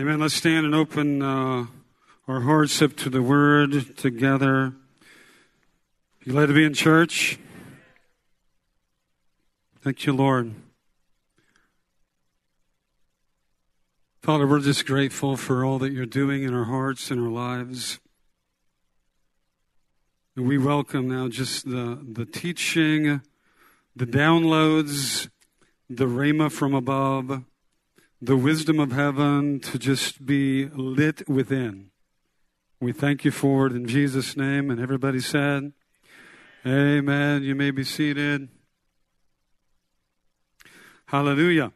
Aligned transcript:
Amen. 0.00 0.18
Let's 0.18 0.32
stand 0.32 0.64
and 0.64 0.74
open 0.74 1.20
uh, 1.20 1.66
our 2.26 2.40
hearts 2.40 2.80
up 2.80 2.96
to 2.96 3.10
the 3.10 3.20
Word 3.20 3.98
together. 3.98 4.72
You 6.24 6.32
glad 6.32 6.46
to 6.46 6.54
be 6.54 6.64
in 6.64 6.72
church? 6.72 7.38
Thank 9.82 10.06
you, 10.06 10.14
Lord. 10.14 10.54
Father, 14.22 14.46
we're 14.46 14.60
just 14.60 14.86
grateful 14.86 15.36
for 15.36 15.66
all 15.66 15.78
that 15.80 15.92
you're 15.92 16.06
doing 16.06 16.44
in 16.44 16.54
our 16.54 16.64
hearts 16.64 17.10
and 17.10 17.20
our 17.20 17.28
lives. 17.28 18.00
And 20.34 20.48
we 20.48 20.56
welcome 20.56 21.08
now 21.08 21.28
just 21.28 21.68
the, 21.68 22.02
the 22.10 22.24
teaching, 22.24 23.20
the 23.94 24.06
downloads, 24.06 25.28
the 25.90 26.06
rhema 26.06 26.50
from 26.50 26.72
above 26.72 27.44
the 28.22 28.36
wisdom 28.36 28.78
of 28.78 28.92
heaven 28.92 29.60
to 29.60 29.78
just 29.78 30.26
be 30.26 30.66
lit 30.66 31.26
within. 31.28 31.90
We 32.78 32.92
thank 32.92 33.24
you 33.24 33.30
for 33.30 33.66
it 33.66 33.72
in 33.72 33.86
Jesus' 33.86 34.36
name. 34.36 34.70
And 34.70 34.80
everybody 34.80 35.20
said, 35.20 35.72
Amen. 36.66 37.42
You 37.42 37.54
may 37.54 37.70
be 37.70 37.84
seated. 37.84 38.48
Hallelujah. 41.06 41.72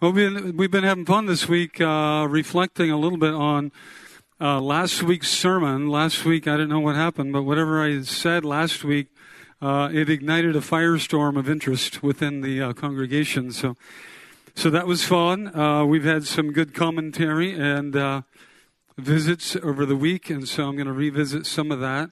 Well, 0.00 0.12
we've 0.12 0.70
been 0.70 0.84
having 0.84 1.04
fun 1.04 1.26
this 1.26 1.48
week, 1.48 1.80
uh, 1.80 2.26
reflecting 2.30 2.90
a 2.90 2.96
little 2.96 3.18
bit 3.18 3.34
on 3.34 3.70
uh, 4.40 4.60
last 4.60 5.02
week's 5.02 5.28
sermon. 5.28 5.88
Last 5.88 6.24
week, 6.24 6.46
I 6.48 6.52
didn't 6.52 6.70
know 6.70 6.80
what 6.80 6.94
happened, 6.94 7.32
but 7.32 7.42
whatever 7.42 7.82
I 7.82 8.00
said 8.02 8.44
last 8.44 8.84
week, 8.84 9.08
uh, 9.60 9.90
it 9.92 10.08
ignited 10.08 10.56
a 10.56 10.60
firestorm 10.60 11.36
of 11.36 11.50
interest 11.50 12.02
within 12.02 12.40
the 12.40 12.62
uh, 12.62 12.72
congregation. 12.72 13.52
So 13.52 13.76
so 14.58 14.70
that 14.70 14.88
was 14.88 15.04
fun. 15.04 15.54
Uh, 15.56 15.84
we've 15.84 16.02
had 16.02 16.24
some 16.24 16.50
good 16.50 16.74
commentary 16.74 17.56
and 17.56 17.94
uh, 17.94 18.22
visits 18.96 19.54
over 19.54 19.86
the 19.86 19.94
week, 19.94 20.30
and 20.30 20.48
so 20.48 20.66
I'm 20.66 20.74
going 20.74 20.88
to 20.88 20.92
revisit 20.92 21.46
some 21.46 21.70
of 21.70 21.78
that. 21.78 22.10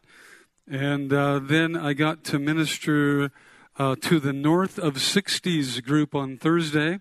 And 0.70 1.12
uh, 1.12 1.40
then 1.40 1.74
I 1.74 1.92
got 1.92 2.22
to 2.26 2.38
minister 2.38 3.32
uh, 3.80 3.96
to 4.02 4.20
the 4.20 4.32
North 4.32 4.78
of 4.78 4.94
60s 4.94 5.82
group 5.82 6.14
on 6.14 6.36
Thursday, 6.36 7.00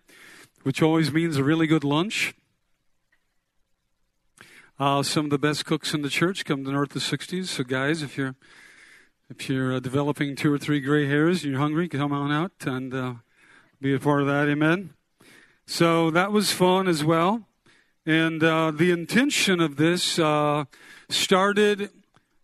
which 0.63 0.81
always 0.81 1.13
means 1.13 1.37
a 1.37 1.43
really 1.43 1.67
good 1.67 1.83
lunch. 1.83 2.33
Uh, 4.79 5.03
some 5.03 5.25
of 5.25 5.29
the 5.29 5.37
best 5.37 5.63
cooks 5.63 5.93
in 5.93 6.01
the 6.01 6.09
church 6.09 6.43
come 6.43 6.65
to 6.65 6.71
North 6.71 6.95
of 6.95 7.03
60s. 7.03 7.45
So, 7.45 7.63
guys, 7.63 8.01
if 8.01 8.17
you're 8.17 8.35
if 9.29 9.47
you're 9.47 9.75
uh, 9.75 9.79
developing 9.79 10.35
two 10.35 10.51
or 10.51 10.57
three 10.57 10.79
gray 10.79 11.05
hairs 11.05 11.43
and 11.43 11.51
you're 11.51 11.61
hungry, 11.61 11.87
come 11.87 12.11
on 12.11 12.31
out 12.31 12.51
and 12.65 13.19
be 13.79 13.93
a 13.93 13.99
part 13.99 14.21
of 14.21 14.27
that. 14.27 14.47
Amen. 14.47 14.95
So 15.67 16.11
that 16.11 16.31
was 16.31 16.51
fun 16.51 16.87
as 16.87 17.03
well. 17.03 17.47
And 18.05 18.43
uh, 18.43 18.69
the 18.69 18.91
intention 18.91 19.59
of 19.59 19.77
this 19.77 20.19
uh, 20.19 20.65
started 21.09 21.89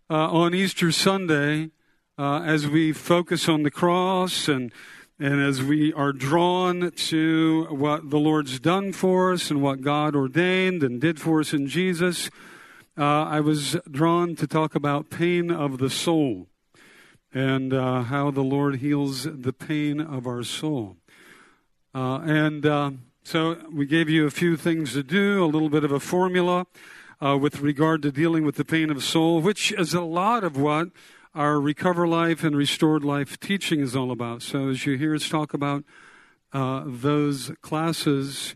uh, 0.09 0.31
on 0.31 0.55
Easter 0.55 0.91
Sunday 0.91 1.69
uh, 2.17 2.41
as 2.41 2.67
we 2.67 2.91
focus 2.91 3.47
on 3.47 3.61
the 3.61 3.69
cross 3.69 4.47
and, 4.47 4.71
and 5.19 5.39
as 5.39 5.61
we 5.61 5.93
are 5.93 6.11
drawn 6.11 6.91
to 6.91 7.67
what 7.69 8.09
the 8.09 8.17
Lord's 8.17 8.59
done 8.59 8.91
for 8.91 9.33
us 9.33 9.51
and 9.51 9.61
what 9.61 9.81
God 9.81 10.15
ordained 10.15 10.81
and 10.81 10.99
did 10.99 11.19
for 11.21 11.41
us 11.41 11.53
in 11.53 11.67
Jesus. 11.67 12.31
Uh, 12.97 13.25
I 13.25 13.39
was 13.39 13.77
drawn 13.89 14.35
to 14.37 14.47
talk 14.47 14.73
about 14.73 15.11
pain 15.11 15.51
of 15.51 15.77
the 15.77 15.91
soul 15.91 16.47
and 17.31 17.71
uh, 17.71 18.01
how 18.01 18.31
the 18.31 18.41
Lord 18.41 18.77
heals 18.77 19.23
the 19.23 19.53
pain 19.53 20.01
of 20.01 20.25
our 20.25 20.41
soul. 20.41 20.97
and 21.93 22.65
so 23.23 23.57
we 23.71 23.85
gave 23.85 24.09
you 24.09 24.25
a 24.25 24.31
few 24.31 24.57
things 24.57 24.93
to 24.93 25.03
do, 25.03 25.43
a 25.43 25.45
little 25.45 25.69
bit 25.69 25.83
of 25.83 25.91
a 25.91 25.99
formula 25.99 26.65
uh, 27.23 27.37
with 27.37 27.59
regard 27.59 28.01
to 28.01 28.11
dealing 28.11 28.45
with 28.45 28.55
the 28.55 28.65
pain 28.65 28.89
of 28.89 29.03
soul, 29.03 29.41
which 29.41 29.71
is 29.73 29.93
a 29.93 30.01
lot 30.01 30.43
of 30.43 30.57
what 30.57 30.89
our 31.35 31.61
Recover 31.61 32.07
Life 32.07 32.43
and 32.43 32.55
Restored 32.55 33.03
Life 33.03 33.39
teaching 33.39 33.79
is 33.79 33.95
all 33.95 34.11
about. 34.11 34.41
So 34.41 34.69
as 34.69 34.85
you 34.85 34.97
hear 34.97 35.13
us 35.13 35.29
talk 35.29 35.53
about 35.53 35.83
uh, 36.51 36.83
those 36.85 37.51
classes, 37.61 38.55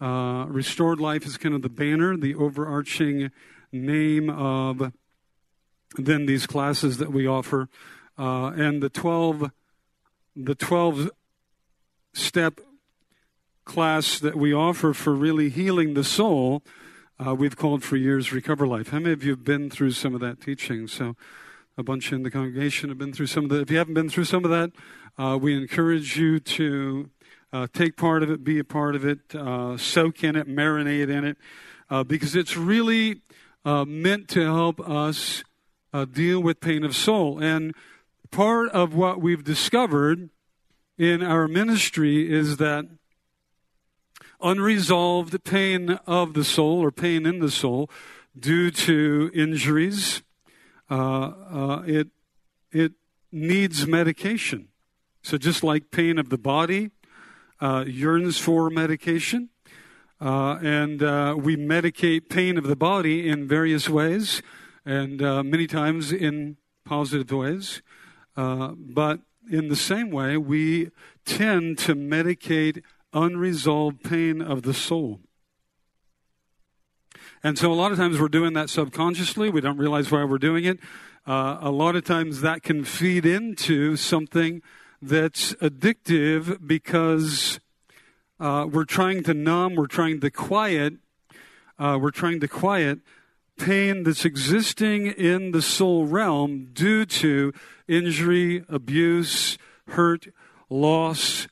uh, 0.00 0.46
Restored 0.48 1.00
Life 1.00 1.24
is 1.24 1.36
kind 1.36 1.54
of 1.54 1.62
the 1.62 1.68
banner, 1.68 2.16
the 2.16 2.34
overarching 2.34 3.30
name 3.72 4.28
of 4.28 4.92
then 5.96 6.26
these 6.26 6.46
classes 6.46 6.98
that 6.98 7.12
we 7.12 7.26
offer, 7.26 7.68
uh, 8.18 8.48
and 8.48 8.82
the 8.82 8.88
twelve, 8.90 9.50
the 10.36 10.54
twelve 10.54 11.10
step 12.12 12.60
class 13.70 14.18
that 14.18 14.34
we 14.34 14.52
offer 14.52 14.92
for 14.92 15.14
really 15.14 15.48
healing 15.48 15.94
the 15.94 16.02
soul, 16.02 16.60
uh, 17.24 17.32
we've 17.32 17.56
called 17.56 17.84
for 17.84 17.96
years 17.96 18.32
Recover 18.32 18.66
Life. 18.66 18.88
How 18.88 18.98
many 18.98 19.12
of 19.12 19.22
you 19.22 19.30
have 19.30 19.44
been 19.44 19.70
through 19.70 19.92
some 19.92 20.12
of 20.12 20.20
that 20.22 20.40
teaching? 20.40 20.88
So, 20.88 21.14
a 21.78 21.84
bunch 21.84 22.12
in 22.12 22.24
the 22.24 22.32
congregation 22.32 22.88
have 22.88 22.98
been 22.98 23.12
through 23.12 23.28
some 23.28 23.44
of 23.44 23.50
that. 23.50 23.60
If 23.60 23.70
you 23.70 23.78
haven't 23.78 23.94
been 23.94 24.08
through 24.08 24.24
some 24.24 24.44
of 24.44 24.50
that, 24.50 24.72
uh, 25.16 25.38
we 25.40 25.56
encourage 25.56 26.16
you 26.16 26.40
to 26.40 27.10
uh, 27.52 27.68
take 27.72 27.96
part 27.96 28.24
of 28.24 28.30
it, 28.32 28.42
be 28.42 28.58
a 28.58 28.64
part 28.64 28.96
of 28.96 29.04
it, 29.04 29.20
uh, 29.36 29.76
soak 29.76 30.24
in 30.24 30.34
it, 30.34 30.48
marinate 30.48 31.08
in 31.08 31.24
it, 31.24 31.36
uh, 31.90 32.02
because 32.02 32.34
it's 32.34 32.56
really 32.56 33.20
uh, 33.64 33.84
meant 33.84 34.26
to 34.30 34.42
help 34.42 34.80
us 34.80 35.44
deal 36.12 36.40
with 36.40 36.60
pain 36.60 36.82
of 36.82 36.96
soul. 36.96 37.38
And 37.38 37.72
part 38.32 38.68
of 38.70 38.96
what 38.96 39.20
we've 39.20 39.44
discovered 39.44 40.30
in 40.98 41.22
our 41.22 41.46
ministry 41.46 42.28
is 42.28 42.56
that 42.56 42.86
unresolved 44.42 45.44
pain 45.44 45.90
of 46.06 46.34
the 46.34 46.44
soul 46.44 46.80
or 46.80 46.90
pain 46.90 47.26
in 47.26 47.40
the 47.40 47.50
soul 47.50 47.90
due 48.38 48.70
to 48.70 49.30
injuries. 49.34 50.22
Uh, 50.90 50.94
uh, 50.94 51.82
it 51.86 52.08
it 52.72 52.92
needs 53.30 53.86
medication. 53.86 54.68
So 55.22 55.36
just 55.36 55.62
like 55.62 55.90
pain 55.90 56.18
of 56.18 56.30
the 56.30 56.38
body 56.38 56.90
uh, 57.60 57.84
yearns 57.86 58.38
for 58.38 58.70
medication, 58.70 59.50
uh, 60.20 60.58
and 60.62 61.02
uh, 61.02 61.36
we 61.38 61.56
medicate 61.56 62.28
pain 62.28 62.56
of 62.56 62.64
the 62.64 62.76
body 62.76 63.28
in 63.28 63.46
various 63.46 63.88
ways, 63.88 64.42
and 64.84 65.22
uh, 65.22 65.42
many 65.42 65.66
times 65.66 66.12
in 66.12 66.56
positive 66.84 67.30
ways. 67.30 67.82
but 68.34 69.20
in 69.50 69.68
the 69.68 69.76
same 69.76 70.10
way, 70.10 70.36
we 70.36 70.90
tend 71.24 71.76
to 71.78 71.94
medicate 71.94 72.82
unresolved 73.12 74.02
pain 74.02 74.40
of 74.40 74.62
the 74.62 74.74
soul. 74.74 75.20
And 77.42 77.58
so 77.58 77.72
a 77.72 77.74
lot 77.74 77.90
of 77.90 77.98
times 77.98 78.20
we're 78.20 78.28
doing 78.28 78.52
that 78.52 78.68
subconsciously. 78.68 79.48
We 79.48 79.60
don't 79.60 79.78
realize 79.78 80.10
why 80.10 80.24
we're 80.24 80.38
doing 80.38 80.64
it. 80.64 80.78
Uh, 81.26 81.58
a 81.60 81.70
lot 81.70 81.96
of 81.96 82.04
times 82.04 82.40
that 82.42 82.62
can 82.62 82.84
feed 82.84 83.24
into 83.24 83.96
something 83.96 84.62
that's 85.00 85.54
addictive 85.54 86.66
because 86.66 87.60
uh, 88.38 88.66
we're 88.70 88.84
trying 88.84 89.22
to 89.24 89.34
numb, 89.34 89.74
we're 89.74 89.86
trying 89.86 90.20
to 90.20 90.30
quiet, 90.30 90.94
uh, 91.78 91.98
we're 92.00 92.10
trying 92.10 92.40
to 92.40 92.48
quiet 92.48 93.00
pain 93.58 94.02
that's 94.04 94.24
existing 94.24 95.06
in 95.06 95.50
the 95.52 95.60
soul 95.60 96.06
realm 96.06 96.70
due 96.72 97.04
to 97.04 97.52
injury, 97.86 98.64
abuse, 98.68 99.58
hurt, 99.88 100.28
loss, 100.70 101.46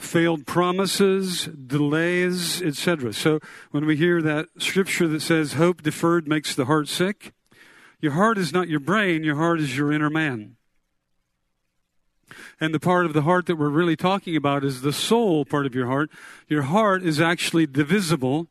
failed 0.00 0.46
promises, 0.46 1.46
delays, 1.46 2.62
etc. 2.62 3.12
So 3.12 3.40
when 3.70 3.86
we 3.86 3.96
hear 3.96 4.22
that 4.22 4.46
scripture 4.58 5.06
that 5.08 5.20
says 5.20 5.54
hope 5.54 5.82
deferred 5.82 6.26
makes 6.26 6.54
the 6.54 6.64
heart 6.64 6.88
sick, 6.88 7.32
your 8.00 8.12
heart 8.12 8.38
is 8.38 8.52
not 8.52 8.68
your 8.68 8.80
brain, 8.80 9.24
your 9.24 9.36
heart 9.36 9.60
is 9.60 9.76
your 9.76 9.92
inner 9.92 10.10
man. 10.10 10.56
And 12.60 12.74
the 12.74 12.80
part 12.80 13.06
of 13.06 13.12
the 13.12 13.22
heart 13.22 13.46
that 13.46 13.56
we're 13.56 13.68
really 13.68 13.96
talking 13.96 14.36
about 14.36 14.64
is 14.64 14.80
the 14.80 14.92
soul 14.92 15.44
part 15.44 15.66
of 15.66 15.74
your 15.74 15.86
heart. 15.86 16.10
Your 16.48 16.62
heart 16.62 17.02
is 17.02 17.20
actually 17.20 17.66
divisible. 17.66 18.46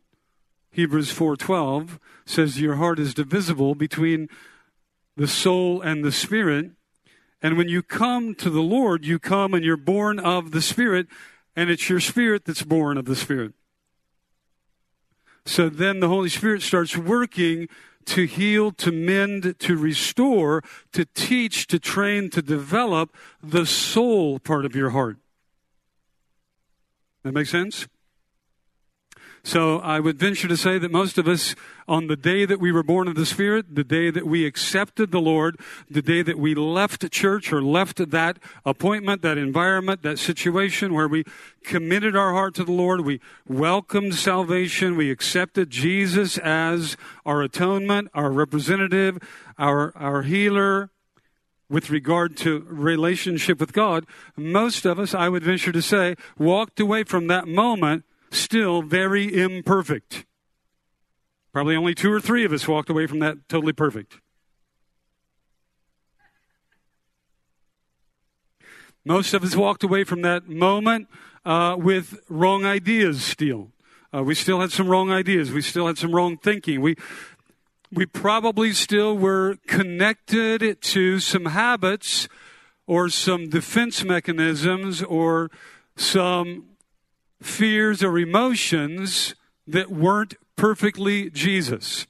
Hebrews 0.71 1.11
4:12 1.11 1.99
says 2.25 2.61
your 2.61 2.75
heart 2.75 2.99
is 2.99 3.13
divisible 3.13 3.75
between 3.75 4.29
the 5.15 5.27
soul 5.27 5.81
and 5.81 6.03
the 6.03 6.11
spirit. 6.11 6.71
And 7.41 7.57
when 7.57 7.69
you 7.69 7.81
come 7.81 8.35
to 8.35 8.49
the 8.49 8.61
Lord, 8.61 9.05
you 9.05 9.17
come 9.17 9.53
and 9.53 9.63
you're 9.63 9.77
born 9.77 10.19
of 10.19 10.51
the 10.51 10.61
Spirit, 10.61 11.07
and 11.55 11.69
it's 11.69 11.89
your 11.89 11.99
spirit 11.99 12.45
that's 12.45 12.63
born 12.63 12.97
of 12.97 13.05
the 13.05 13.15
Spirit. 13.15 13.53
So 15.45 15.69
then 15.69 15.99
the 15.99 16.07
Holy 16.07 16.29
Spirit 16.29 16.61
starts 16.61 16.95
working 16.95 17.67
to 18.05 18.25
heal, 18.25 18.71
to 18.71 18.91
mend, 18.91 19.55
to 19.59 19.77
restore, 19.77 20.63
to 20.93 21.05
teach, 21.05 21.67
to 21.67 21.79
train, 21.79 22.29
to 22.31 22.41
develop 22.41 23.15
the 23.41 23.65
soul 23.65 24.39
part 24.39 24.65
of 24.65 24.75
your 24.75 24.91
heart. 24.91 25.17
That 27.23 27.33
makes 27.33 27.49
sense? 27.49 27.87
So 29.43 29.79
I 29.79 29.99
would 29.99 30.17
venture 30.17 30.47
to 30.47 30.57
say 30.57 30.77
that 30.77 30.91
most 30.91 31.17
of 31.17 31.27
us, 31.27 31.55
on 31.87 32.07
the 32.07 32.15
day 32.15 32.45
that 32.45 32.59
we 32.59 32.71
were 32.71 32.83
born 32.83 33.07
of 33.07 33.15
the 33.15 33.25
Spirit, 33.25 33.73
the 33.73 33.83
day 33.83 34.11
that 34.11 34.25
we 34.25 34.45
accepted 34.45 35.11
the 35.11 35.21
Lord, 35.21 35.59
the 35.89 36.01
day 36.01 36.21
that 36.21 36.37
we 36.37 36.53
left 36.53 37.09
church 37.11 37.51
or 37.51 37.61
left 37.61 38.09
that 38.11 38.37
appointment, 38.65 39.21
that 39.21 39.37
environment, 39.37 40.03
that 40.03 40.19
situation 40.19 40.93
where 40.93 41.07
we 41.07 41.23
committed 41.63 42.15
our 42.15 42.33
heart 42.33 42.55
to 42.55 42.63
the 42.63 42.71
Lord, 42.71 43.01
we 43.01 43.21
welcomed 43.47 44.15
salvation, 44.15 44.97
we 44.97 45.09
accepted 45.09 45.69
Jesus 45.69 46.37
as 46.39 46.97
our 47.25 47.41
atonement, 47.41 48.09
our 48.13 48.31
representative, 48.31 49.17
our, 49.57 49.95
our 49.95 50.23
healer, 50.23 50.91
with 51.69 51.89
regard 51.89 52.35
to 52.35 52.65
relationship 52.67 53.59
with 53.59 53.73
God, 53.73 54.05
most 54.35 54.85
of 54.85 54.97
us, 54.97 55.13
I 55.13 55.29
would 55.29 55.43
venture 55.43 55.71
to 55.71 55.83
say, 55.83 56.15
walked 56.37 56.79
away 56.79 57.03
from 57.03 57.27
that 57.27 57.47
moment 57.47 58.05
still 58.31 58.81
very 58.81 59.33
imperfect. 59.33 60.25
Probably 61.51 61.75
only 61.75 61.95
two 61.95 62.11
or 62.11 62.21
three 62.21 62.45
of 62.45 62.53
us 62.53 62.67
walked 62.67 62.89
away 62.89 63.07
from 63.07 63.19
that 63.19 63.49
totally 63.49 63.73
perfect. 63.73 64.19
Most 69.05 69.33
of 69.33 69.43
us 69.43 69.55
walked 69.55 69.83
away 69.83 70.03
from 70.03 70.21
that 70.21 70.47
moment 70.47 71.07
uh, 71.45 71.75
with 71.79 72.19
wrong 72.29 72.65
ideas 72.65 73.23
still. 73.23 73.71
Uh, 74.13 74.23
we 74.23 74.35
still 74.35 74.61
had 74.61 74.71
some 74.71 74.87
wrong 74.87 75.11
ideas. 75.11 75.51
We 75.51 75.61
still 75.61 75.87
had 75.87 75.97
some 75.97 76.13
wrong 76.13 76.37
thinking. 76.37 76.81
We, 76.81 76.95
we 77.91 78.05
probably 78.05 78.71
still 78.73 79.17
were 79.17 79.57
connected 79.67 80.81
to 80.81 81.19
some 81.19 81.45
habits 81.45 82.27
or 82.85 83.09
some 83.09 83.49
defense 83.49 84.03
mechanisms 84.03 85.01
or 85.01 85.49
some 85.95 86.68
fears 87.41 88.03
or 88.03 88.17
emotions 88.17 89.35
that 89.67 89.89
weren't 89.91 90.35
perfectly 90.55 91.29
Jesus. 91.29 92.07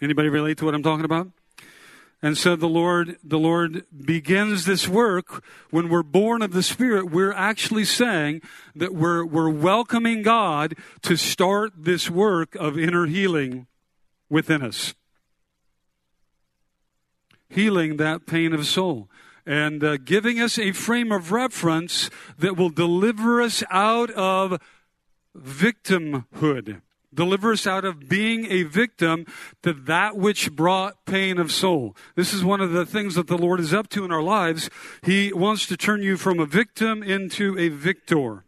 Anybody 0.00 0.28
relate 0.28 0.58
to 0.58 0.64
what 0.64 0.74
I'm 0.74 0.82
talking 0.82 1.04
about? 1.04 1.28
And 2.24 2.38
so 2.38 2.54
the 2.54 2.68
Lord, 2.68 3.16
the 3.24 3.38
Lord 3.38 3.84
begins 3.94 4.64
this 4.64 4.88
work 4.88 5.44
when 5.70 5.88
we're 5.88 6.04
born 6.04 6.40
of 6.40 6.52
the 6.52 6.62
Spirit. 6.62 7.10
We're 7.10 7.32
actually 7.32 7.84
saying 7.84 8.42
that 8.76 8.94
we're, 8.94 9.24
we're 9.24 9.50
welcoming 9.50 10.22
God 10.22 10.76
to 11.02 11.16
start 11.16 11.72
this 11.76 12.08
work 12.08 12.54
of 12.54 12.78
inner 12.78 13.06
healing 13.06 13.66
within 14.30 14.62
us. 14.62 14.94
Healing 17.48 17.96
that 17.96 18.24
pain 18.24 18.52
of 18.52 18.66
soul 18.66 19.08
and 19.46 19.82
uh, 19.82 19.96
giving 19.96 20.40
us 20.40 20.58
a 20.58 20.72
frame 20.72 21.10
of 21.12 21.32
reference 21.32 22.10
that 22.38 22.56
will 22.56 22.70
deliver 22.70 23.42
us 23.42 23.62
out 23.70 24.10
of 24.10 24.60
victimhood. 25.36 26.80
Deliver 27.14 27.52
us 27.52 27.66
out 27.66 27.84
of 27.84 28.08
being 28.08 28.46
a 28.50 28.62
victim 28.62 29.26
to 29.62 29.74
that 29.74 30.16
which 30.16 30.52
brought 30.52 31.04
pain 31.04 31.38
of 31.38 31.52
soul. 31.52 31.94
This 32.14 32.32
is 32.32 32.42
one 32.42 32.62
of 32.62 32.72
the 32.72 32.86
things 32.86 33.16
that 33.16 33.26
the 33.26 33.36
Lord 33.36 33.60
is 33.60 33.74
up 33.74 33.88
to 33.90 34.04
in 34.04 34.12
our 34.12 34.22
lives. 34.22 34.70
He 35.02 35.32
wants 35.32 35.66
to 35.66 35.76
turn 35.76 36.02
you 36.02 36.16
from 36.16 36.40
a 36.40 36.46
victim 36.46 37.02
into 37.02 37.58
a 37.58 37.68
victor. 37.68 38.44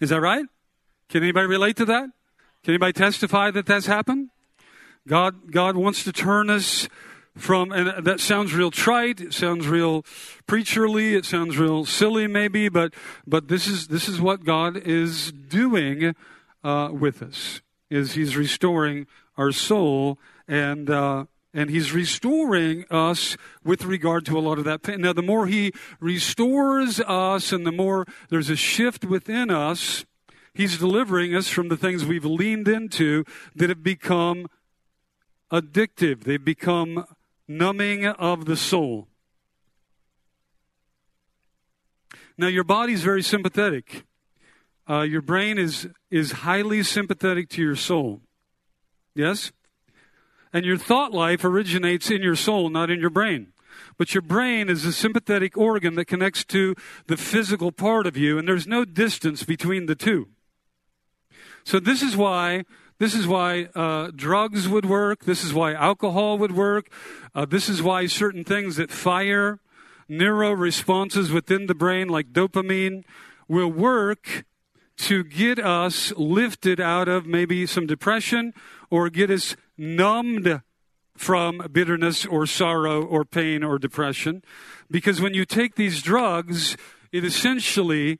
Is 0.00 0.10
that 0.10 0.20
right? 0.20 0.44
Can 1.08 1.22
anybody 1.22 1.48
relate 1.48 1.76
to 1.76 1.84
that? 1.86 2.10
Can 2.62 2.74
anybody 2.74 2.92
testify 2.92 3.50
that 3.50 3.66
that's 3.66 3.86
happened? 3.86 4.30
God, 5.06 5.50
God 5.50 5.76
wants 5.76 6.04
to 6.04 6.12
turn 6.12 6.48
us 6.48 6.88
from, 7.36 7.72
and 7.72 8.04
that 8.04 8.20
sounds 8.20 8.54
real 8.54 8.70
trite, 8.70 9.20
it 9.20 9.34
sounds 9.34 9.66
real 9.66 10.02
preacherly, 10.46 11.14
it 11.14 11.24
sounds 11.24 11.58
real 11.58 11.84
silly 11.84 12.26
maybe, 12.26 12.68
but, 12.68 12.94
but 13.26 13.48
this 13.48 13.66
is, 13.66 13.88
this 13.88 14.08
is 14.08 14.20
what 14.20 14.44
God 14.44 14.76
is 14.76 15.32
doing, 15.32 16.14
uh, 16.62 16.90
with 16.92 17.22
us, 17.22 17.60
is 17.90 18.12
He's 18.12 18.36
restoring 18.36 19.06
our 19.36 19.52
soul 19.52 20.18
and, 20.46 20.88
uh, 20.90 21.24
and 21.52 21.70
he's 21.70 21.92
restoring 21.92 22.84
us 22.90 23.36
with 23.62 23.84
regard 23.84 24.26
to 24.26 24.36
a 24.36 24.40
lot 24.40 24.58
of 24.58 24.64
that 24.64 24.82
pain. 24.82 25.00
Now, 25.00 25.12
the 25.12 25.22
more 25.22 25.46
he 25.46 25.72
restores 26.00 27.00
us 27.00 27.52
and 27.52 27.64
the 27.64 27.72
more 27.72 28.06
there's 28.28 28.50
a 28.50 28.56
shift 28.56 29.04
within 29.04 29.50
us, 29.50 30.04
he's 30.52 30.78
delivering 30.78 31.34
us 31.34 31.48
from 31.48 31.68
the 31.68 31.76
things 31.76 32.04
we've 32.04 32.24
leaned 32.24 32.66
into 32.66 33.24
that 33.54 33.68
have 33.68 33.84
become 33.84 34.48
addictive. 35.52 36.24
They've 36.24 36.44
become 36.44 37.06
numbing 37.48 38.06
of 38.06 38.44
the 38.44 38.56
soul. 38.56 39.08
Now, 42.36 42.48
your 42.48 42.64
body's 42.64 43.02
very 43.02 43.22
sympathetic. 43.22 44.04
Uh, 44.88 45.02
your 45.02 45.22
brain 45.22 45.56
is, 45.56 45.88
is 46.10 46.32
highly 46.32 46.82
sympathetic 46.82 47.48
to 47.50 47.62
your 47.62 47.76
soul. 47.76 48.20
Yes? 49.14 49.52
And 50.52 50.64
your 50.64 50.76
thought 50.76 51.12
life 51.12 51.44
originates 51.44 52.10
in 52.10 52.22
your 52.22 52.36
soul, 52.36 52.70
not 52.70 52.90
in 52.90 53.00
your 53.00 53.10
brain. 53.10 53.52
But 53.96 54.14
your 54.14 54.22
brain 54.22 54.68
is 54.68 54.84
a 54.84 54.92
sympathetic 54.92 55.56
organ 55.56 55.94
that 55.94 56.06
connects 56.06 56.44
to 56.46 56.74
the 57.06 57.16
physical 57.16 57.72
part 57.72 58.06
of 58.06 58.16
you, 58.16 58.38
and 58.38 58.46
there's 58.46 58.66
no 58.66 58.84
distance 58.84 59.42
between 59.44 59.86
the 59.86 59.94
two. 59.94 60.28
So, 61.64 61.80
this 61.80 62.02
is 62.02 62.16
why 62.16 62.64
this 63.04 63.14
is 63.14 63.26
why 63.26 63.68
uh, 63.74 64.10
drugs 64.16 64.66
would 64.66 64.86
work. 64.86 65.26
This 65.26 65.44
is 65.44 65.52
why 65.52 65.74
alcohol 65.74 66.38
would 66.38 66.56
work. 66.56 66.88
Uh, 67.34 67.44
this 67.44 67.68
is 67.68 67.82
why 67.82 68.06
certain 68.06 68.44
things 68.44 68.76
that 68.76 68.90
fire 68.90 69.60
neuro 70.08 70.52
responses 70.52 71.30
within 71.30 71.66
the 71.66 71.74
brain, 71.74 72.08
like 72.08 72.32
dopamine, 72.32 73.04
will 73.46 73.70
work 73.70 74.46
to 74.96 75.22
get 75.22 75.58
us 75.58 76.14
lifted 76.16 76.80
out 76.80 77.06
of 77.06 77.26
maybe 77.26 77.66
some 77.66 77.86
depression 77.86 78.54
or 78.88 79.10
get 79.10 79.30
us 79.30 79.54
numbed 79.76 80.62
from 81.14 81.58
bitterness 81.70 82.24
or 82.24 82.46
sorrow 82.46 83.04
or 83.04 83.26
pain 83.26 83.62
or 83.62 83.78
depression. 83.78 84.42
Because 84.90 85.20
when 85.20 85.34
you 85.34 85.44
take 85.44 85.74
these 85.74 86.00
drugs, 86.00 86.74
it 87.12 87.22
essentially 87.22 88.18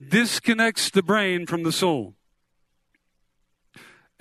disconnects 0.00 0.88
the 0.88 1.02
brain 1.02 1.44
from 1.44 1.64
the 1.64 1.72
soul 1.72 2.14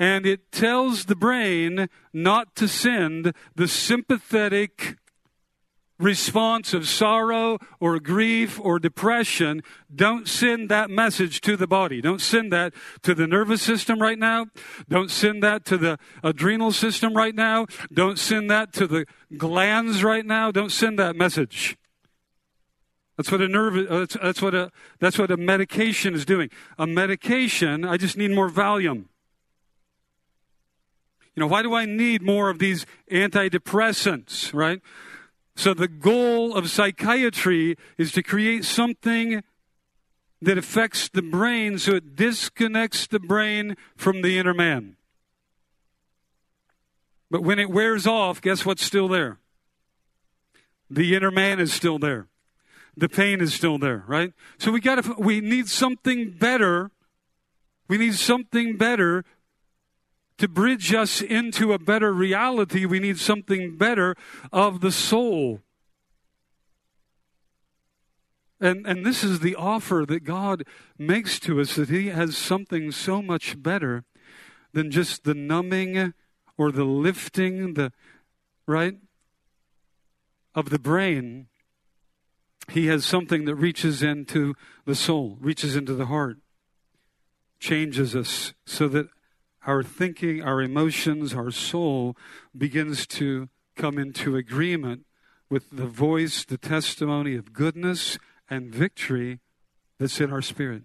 and 0.01 0.25
it 0.25 0.51
tells 0.51 1.06
the 1.06 1.15
brain 1.15 1.88
not 2.12 2.56
to 2.56 2.68
send 2.68 3.36
the 3.53 3.68
sympathetic 3.68 4.98
response 6.00 6.74
of 6.74 6.88
sorrow 6.88 7.59
or 7.80 8.00
grief 8.00 8.59
or 8.59 8.80
depression, 8.80 9.62
don't 9.94 10.27
send 10.27 10.69
that 10.69 10.89
message 10.89 11.39
to 11.42 11.56
the 11.56 11.68
body. 11.68 12.01
Don't 12.01 12.19
send 12.19 12.51
that 12.51 12.74
to 13.03 13.13
the 13.13 13.27
nervous 13.27 13.62
system 13.62 14.01
right 14.01 14.18
now. 14.18 14.48
Don't 14.89 15.12
send 15.12 15.44
that 15.44 15.65
to 15.65 15.77
the 15.77 16.00
adrenal 16.24 16.71
system 16.71 17.13
right 17.13 17.36
now. 17.36 17.68
Don't 17.94 18.18
send 18.18 18.50
that 18.50 18.74
to 18.74 18.88
the 18.88 19.06
glands 19.38 20.03
right 20.03 20.25
now. 20.25 20.50
Don't 20.50 20.71
send 20.71 20.98
that 20.98 21.15
message. 21.15 21.77
That's 23.18 23.31
what 23.31 23.42
a 23.42 23.48
nerve. 23.48 23.77
Uh, 23.77 24.00
that's, 24.00 24.18
that's 24.19 24.42
what 24.42 24.56
a. 24.56 24.71
That's 25.00 25.19
what 25.19 25.30
a 25.30 25.38
medication 25.38 26.15
is 26.15 26.25
doing. 26.25 26.50
A 26.80 26.88
medication. 26.88 27.86
I 27.86 27.98
just 27.98 28.17
need 28.17 28.31
more 28.31 28.50
Valium. 28.50 29.05
You 31.36 31.42
know, 31.42 31.48
why 31.48 31.62
do 31.62 31.74
I 31.74 31.86
need 31.86 32.22
more 32.22 32.50
of 32.50 32.60
these 32.60 32.86
antidepressants, 33.10 34.54
right? 34.54 34.82
So 35.56 35.74
the 35.74 35.88
goal 35.88 36.56
of 36.56 36.70
psychiatry 36.70 37.78
is 37.98 38.12
to 38.14 38.24
create 38.24 38.66
something 38.66 39.44
that 40.42 40.58
affects 40.58 41.08
the 41.08 41.22
brain 41.22 41.78
so 41.78 41.96
it 41.96 42.16
disconnects 42.16 43.08
the 43.08 43.20
brain 43.20 43.78
from 43.96 44.22
the 44.22 44.38
inner 44.38 44.54
man. 44.54 44.98
But 47.30 47.44
when 47.44 47.60
it 47.60 47.70
wears 47.70 48.08
off, 48.08 48.42
guess 48.42 48.66
what's 48.66 48.84
still 48.84 49.08
there? 49.08 49.38
The 50.90 51.16
inner 51.16 51.32
man 51.32 51.60
is 51.60 51.72
still 51.72 52.00
there. 52.00 52.28
The 52.98 53.08
pain 53.08 53.40
is 53.40 53.54
still 53.54 53.78
there, 53.78 54.04
right? 54.08 54.34
So 54.58 54.72
we 54.72 54.82
got 54.82 55.02
to 55.02 55.16
we 55.18 55.40
need 55.40 55.70
something 55.70 56.32
better. 56.32 56.92
We 57.88 57.98
need 57.98 58.16
something 58.16 58.76
better 58.76 59.24
to 60.41 60.48
bridge 60.48 60.91
us 60.91 61.21
into 61.21 61.71
a 61.71 61.77
better 61.77 62.12
reality, 62.12 62.83
we 62.83 62.98
need 63.00 63.19
something 63.19 63.77
better 63.77 64.15
of 64.51 64.81
the 64.81 64.91
soul. 64.91 65.60
And, 68.60 68.88
and 68.88 69.05
this 69.05 69.24
is 69.24 69.41
the 69.41 69.53
offer 69.53 70.03
that 70.07 70.24
God 70.24 70.63
makes 70.98 71.39
to 71.41 71.62
us 71.62 71.75
that 71.75 71.89
He 71.89 72.07
has 72.07 72.36
something 72.36 72.91
so 72.91 73.21
much 73.21 73.62
better 73.62 74.03
than 74.74 74.89
just 74.89 75.25
the 75.25 75.36
numbing 75.36 76.15
or 76.57 76.71
the 76.71 76.86
lifting, 76.86 77.75
the 77.75 77.91
right, 78.65 78.95
of 80.55 80.71
the 80.71 80.79
brain. 80.79 81.50
He 82.67 82.88
has 82.88 83.05
something 83.05 83.45
that 83.45 83.55
reaches 83.57 84.01
into 84.01 84.55
the 84.86 84.95
soul, 84.95 85.38
reaches 85.39 85.75
into 85.75 85.93
the 85.93 86.07
heart, 86.07 86.38
changes 87.60 88.15
us 88.15 88.55
so 88.65 88.88
that 88.88 89.07
our 89.65 89.84
thinking, 89.84 90.41
our 90.41 90.62
emotions, 90.62 91.34
our 91.34 91.51
soul 91.51 92.15
begins 92.58 93.06
to 93.08 93.50
come 93.75 93.98
into 93.98 94.36
agreement 94.36 95.06
with 95.50 95.70
the 95.72 95.86
voice, 95.86 96.44
the 96.44 96.58
testimony 96.58 97.36
of 97.36 97.53
goodness 97.53 98.18
and 98.50 98.74
victory 98.74 99.39
that's 100.00 100.20
in 100.20 100.32
our 100.32 100.41
spirit. 100.41 100.84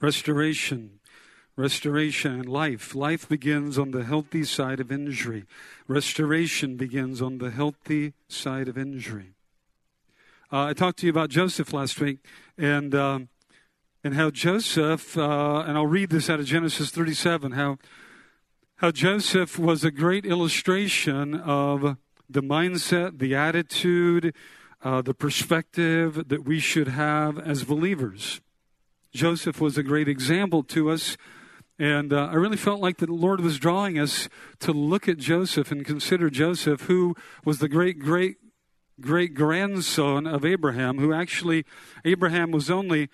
Restoration 0.00 0.98
restoration 1.56 2.32
and 2.32 2.48
life. 2.48 2.94
Life 2.94 3.28
begins 3.28 3.78
on 3.78 3.90
the 3.90 4.04
healthy 4.04 4.44
side 4.44 4.80
of 4.80 4.90
injury. 4.90 5.44
Restoration 5.86 6.76
begins 6.76 7.20
on 7.20 7.38
the 7.38 7.50
healthy 7.50 8.14
side 8.28 8.68
of 8.68 8.78
injury. 8.78 9.34
Uh, 10.52 10.66
I 10.66 10.74
talked 10.74 10.98
to 10.98 11.06
you 11.06 11.10
about 11.10 11.30
Joseph 11.30 11.72
last 11.72 11.98
week, 11.98 12.18
and 12.58 12.94
uh, 12.94 13.20
and 14.04 14.14
how 14.14 14.28
Joseph, 14.28 15.16
uh, 15.16 15.64
and 15.66 15.78
I'll 15.78 15.86
read 15.86 16.10
this 16.10 16.28
out 16.28 16.40
of 16.40 16.44
Genesis 16.44 16.90
37, 16.90 17.52
how 17.52 17.78
how 18.76 18.90
Joseph 18.90 19.58
was 19.58 19.82
a 19.82 19.90
great 19.90 20.26
illustration 20.26 21.34
of 21.34 21.96
the 22.28 22.42
mindset, 22.42 23.18
the 23.18 23.34
attitude, 23.34 24.34
uh, 24.84 25.00
the 25.00 25.14
perspective 25.14 26.28
that 26.28 26.44
we 26.44 26.58
should 26.58 26.88
have 26.88 27.38
as 27.38 27.64
believers. 27.64 28.42
Joseph 29.14 29.58
was 29.58 29.78
a 29.78 29.82
great 29.82 30.06
example 30.06 30.62
to 30.64 30.90
us 30.90 31.16
and 31.78 32.12
uh, 32.12 32.28
I 32.30 32.34
really 32.34 32.58
felt 32.58 32.80
like 32.80 32.98
the 32.98 33.10
Lord 33.10 33.40
was 33.40 33.58
drawing 33.58 33.98
us 33.98 34.28
to 34.60 34.72
look 34.72 35.08
at 35.08 35.16
Joseph 35.16 35.72
and 35.72 35.84
consider 35.84 36.28
Joseph, 36.28 36.82
who 36.82 37.16
was 37.44 37.58
the 37.58 37.68
great, 37.68 37.98
great, 37.98 38.36
great 39.00 39.34
grandson 39.34 40.26
of 40.26 40.44
Abraham, 40.44 40.98
who 40.98 41.12
actually, 41.12 41.64
Abraham 42.04 42.50
was 42.50 42.70
only 42.70 43.08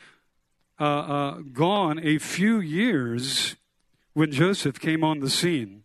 uh, 0.80 0.84
uh, 0.84 1.38
gone 1.52 1.98
a 2.02 2.18
few 2.18 2.60
years 2.60 3.56
when 4.12 4.30
Joseph 4.32 4.80
came 4.80 5.02
on 5.04 5.20
the 5.20 5.30
scene. 5.30 5.84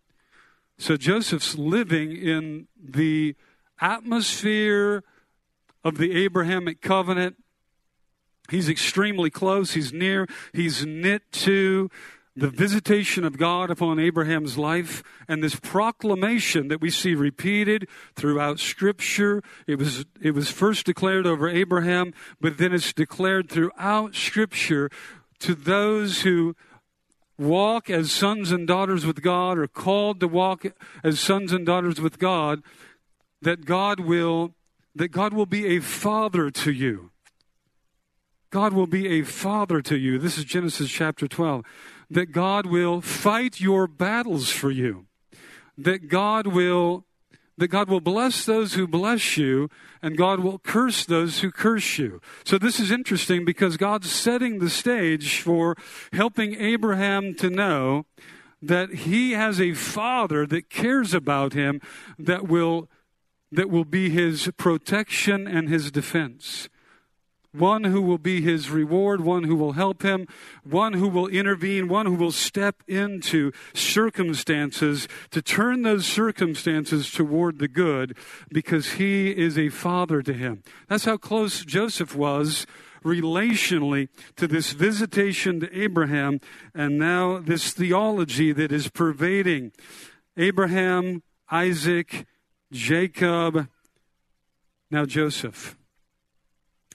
So 0.78 0.98
Joseph's 0.98 1.58
living 1.58 2.16
in 2.16 2.68
the 2.78 3.36
atmosphere 3.80 5.04
of 5.84 5.98
the 5.98 6.16
Abrahamic 6.24 6.82
covenant. 6.82 7.36
He's 8.50 8.70
extremely 8.70 9.30
close, 9.30 9.74
he's 9.74 9.94
near, 9.94 10.28
he's 10.52 10.86
knit 10.86 11.32
to 11.32 11.90
the 12.36 12.50
visitation 12.50 13.24
of 13.24 13.38
God 13.38 13.70
upon 13.70 14.00
Abraham's 14.00 14.58
life 14.58 15.04
and 15.28 15.44
this 15.44 15.56
proclamation 15.56 16.68
that 16.68 16.82
we 16.82 16.90
see 16.90 17.14
repeated 17.14 17.88
throughout 18.16 18.60
scripture. 18.60 19.44
It 19.68 19.78
was, 19.78 20.06
it 20.20 20.32
was 20.32 20.50
first 20.50 20.86
declared 20.86 21.28
over 21.28 21.48
Abraham, 21.48 22.14
but 22.42 22.58
then 22.58 22.74
it's 22.74 22.92
declared 22.92 23.50
throughout 23.50 24.16
scripture 24.16 24.90
to 25.40 25.54
those 25.54 26.22
who 26.22 26.56
walk 27.38 27.90
as 27.90 28.12
sons 28.12 28.52
and 28.52 28.68
daughters 28.68 29.06
with 29.06 29.22
God 29.22 29.58
or 29.58 29.68
called 29.68 30.20
to 30.20 30.28
walk 30.28 30.66
as 31.04 31.20
sons 31.20 31.52
and 31.52 31.66
daughters 31.66 32.00
with 32.02 32.18
God 32.18 32.64
that 33.42 33.66
God 33.66 34.00
will 34.00 34.56
that 34.96 35.10
God 35.10 35.34
will 35.34 35.48
be 35.48 35.76
a 35.76 35.80
father 35.80 36.52
to 36.52 36.72
you. 36.72 37.10
God 38.52 38.74
will 38.74 38.86
be 38.86 39.08
a 39.08 39.24
father 39.24 39.82
to 39.82 39.98
you. 39.98 40.20
This 40.20 40.38
is 40.38 40.46
Genesis 40.46 40.92
chapter 40.92 41.28
12 41.28 41.66
that 42.14 42.32
God 42.32 42.66
will 42.68 43.02
fight 43.02 43.60
your 43.60 43.88
battles 43.88 44.50
for 44.50 44.70
you, 44.70 45.08
that 45.78 46.08
God 46.08 46.48
will 46.48 47.06
that 47.56 47.68
God 47.68 47.88
will 47.88 48.02
bless 48.02 48.46
those 48.46 48.74
who 48.74 48.88
bless 48.88 49.38
you 49.38 49.70
and 50.02 50.18
God 50.18 50.40
will 50.40 50.58
curse 50.58 51.06
those 51.06 51.42
who 51.42 51.52
curse 51.52 52.00
you. 52.00 52.20
So 52.44 52.58
this 52.58 52.80
is 52.80 52.90
interesting 52.90 53.46
because 53.46 53.78
God's 53.78 54.12
setting 54.12 54.58
the 54.58 54.72
stage 54.72 55.40
for 55.40 55.76
helping 56.12 56.56
Abraham 56.56 57.36
to 57.36 57.52
know 57.52 58.08
that 58.60 58.90
he 58.90 59.34
has 59.34 59.62
a 59.62 59.76
father 59.76 60.48
that 60.48 60.72
cares 60.72 61.14
about 61.14 61.54
him 61.54 61.80
that 62.18 62.48
will 62.48 62.90
that 63.52 63.70
will 63.70 63.86
be 63.86 64.10
his 64.10 64.50
protection 64.58 65.48
and 65.48 65.70
his 65.70 65.92
defense 65.92 66.70
one 67.54 67.84
who 67.84 68.02
will 68.02 68.18
be 68.18 68.42
his 68.42 68.70
reward, 68.70 69.22
one 69.22 69.44
who 69.44 69.56
will 69.56 69.74
help 69.74 70.02
him, 70.02 70.28
one 70.64 70.94
who 70.94 71.08
will 71.08 71.28
intervene, 71.28 71.88
one 71.88 72.06
who 72.06 72.16
will 72.16 72.32
step 72.32 72.82
into 72.88 73.52
circumstances 73.74 75.08
to 75.32 75.42
turn 75.42 75.84
those 75.84 76.06
circumstances 76.06 77.12
toward 77.12 77.60
the 77.60 77.68
good 77.68 78.18
because 78.50 78.94
he 78.94 79.30
is 79.30 79.58
a 79.58 79.70
father 79.70 80.22
to 80.22 80.34
him. 80.34 80.64
That's 80.90 81.06
how 81.06 81.18
close 81.18 81.64
Joseph 81.64 82.16
was 82.16 82.66
relationally 83.04 84.08
to 84.38 84.48
this 84.48 84.72
visitation 84.72 85.60
to 85.60 85.78
Abraham 85.78 86.40
and 86.74 86.98
now 86.98 87.38
this 87.38 87.72
theology 87.72 88.52
that 88.54 88.72
is 88.72 88.90
pervading 88.90 89.72
Abraham, 90.38 91.22
Isaac, 91.52 92.26
Jacob, 92.72 93.68
now 94.90 95.06
Joseph. 95.06 95.76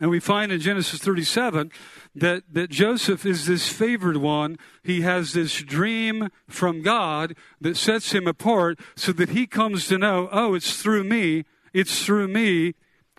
And 0.01 0.11
we 0.11 0.21
find 0.21 0.53
in 0.53 0.61
Genesis 0.61 1.01
37 1.01 1.73
that, 2.15 2.45
that 2.53 2.71
Joseph 2.71 3.27
is 3.27 3.47
this 3.47 3.69
favored 3.69 4.17
one. 4.19 4.59
He 4.83 5.01
has 5.03 5.33
this 5.33 5.61
dream 5.63 6.29
from 6.49 6.83
God 6.83 7.35
that 7.61 7.77
sets 7.77 8.13
him 8.13 8.27
apart 8.27 8.79
so 8.97 9.13
that 9.13 9.31
he 9.31 9.47
comes 9.47 9.89
to 9.89 9.99
know, 9.99 10.29
oh, 10.31 10.55
it's 10.55 10.81
through 10.81 11.05
me, 11.05 11.45
it's 11.73 12.05
through 12.05 12.29
me 12.29 12.75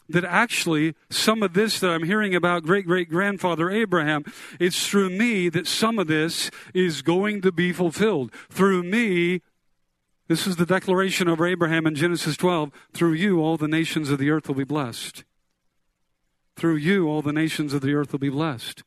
that 0.10 0.26
actually 0.26 0.96
some 1.10 1.44
of 1.44 1.54
this 1.54 1.80
that 1.80 1.92
I'm 1.92 2.04
hearing 2.04 2.34
about 2.34 2.64
great 2.64 2.88
great 2.88 3.10
grandfather 3.10 3.70
Abraham, 3.70 4.24
it's 4.60 4.88
through 4.88 5.12
me 5.12 5.50
that 5.50 5.68
some 5.68 6.00
of 6.00 6.08
this 6.08 6.50
is 6.74 7.02
going 7.02 7.42
to 7.42 7.52
be 7.52 7.72
fulfilled. 7.72 8.32
Through 8.50 8.84
me, 8.84 9.42
this 10.28 10.48
is 10.48 10.56
the 10.56 10.66
declaration 10.66 11.28
over 11.28 11.46
Abraham 11.46 11.86
in 11.86 11.96
Genesis 11.96 12.38
12, 12.38 12.72
through 12.94 13.14
you 13.14 13.40
all 13.40 13.58
the 13.58 13.68
nations 13.68 14.10
of 14.10 14.20
the 14.20 14.30
earth 14.30 14.48
will 14.48 14.56
be 14.56 14.64
blessed. 14.64 15.24
Through 16.60 16.76
you, 16.76 17.08
all 17.08 17.22
the 17.22 17.32
nations 17.32 17.74
of 17.74 17.80
the 17.80 17.94
earth 17.94 18.12
will 18.12 18.20
be 18.20 18.28
blessed. 18.28 18.84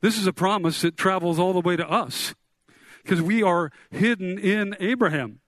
This 0.00 0.16
is 0.16 0.28
a 0.28 0.32
promise 0.32 0.82
that 0.82 0.96
travels 0.96 1.36
all 1.36 1.52
the 1.52 1.60
way 1.60 1.74
to 1.74 1.90
us 1.90 2.32
because 3.02 3.20
we 3.20 3.42
are 3.42 3.72
hidden 3.90 4.38
in 4.38 4.76
Abraham. 4.78 5.40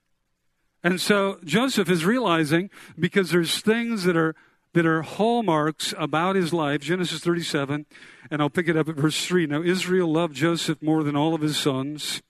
And 0.83 1.01
so 1.01 1.39
Joseph 1.45 1.89
is 1.89 2.05
realizing 2.05 2.71
because 2.99 3.31
there's 3.31 3.61
things 3.61 4.03
that 4.03 4.17
are 4.17 4.35
that 4.73 4.85
are 4.85 5.03
hallmarks 5.03 5.95
about 5.97 6.35
his 6.35 6.53
life, 6.53 6.81
Genesis 6.81 7.21
37, 7.21 7.87
and 8.31 8.43
I'll 8.43 8.51
pick 8.51 8.69
it 8.69 8.77
up 8.77 8.89
at 8.89 8.97
verse 8.97 9.25
3. 9.25 9.47
Now 9.47 9.63
Israel 9.63 10.13
loved 10.13 10.35
Joseph 10.35 10.83
more 10.83 11.05
than 11.05 11.15
all 11.15 11.35
of 11.35 11.41
his 11.41 11.57
sons. 11.57 12.21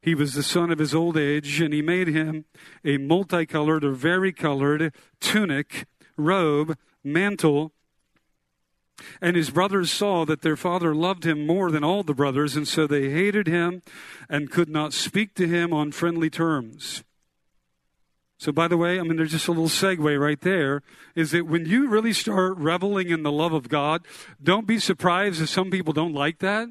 He 0.00 0.14
was 0.14 0.34
the 0.34 0.42
son 0.44 0.70
of 0.70 0.78
his 0.78 0.94
old 0.94 1.16
age, 1.16 1.60
and 1.60 1.74
he 1.74 1.82
made 1.82 2.08
him 2.08 2.44
a 2.84 2.98
multicolored 2.98 3.84
or 3.84 3.92
varicolored 3.92 4.92
tunic, 5.20 5.86
robe, 6.16 6.76
mantle, 7.02 7.72
and 9.20 9.36
his 9.36 9.50
brothers 9.50 9.90
saw 9.90 10.24
that 10.24 10.42
their 10.42 10.56
father 10.56 10.94
loved 10.94 11.24
him 11.24 11.46
more 11.46 11.70
than 11.70 11.84
all 11.84 12.02
the 12.02 12.14
brothers, 12.14 12.56
and 12.56 12.66
so 12.66 12.86
they 12.86 13.10
hated 13.10 13.46
him 13.46 13.82
and 14.28 14.50
could 14.50 14.68
not 14.68 14.92
speak 14.92 15.34
to 15.34 15.46
him 15.46 15.72
on 15.72 15.92
friendly 15.92 16.30
terms. 16.30 17.04
So, 18.42 18.50
by 18.50 18.66
the 18.66 18.76
way, 18.76 18.98
I 18.98 19.04
mean, 19.04 19.18
there's 19.18 19.30
just 19.30 19.46
a 19.46 19.52
little 19.52 19.68
segue 19.68 20.18
right 20.18 20.40
there 20.40 20.82
is 21.14 21.30
that 21.30 21.46
when 21.46 21.64
you 21.64 21.88
really 21.88 22.12
start 22.12 22.56
reveling 22.56 23.08
in 23.08 23.22
the 23.22 23.30
love 23.30 23.52
of 23.52 23.68
God, 23.68 24.04
don't 24.42 24.66
be 24.66 24.80
surprised 24.80 25.40
if 25.40 25.48
some 25.48 25.70
people 25.70 25.92
don't 25.92 26.12
like 26.12 26.40
that. 26.40 26.68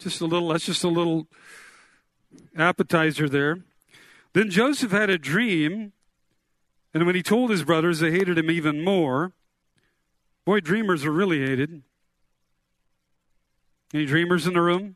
Just 0.00 0.20
a 0.20 0.26
little, 0.26 0.48
that's 0.48 0.66
just 0.66 0.82
a 0.82 0.88
little 0.88 1.28
appetizer 2.56 3.28
there. 3.28 3.60
Then 4.32 4.50
Joseph 4.50 4.90
had 4.90 5.08
a 5.08 5.18
dream, 5.18 5.92
and 6.92 7.06
when 7.06 7.14
he 7.14 7.22
told 7.22 7.50
his 7.50 7.62
brothers, 7.62 8.00
they 8.00 8.10
hated 8.10 8.36
him 8.36 8.50
even 8.50 8.82
more. 8.82 9.34
Boy, 10.46 10.60
dreamers 10.60 11.04
are 11.04 11.10
really 11.10 11.40
hated. 11.40 11.82
Any 13.92 14.06
dreamers 14.06 14.46
in 14.46 14.54
the 14.54 14.62
room? 14.62 14.94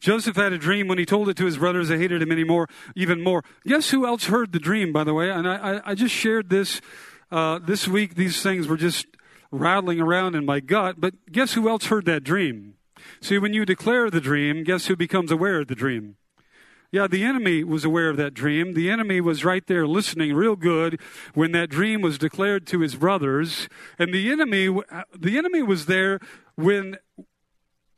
Joseph 0.00 0.36
had 0.36 0.52
a 0.52 0.58
dream 0.58 0.88
when 0.88 0.98
he 0.98 1.06
told 1.06 1.28
it 1.28 1.36
to 1.36 1.46
his 1.46 1.56
brothers, 1.56 1.88
they 1.88 1.98
hated 1.98 2.20
him 2.20 2.32
anymore, 2.32 2.68
even 2.94 3.22
more. 3.22 3.42
Guess 3.64 3.90
who 3.90 4.04
else 4.04 4.26
heard 4.26 4.52
the 4.52 4.58
dream, 4.58 4.92
by 4.92 5.04
the 5.04 5.14
way? 5.14 5.30
And 5.30 5.48
I, 5.48 5.76
I, 5.76 5.90
I 5.90 5.94
just 5.94 6.14
shared 6.14 6.50
this 6.50 6.80
uh, 7.30 7.58
this 7.60 7.88
week. 7.88 8.16
These 8.16 8.42
things 8.42 8.66
were 8.66 8.76
just 8.76 9.06
rattling 9.50 10.00
around 10.00 10.34
in 10.34 10.44
my 10.44 10.60
gut. 10.60 10.96
But 11.00 11.14
guess 11.30 11.54
who 11.54 11.68
else 11.68 11.86
heard 11.86 12.06
that 12.06 12.24
dream? 12.24 12.74
See, 13.20 13.38
when 13.38 13.54
you 13.54 13.64
declare 13.64 14.10
the 14.10 14.20
dream, 14.20 14.64
guess 14.64 14.86
who 14.86 14.96
becomes 14.96 15.30
aware 15.30 15.60
of 15.60 15.68
the 15.68 15.74
dream? 15.74 16.16
Yeah, 16.94 17.08
the 17.08 17.24
enemy 17.24 17.64
was 17.64 17.84
aware 17.84 18.08
of 18.08 18.16
that 18.18 18.34
dream. 18.34 18.74
The 18.74 18.88
enemy 18.88 19.20
was 19.20 19.44
right 19.44 19.66
there 19.66 19.84
listening 19.84 20.32
real 20.32 20.54
good 20.54 21.00
when 21.34 21.50
that 21.50 21.68
dream 21.68 22.02
was 22.02 22.18
declared 22.18 22.68
to 22.68 22.78
his 22.78 22.94
brothers. 22.94 23.68
And 23.98 24.14
the 24.14 24.30
enemy, 24.30 24.68
the 25.12 25.36
enemy 25.36 25.60
was 25.60 25.86
there 25.86 26.20
when, 26.54 26.98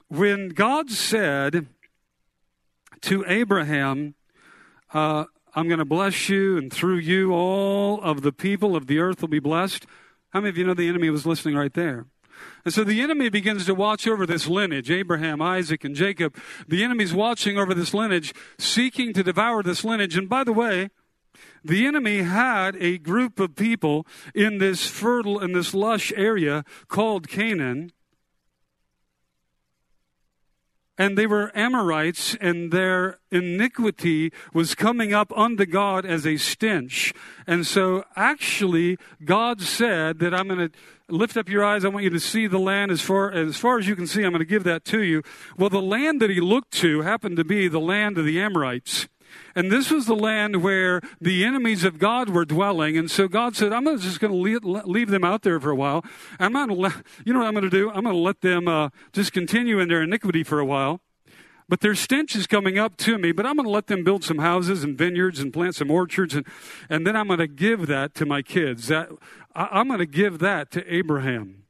when 0.08 0.48
God 0.48 0.90
said 0.90 1.66
to 3.02 3.22
Abraham, 3.28 4.14
uh, 4.94 5.26
I'm 5.54 5.68
going 5.68 5.78
to 5.78 5.84
bless 5.84 6.30
you, 6.30 6.56
and 6.56 6.72
through 6.72 6.96
you, 6.96 7.34
all 7.34 8.00
of 8.00 8.22
the 8.22 8.32
people 8.32 8.74
of 8.74 8.86
the 8.86 8.98
earth 8.98 9.20
will 9.20 9.28
be 9.28 9.40
blessed. 9.40 9.84
How 10.30 10.40
many 10.40 10.48
of 10.48 10.56
you 10.56 10.64
know 10.64 10.72
the 10.72 10.88
enemy 10.88 11.10
was 11.10 11.26
listening 11.26 11.54
right 11.54 11.74
there? 11.74 12.06
And 12.64 12.74
so 12.74 12.84
the 12.84 13.00
enemy 13.00 13.28
begins 13.28 13.66
to 13.66 13.74
watch 13.74 14.06
over 14.06 14.26
this 14.26 14.46
lineage 14.46 14.90
Abraham, 14.90 15.40
Isaac, 15.40 15.84
and 15.84 15.94
Jacob. 15.94 16.36
The 16.66 16.82
enemy's 16.82 17.14
watching 17.14 17.58
over 17.58 17.74
this 17.74 17.94
lineage, 17.94 18.34
seeking 18.58 19.12
to 19.12 19.22
devour 19.22 19.62
this 19.62 19.84
lineage. 19.84 20.16
And 20.16 20.28
by 20.28 20.44
the 20.44 20.52
way, 20.52 20.90
the 21.64 21.86
enemy 21.86 22.22
had 22.22 22.76
a 22.76 22.98
group 22.98 23.40
of 23.40 23.56
people 23.56 24.06
in 24.34 24.58
this 24.58 24.86
fertile 24.86 25.38
and 25.38 25.54
this 25.54 25.74
lush 25.74 26.12
area 26.16 26.64
called 26.88 27.28
Canaan. 27.28 27.92
And 30.98 31.18
they 31.18 31.26
were 31.26 31.52
Amorites, 31.54 32.36
and 32.40 32.72
their 32.72 33.18
iniquity 33.30 34.32
was 34.54 34.74
coming 34.74 35.12
up 35.12 35.30
unto 35.36 35.66
God 35.66 36.06
as 36.06 36.26
a 36.26 36.38
stench. 36.38 37.12
And 37.46 37.66
so, 37.66 38.04
actually, 38.16 38.96
God 39.22 39.60
said 39.60 40.20
that 40.20 40.32
I'm 40.32 40.48
going 40.48 40.70
to 40.70 40.78
lift 41.08 41.36
up 41.36 41.48
your 41.48 41.64
eyes. 41.64 41.84
I 41.84 41.88
want 41.88 42.04
you 42.04 42.10
to 42.10 42.20
see 42.20 42.46
the 42.46 42.58
land 42.58 42.90
as 42.90 43.00
far 43.00 43.30
as 43.30 43.56
far 43.56 43.78
as 43.78 43.86
you 43.86 43.96
can 43.96 44.06
see. 44.06 44.22
I'm 44.22 44.32
going 44.32 44.40
to 44.40 44.44
give 44.44 44.64
that 44.64 44.84
to 44.86 45.02
you. 45.02 45.22
Well, 45.56 45.70
the 45.70 45.82
land 45.82 46.20
that 46.20 46.30
he 46.30 46.40
looked 46.40 46.72
to 46.74 47.02
happened 47.02 47.36
to 47.36 47.44
be 47.44 47.68
the 47.68 47.80
land 47.80 48.18
of 48.18 48.24
the 48.24 48.40
Amorites. 48.40 49.08
And 49.54 49.72
this 49.72 49.90
was 49.90 50.06
the 50.06 50.14
land 50.14 50.62
where 50.62 51.00
the 51.20 51.44
enemies 51.44 51.84
of 51.84 51.98
God 51.98 52.28
were 52.28 52.44
dwelling. 52.44 52.96
And 52.96 53.10
so 53.10 53.28
God 53.28 53.56
said, 53.56 53.72
I'm 53.72 53.84
just 53.98 54.20
going 54.20 54.32
to 54.32 54.82
leave 54.86 55.10
them 55.10 55.24
out 55.24 55.42
there 55.42 55.58
for 55.60 55.70
a 55.70 55.76
while. 55.76 56.04
I'm 56.38 56.52
let, 56.52 56.92
you 57.24 57.32
know 57.32 57.40
what 57.40 57.48
I'm 57.48 57.54
going 57.54 57.64
to 57.64 57.70
do? 57.70 57.90
I'm 57.90 58.04
going 58.04 58.14
to 58.14 58.20
let 58.20 58.40
them 58.40 58.68
uh, 58.68 58.90
just 59.12 59.32
continue 59.32 59.78
in 59.78 59.88
their 59.88 60.02
iniquity 60.02 60.44
for 60.44 60.60
a 60.60 60.64
while. 60.64 61.00
But 61.68 61.80
their 61.80 61.96
stench 61.96 62.36
is 62.36 62.46
coming 62.46 62.78
up 62.78 62.96
to 62.98 63.18
me, 63.18 63.32
but 63.32 63.44
I'm 63.44 63.56
going 63.56 63.66
to 63.66 63.72
let 63.72 63.88
them 63.88 64.04
build 64.04 64.22
some 64.22 64.38
houses 64.38 64.84
and 64.84 64.96
vineyards 64.96 65.40
and 65.40 65.52
plant 65.52 65.74
some 65.74 65.90
orchards. 65.90 66.34
And, 66.34 66.46
and 66.88 67.04
then 67.04 67.16
I'm 67.16 67.26
going 67.26 67.40
to 67.40 67.48
give 67.48 67.88
that 67.88 68.14
to 68.16 68.26
my 68.26 68.40
kids. 68.40 68.86
That, 68.86 69.08
I, 69.56 69.68
I'm 69.72 69.88
going 69.88 69.98
to 69.98 70.06
give 70.06 70.38
that 70.40 70.70
to 70.72 70.94
Abraham. 70.94 71.62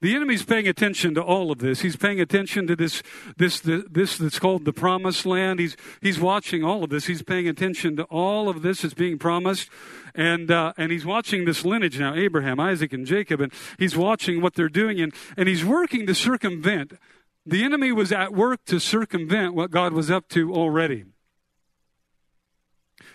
The 0.00 0.14
enemy's 0.14 0.44
paying 0.44 0.68
attention 0.68 1.14
to 1.14 1.22
all 1.22 1.50
of 1.50 1.60
this. 1.60 1.80
He's 1.80 1.96
paying 1.96 2.20
attention 2.20 2.66
to 2.66 2.76
this, 2.76 3.02
this, 3.38 3.60
this, 3.60 3.84
this 3.90 4.18
that's 4.18 4.38
called 4.38 4.66
the 4.66 4.72
promised 4.72 5.24
land. 5.24 5.60
He's, 5.60 5.78
he's 6.02 6.20
watching 6.20 6.62
all 6.62 6.84
of 6.84 6.90
this. 6.90 7.06
He's 7.06 7.22
paying 7.22 7.48
attention 7.48 7.96
to 7.96 8.02
all 8.04 8.50
of 8.50 8.60
this 8.60 8.82
that's 8.82 8.92
being 8.92 9.18
promised. 9.18 9.70
And, 10.14 10.50
uh, 10.50 10.74
and 10.76 10.92
he's 10.92 11.06
watching 11.06 11.46
this 11.46 11.64
lineage 11.64 11.98
now, 11.98 12.14
Abraham, 12.14 12.60
Isaac, 12.60 12.92
and 12.92 13.06
Jacob, 13.06 13.40
and 13.40 13.50
he's 13.78 13.96
watching 13.96 14.42
what 14.42 14.56
they're 14.56 14.68
doing, 14.68 15.00
and, 15.00 15.14
and 15.38 15.48
he's 15.48 15.64
working 15.64 16.06
to 16.06 16.14
circumvent. 16.14 16.98
The 17.46 17.64
enemy 17.64 17.90
was 17.90 18.12
at 18.12 18.34
work 18.34 18.62
to 18.66 18.80
circumvent 18.80 19.54
what 19.54 19.70
God 19.70 19.94
was 19.94 20.10
up 20.10 20.28
to 20.30 20.52
already. 20.52 21.06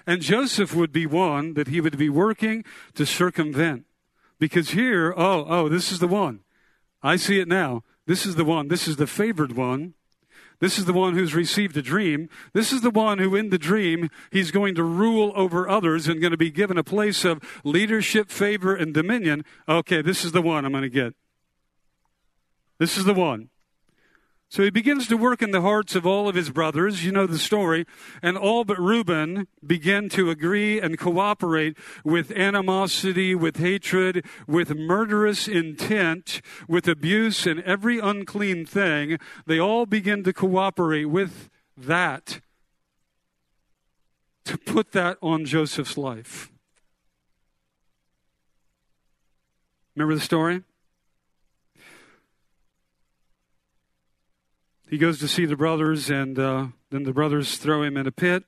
And 0.10 0.24
Joseph 0.24 0.76
would 0.76 0.92
be 0.92 1.06
one 1.06 1.54
that 1.54 1.68
he 1.68 1.80
would 1.80 1.96
be 1.96 2.10
working 2.10 2.66
to 2.96 3.06
circumvent. 3.06 3.86
Because 4.40 4.72
here, 4.72 5.14
oh, 5.16 5.46
oh, 5.48 5.70
this 5.70 5.92
is 5.92 6.00
the 6.00 6.08
one. 6.08 6.40
I 7.04 7.16
see 7.16 7.40
it 7.40 7.48
now. 7.48 7.84
This 8.08 8.26
is 8.26 8.34
the 8.34 8.44
one. 8.44 8.70
This 8.70 8.88
is 8.88 8.96
the 8.96 9.06
favored 9.06 9.56
one. 9.56 9.94
This 10.62 10.80
is 10.80 10.86
the 10.86 10.94
one 10.94 11.14
who's 11.14 11.36
received 11.36 11.78
a 11.78 11.84
dream. 11.84 12.28
This 12.54 12.74
is 12.74 12.82
the 12.82 12.90
one 12.90 13.20
who, 13.20 13.36
in 13.36 13.52
the 13.52 13.60
dream, 13.60 14.10
he's 14.32 14.50
going 14.50 14.74
to 14.74 14.84
rule 14.84 15.32
over 15.36 15.70
others 15.70 16.08
and 16.08 16.20
going 16.20 16.32
to 16.32 16.38
be 16.38 16.50
given 16.50 16.80
a 16.80 16.84
place 16.84 17.24
of 17.24 17.40
leadership, 17.64 18.32
favor, 18.32 18.74
and 18.74 18.96
dominion. 18.96 19.46
Okay, 19.68 20.02
this 20.02 20.26
is 20.26 20.32
the 20.32 20.42
one 20.42 20.66
I'm 20.66 20.72
going 20.72 20.82
to 20.82 20.90
get. 20.90 21.14
This 22.80 22.98
is 22.98 23.06
the 23.06 23.14
one. 23.14 23.52
So 24.52 24.64
he 24.64 24.72
begins 24.72 25.08
to 25.08 25.16
work 25.16 25.44
in 25.44 25.52
the 25.52 25.62
hearts 25.62 25.94
of 25.94 26.08
all 26.08 26.28
of 26.28 26.34
his 26.34 26.50
brothers. 26.50 27.06
You 27.06 27.12
know 27.12 27.28
the 27.28 27.38
story. 27.38 27.86
And 28.24 28.36
all 28.36 28.66
but 28.66 28.80
Reuben 28.80 29.48
begin 29.66 30.10
to 30.10 30.32
agree 30.32 30.82
and 30.82 30.98
cooperate 30.98 31.78
with 32.04 32.32
animosity, 32.32 33.36
with 33.36 33.58
hatred, 33.58 34.26
with 34.48 34.76
murderous 34.76 35.48
intent, 35.48 36.42
with 36.68 36.88
abuse 36.88 37.46
and 37.46 37.62
every 37.62 38.00
unclean 38.00 38.66
thing. 38.66 39.20
They 39.46 39.60
all 39.60 39.86
begin 39.86 40.24
to 40.24 40.34
cooperate 40.34 41.06
with 41.06 41.52
that 41.78 42.42
to 44.46 44.58
put 44.58 44.94
that 44.94 45.20
on 45.22 45.46
Joseph's 45.46 45.96
life. 45.96 46.52
Remember 49.96 50.16
the 50.16 50.22
story? 50.22 50.64
He 54.90 54.98
goes 54.98 55.20
to 55.20 55.28
see 55.28 55.46
the 55.46 55.56
brothers, 55.56 56.10
and 56.10 56.40
uh, 56.40 56.68
then 56.90 57.04
the 57.04 57.14
brothers 57.14 57.58
throw 57.58 57.84
him 57.84 57.96
in 57.96 58.08
a 58.08 58.12
pit 58.12 58.44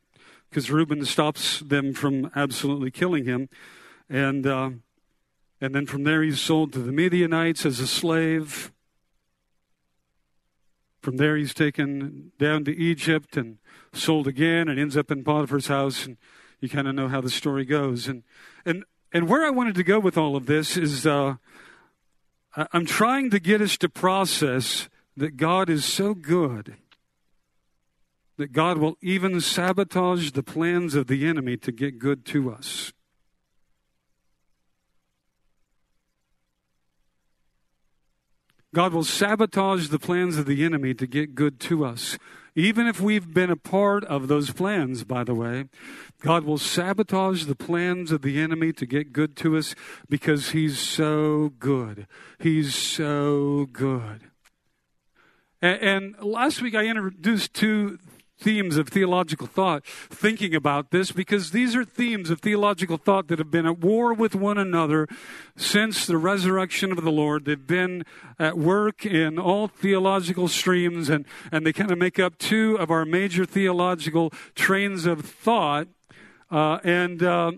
because 0.50 0.72
Reuben 0.72 1.06
stops 1.06 1.60
them 1.60 1.94
from 1.94 2.32
absolutely 2.36 2.90
killing 2.90 3.26
him. 3.26 3.48
And, 4.10 4.48
uh, 4.48 4.72
and 5.62 5.76
then 5.76 5.86
from 5.86 6.04
there, 6.04 6.24
he's 6.24 6.42
sold 6.42 6.74
to 6.74 6.80
the 6.80 6.92
Midianites 6.92 7.66
as 7.66 7.80
a 7.80 7.86
slave. 7.86 8.72
From 11.02 11.18
there, 11.18 11.38
he's 11.38 11.54
taken 11.54 12.32
down 12.40 12.66
to 12.66 12.76
Egypt 12.76 13.38
and 13.38 13.60
sold 13.94 14.28
again 14.28 14.68
and 14.68 14.80
ends 14.80 14.98
up 14.98 15.12
in 15.12 15.24
Potiphar's 15.24 15.68
house. 15.68 16.08
And 16.08 16.18
you 16.60 16.70
kind 16.70 16.88
of 16.88 16.96
know 16.96 17.08
how 17.08 17.22
the 17.22 17.30
story 17.30 17.66
goes. 17.66 18.08
And, 18.08 18.24
and, 18.66 18.84
and 19.14 19.30
where 19.30 19.46
I 19.46 19.52
wanted 19.52 19.76
to 19.76 19.84
go 19.84 20.00
with 20.00 20.18
all 20.18 20.36
of 20.36 20.48
this 20.48 20.76
is 20.76 21.06
uh, 21.06 21.36
I'm 22.74 22.86
trying 22.86 23.30
to 23.30 23.40
get 23.40 23.62
us 23.62 23.78
to 23.78 23.90
process 23.90 24.90
that 25.18 25.38
God 25.38 25.70
is 25.70 25.86
so 25.86 26.14
good 26.14 26.76
that 28.38 28.54
God 28.54 28.80
will 28.80 28.98
even 29.02 29.40
sabotage 29.40 30.32
the 30.32 30.42
plans 30.42 30.96
of 30.96 31.06
the 31.06 31.28
enemy 31.28 31.58
to 31.58 31.72
get 31.72 32.00
good 32.00 32.26
to 32.26 32.52
us. 32.52 32.92
God 38.74 38.94
will 38.94 39.04
sabotage 39.04 39.90
the 39.90 40.00
plans 40.00 40.38
of 40.38 40.48
the 40.48 40.64
enemy 40.64 40.96
to 40.96 41.06
get 41.06 41.36
good 41.36 41.60
to 41.60 41.86
us. 41.86 42.18
Even 42.56 42.88
if 42.88 43.00
we've 43.00 43.34
been 43.34 43.52
a 43.52 43.56
part 43.56 44.04
of 44.06 44.28
those 44.28 44.52
plans, 44.52 45.04
by 45.04 45.24
the 45.24 45.36
way, 45.36 45.66
God 46.22 46.44
will 46.44 46.58
sabotage 46.58 47.46
the 47.46 47.56
plans 47.56 48.12
of 48.12 48.24
the 48.24 48.40
enemy 48.40 48.74
to 48.74 48.88
get 48.88 49.14
good 49.14 49.36
to 49.38 49.56
us 49.56 49.76
because 50.10 50.50
He's 50.50 50.80
so 50.80 51.54
good. 51.60 52.08
He's 52.40 52.74
so 52.74 53.68
good. 53.72 54.31
And, 55.62 56.16
last 56.20 56.62
week 56.62 56.74
I 56.74 56.86
introduced 56.86 57.54
two 57.54 58.00
themes 58.40 58.78
of 58.78 58.90
theological 58.90 59.46
thought, 59.46 59.86
thinking 59.86 60.56
about 60.56 60.90
this, 60.90 61.12
because 61.12 61.52
these 61.52 61.76
are 61.76 61.86
themes 61.86 62.32
of 62.32 62.40
theological 62.40 62.98
thought 62.98 63.28
that 63.28 63.38
have 63.38 63.52
been 63.52 63.68
at 63.68 63.78
war 63.78 64.14
with 64.14 64.34
one 64.34 64.58
another 64.58 65.08
since 65.56 66.08
the 66.08 66.18
resurrection 66.18 66.92
of 66.92 67.04
the 67.04 67.12
Lord. 67.12 67.46
They've 67.46 67.68
been 67.68 68.04
at 68.40 68.58
work 68.58 69.06
in 69.06 69.38
all 69.38 69.68
theological 69.68 70.48
streams, 70.48 71.08
and, 71.10 71.26
and 71.52 71.64
they 71.66 71.74
kind 71.74 71.92
of 71.92 72.00
make 72.00 72.18
up 72.18 72.40
two 72.40 72.76
of 72.80 72.90
our 72.90 73.06
major 73.06 73.46
theological 73.46 74.32
trains 74.56 75.06
of 75.06 75.22
thought. 75.24 75.88
Uh, 76.50 76.80
and 76.84 77.22
uh, 77.22 77.52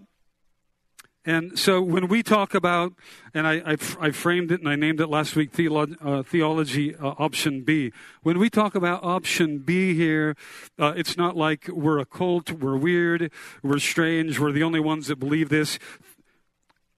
and 1.26 1.58
so 1.58 1.82
when 1.82 2.10
we 2.10 2.22
talk 2.22 2.54
about, 2.54 2.94
and 3.34 3.48
I, 3.48 3.54
I, 3.66 3.78
I 4.00 4.12
framed 4.12 4.52
it 4.52 4.60
and 4.60 4.68
I 4.68 4.76
named 4.76 5.00
it 5.00 5.08
last 5.08 5.38
week 5.38 5.54
theolo- 5.54 5.96
uh, 6.02 6.22
theology 6.24 6.96
uh, 6.96 7.14
option 7.18 7.64
B. 7.64 7.94
When 8.24 8.40
we 8.40 8.50
talk 8.50 8.76
about 8.76 9.04
option 9.04 9.60
B 9.60 9.94
here, 9.94 10.36
uh, 10.78 10.94
it's 10.98 11.16
not 11.16 11.38
like 11.38 11.70
we're 11.70 12.00
a 12.00 12.06
cult, 12.06 12.52
we're 12.52 12.76
weird, 12.76 13.32
we're 13.62 13.80
strange, 13.80 14.38
we're 14.38 14.52
the 14.52 14.64
only 14.64 14.82
ones 14.82 15.08
that 15.08 15.16
believe 15.16 15.48
this. 15.48 15.80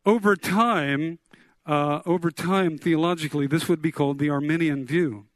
Over 0.08 0.36
time, 0.36 1.20
uh, 1.68 2.02
over 2.06 2.32
time, 2.32 2.80
theologically, 2.80 3.46
this 3.46 3.70
would 3.70 3.82
be 3.82 3.92
called 3.92 4.18
the 4.18 4.30
Arminian 4.32 4.86
view. 4.86 5.28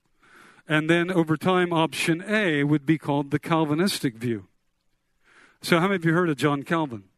And 0.67 0.89
then 0.89 1.11
over 1.11 1.37
time, 1.37 1.73
option 1.73 2.23
A 2.27 2.63
would 2.63 2.85
be 2.85 2.97
called 2.97 3.31
the 3.31 3.39
Calvinistic 3.39 4.15
view. 4.15 4.47
So, 5.61 5.79
how 5.79 5.87
many 5.87 5.95
of 5.95 6.05
you 6.05 6.13
heard 6.13 6.29
of 6.29 6.37
John 6.37 6.63
Calvin? 6.63 7.08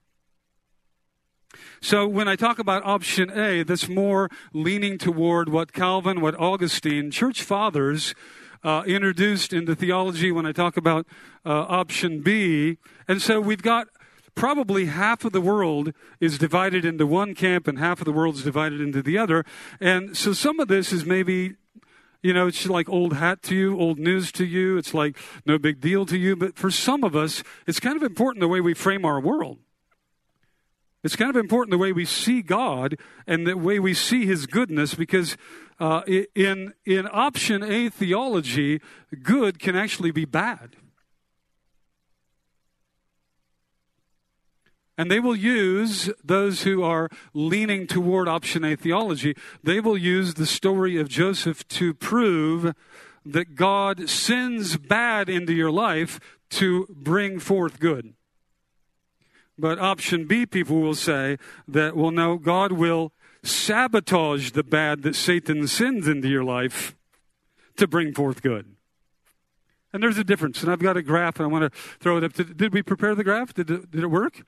So 1.82 2.08
when 2.08 2.28
I 2.28 2.36
talk 2.36 2.60
about 2.60 2.86
option 2.86 3.32
A, 3.38 3.64
that's 3.64 3.90
more 3.90 4.30
leaning 4.54 4.98
toward 4.98 5.50
what 5.50 5.74
Calvin, 5.74 6.22
what 6.22 6.40
Augustine, 6.40 7.12
church 7.12 7.44
fathers 7.44 8.14
uh, 8.64 8.84
introduced 8.86 9.54
into 9.54 9.76
theology 9.76 10.32
when 10.32 10.46
I 10.46 10.52
talk 10.52 10.78
about 10.78 11.08
uh, 11.46 11.50
option 11.50 12.22
B. 12.22 12.78
And 13.08 13.22
so 13.22 13.42
we've 13.42 13.62
got 13.62 13.88
probably 14.36 14.86
half 14.86 15.26
of 15.26 15.34
the 15.34 15.42
world 15.42 15.94
is 16.20 16.38
divided 16.38 16.86
into 16.86 17.06
one 17.06 17.36
camp 17.36 17.68
and 17.68 17.80
half 17.80 18.00
of 18.00 18.06
the 18.06 18.12
world 18.12 18.36
is 18.36 18.44
divided 18.44 18.80
into 18.80 19.02
the 19.02 19.18
other. 19.18 19.46
And 19.80 20.16
so 20.16 20.34
some 20.34 20.60
of 20.60 20.68
this 20.68 20.94
is 20.94 21.06
maybe 21.06 21.56
you 22.24 22.34
know, 22.34 22.48
it's 22.48 22.68
like 22.68 22.88
old 22.88 23.14
hat 23.14 23.42
to 23.44 23.56
you, 23.56 23.80
old 23.80 23.98
news 23.98 24.32
to 24.34 24.46
you. 24.46 24.78
It's 24.78 24.94
like 24.94 25.18
no 25.46 25.58
big 25.58 25.82
deal 25.82 26.06
to 26.06 26.18
you. 26.18 26.36
But 26.36 26.56
for 26.56 26.70
some 26.70 27.04
of 27.04 27.16
us, 27.16 27.44
it's 27.66 27.80
kind 27.80 27.98
of 27.98 28.04
important 28.04 28.42
the 28.42 28.48
way 28.48 28.62
we 28.62 28.76
frame 28.76 29.06
our 29.06 29.20
world. 29.20 29.58
It's 31.04 31.16
kind 31.16 31.30
of 31.30 31.36
important 31.36 31.72
the 31.72 31.80
way 31.80 31.92
we 31.92 32.06
see 32.06 32.42
God 32.42 32.98
and 33.26 33.48
the 33.48 33.58
way 33.58 33.80
we 33.80 33.94
see 33.94 34.26
His 34.26 34.46
goodness 34.46 34.94
because 34.94 35.36
uh, 35.80 36.02
in, 36.36 36.74
in 36.86 37.08
option 37.12 37.64
A 37.64 37.90
theology, 37.90 38.80
good 39.24 39.60
can 39.60 39.76
actually 39.76 40.12
be 40.12 40.26
bad. 40.26 40.76
And 44.96 45.10
they 45.10 45.20
will 45.20 45.36
use, 45.36 46.12
those 46.24 46.62
who 46.62 46.84
are 46.84 47.10
leaning 47.34 47.88
toward 47.88 48.28
option 48.28 48.64
A 48.64 48.76
theology, 48.76 49.36
they 49.64 49.80
will 49.80 49.98
use 49.98 50.36
the 50.36 50.46
story 50.46 51.00
of 51.00 51.10
Joseph 51.10 51.68
to 51.70 51.96
prove 51.96 52.76
that 53.26 53.56
God 53.56 54.08
sends 54.08 54.78
bad 54.78 55.30
into 55.30 55.54
your 55.54 55.72
life 55.72 56.20
to 56.52 56.86
bring 56.90 57.40
forth 57.40 57.80
good. 57.80 58.14
But 59.58 59.80
option 59.80 60.26
B, 60.26 60.46
people 60.46 60.82
will 60.82 60.96
say 60.96 61.38
that, 61.68 61.96
well, 61.96 62.12
no, 62.12 62.38
God 62.38 62.72
will 62.72 63.12
sabotage 63.44 64.52
the 64.52 64.64
bad 64.64 65.04
that 65.04 65.16
Satan 65.16 65.68
sends 65.68 66.08
into 66.08 66.28
your 66.28 66.44
life 66.44 66.96
to 67.78 67.88
bring 67.88 68.14
forth 68.14 68.42
good. 68.42 68.76
And 69.94 70.02
there's 70.02 70.18
a 70.18 70.24
difference. 70.24 70.64
And 70.64 70.72
I've 70.72 70.80
got 70.80 70.98
a 70.98 71.02
graph, 71.02 71.40
and 71.40 71.46
I 71.46 71.50
want 71.50 71.72
to 71.72 71.80
throw 72.00 72.18
it 72.18 72.24
up. 72.24 72.34
Did, 72.34 72.58
did 72.58 72.74
we 72.74 72.82
prepare 72.82 73.14
the 73.14 73.24
graph? 73.24 73.54
Did 73.54 73.68
did 73.68 74.04
it 74.04 74.08
work? 74.08 74.46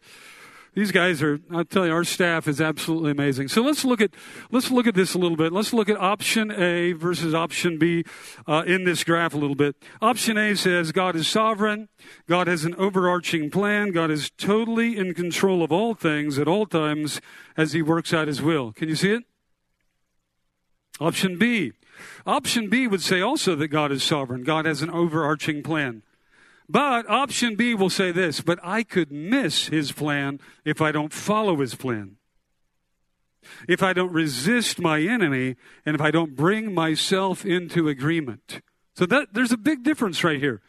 These 0.76 0.92
guys 0.92 1.22
are, 1.22 1.40
I'll 1.52 1.66
tell 1.66 1.86
you, 1.86 1.94
our 1.94 2.04
staff 2.04 2.48
is 2.48 2.60
absolutely 2.60 3.12
amazing. 3.12 3.48
So 3.48 3.62
let's 3.62 3.86
look 3.86 4.02
at, 4.02 4.12
let's 4.52 4.72
look 4.72 4.88
at 4.88 4.96
this 4.96 5.14
a 5.14 5.20
little 5.20 5.38
bit. 5.38 5.54
Let's 5.54 5.72
look 5.72 5.88
at 5.88 5.98
option 5.98 6.52
A 6.52 6.94
versus 6.94 7.34
option 7.34 7.78
B 7.78 8.04
uh, 8.48 8.64
in 8.66 8.84
this 8.84 9.04
graph 9.04 9.36
a 9.36 9.38
little 9.38 9.56
bit. 9.56 9.76
Option 10.02 10.36
A 10.38 10.56
says 10.56 10.92
God 10.92 11.16
is 11.16 11.28
sovereign. 11.28 11.90
God 12.28 12.48
has 12.48 12.66
an 12.66 12.74
overarching 12.76 13.52
plan. 13.52 13.92
God 13.92 14.10
is 14.10 14.32
totally 14.32 14.98
in 14.98 15.14
control 15.14 15.62
of 15.62 15.72
all 15.72 15.94
things 15.94 16.40
at 16.40 16.48
all 16.48 16.66
times 16.66 17.22
as 17.56 17.74
he 17.74 17.84
works 17.84 18.12
out 18.12 18.28
his 18.28 18.42
will. 18.42 18.72
Can 18.72 18.90
you 18.90 18.96
see 18.96 19.12
it? 19.12 19.24
Option 21.00 21.38
B. 21.38 21.74
Option 22.26 22.70
B 22.70 22.88
would 22.88 23.02
say 23.02 23.22
also 23.22 23.56
that 23.56 23.68
God 23.68 23.92
is 23.92 24.04
sovereign. 24.04 24.44
God 24.44 24.66
has 24.66 24.82
an 24.82 24.90
overarching 24.90 25.62
plan. 25.62 26.02
But 26.70 27.10
option 27.10 27.56
B 27.56 27.74
will 27.74 27.90
say 27.90 28.12
this, 28.12 28.42
but 28.42 28.60
I 28.64 28.84
could 28.84 29.12
miss 29.12 29.68
his 29.68 29.92
plan 29.92 30.40
if 30.64 30.82
I 30.82 30.92
don't 30.92 31.14
follow 31.14 31.58
his 31.58 31.76
plan. 31.76 32.18
If 33.68 33.84
I 33.84 33.92
don't 33.92 34.14
resist 34.14 34.80
my 34.80 35.02
enemy 35.02 35.56
and 35.86 35.96
if 35.96 36.02
I 36.02 36.12
don't 36.12 36.36
bring 36.36 36.74
myself 36.74 37.46
into 37.46 37.90
agreement. 37.90 38.62
So 38.96 39.06
that 39.08 39.34
there's 39.34 39.52
a 39.52 39.58
big 39.58 39.84
difference 39.84 40.24
right 40.24 40.40
here. 40.40 40.62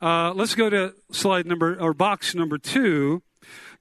Uh, 0.00 0.32
let's 0.32 0.54
go 0.54 0.70
to 0.70 0.94
slide 1.12 1.46
number 1.46 1.78
or 1.78 1.92
box 1.92 2.34
number 2.34 2.56
two. 2.56 3.22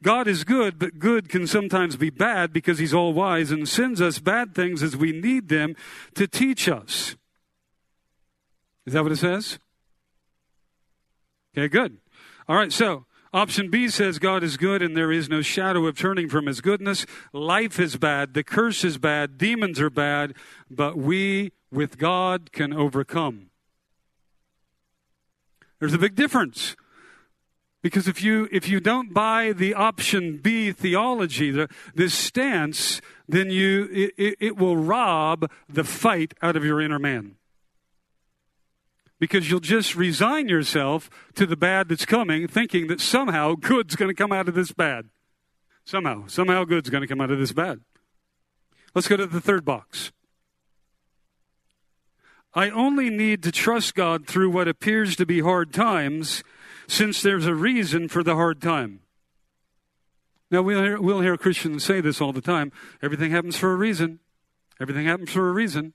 God 0.01 0.27
is 0.27 0.43
good, 0.43 0.79
but 0.79 0.99
good 0.99 1.29
can 1.29 1.47
sometimes 1.47 1.95
be 1.95 2.09
bad 2.09 2.51
because 2.51 2.79
he's 2.79 2.93
all 2.93 3.13
wise 3.13 3.51
and 3.51 3.67
sends 3.67 4.01
us 4.01 4.19
bad 4.19 4.55
things 4.55 4.81
as 4.81 4.95
we 4.95 5.11
need 5.11 5.49
them 5.49 5.75
to 6.15 6.27
teach 6.27 6.67
us. 6.67 7.15
Is 8.85 8.93
that 8.93 9.03
what 9.03 9.11
it 9.11 9.17
says? 9.17 9.59
Okay, 11.57 11.67
good. 11.67 11.97
All 12.47 12.55
right, 12.55 12.71
so 12.71 13.05
option 13.33 13.69
B 13.69 13.87
says 13.89 14.19
God 14.19 14.43
is 14.43 14.57
good 14.57 14.81
and 14.81 14.95
there 14.95 15.11
is 15.11 15.29
no 15.29 15.41
shadow 15.41 15.87
of 15.87 15.97
turning 15.97 16.29
from 16.29 16.45
his 16.45 16.61
goodness. 16.61 17.05
Life 17.33 17.79
is 17.79 17.97
bad, 17.97 18.33
the 18.33 18.43
curse 18.43 18.83
is 18.83 18.97
bad, 18.97 19.37
demons 19.37 19.79
are 19.79 19.89
bad, 19.89 20.33
but 20.69 20.97
we 20.97 21.51
with 21.71 21.97
God 21.97 22.51
can 22.51 22.73
overcome. 22.73 23.49
There's 25.79 25.93
a 25.93 25.99
big 25.99 26.15
difference. 26.15 26.75
Because 27.81 28.09
if 28.09 28.21
you 28.21 28.49
if 28.51 28.67
you 28.67 28.81
don't 28.81 29.13
buy 29.13 29.53
the 29.53 29.73
option 29.73 30.37
B 30.37 30.73
theology, 30.73 31.49
the, 31.49 31.69
this 31.95 32.13
stance, 32.13 32.99
then 33.27 33.49
you 33.49 33.87
it, 34.17 34.35
it 34.39 34.57
will 34.57 34.75
rob 34.75 35.49
the 35.69 35.85
fight 35.85 36.33
out 36.41 36.57
of 36.57 36.65
your 36.65 36.81
inner 36.81 36.99
man 36.99 37.38
because 39.19 39.49
you'll 39.49 39.59
just 39.59 39.95
resign 39.95 40.47
yourself 40.47 41.09
to 41.35 41.45
the 41.45 41.57
bad 41.57 41.89
that's 41.89 42.05
coming, 42.05 42.47
thinking 42.47 42.87
that 42.87 43.01
somehow 43.01 43.55
good's 43.55 43.95
going 43.95 44.09
to 44.09 44.15
come 44.15 44.31
out 44.31 44.47
of 44.47 44.55
this 44.55 44.71
bad. 44.71 45.09
Somehow, 45.83 46.27
somehow 46.27 46.63
good's 46.63 46.89
going 46.89 47.01
to 47.01 47.07
come 47.07 47.21
out 47.21 47.31
of 47.31 47.39
this 47.39 47.51
bad. 47.51 47.81
Let's 48.95 49.07
go 49.07 49.17
to 49.17 49.27
the 49.27 49.41
third 49.41 49.65
box. 49.65 50.11
I 52.53 52.69
only 52.69 53.09
need 53.09 53.43
to 53.43 53.51
trust 53.51 53.93
God 53.93 54.25
through 54.25 54.49
what 54.49 54.67
appears 54.67 55.15
to 55.17 55.25
be 55.25 55.41
hard 55.41 55.73
times, 55.73 56.43
since 56.87 57.21
there's 57.21 57.45
a 57.45 57.53
reason 57.53 58.07
for 58.07 58.23
the 58.23 58.35
hard 58.35 58.61
time. 58.61 59.01
Now, 60.49 60.63
we'll 60.63 60.81
hear, 60.81 60.99
we'll 60.99 61.21
hear 61.21 61.37
Christians 61.37 61.83
say 61.83 62.01
this 62.01 62.19
all 62.19 62.33
the 62.33 62.41
time 62.41 62.71
everything 63.03 63.31
happens 63.31 63.57
for 63.57 63.71
a 63.71 63.75
reason. 63.75 64.19
Everything 64.81 65.05
happens 65.05 65.31
for 65.31 65.49
a 65.49 65.53
reason. 65.53 65.93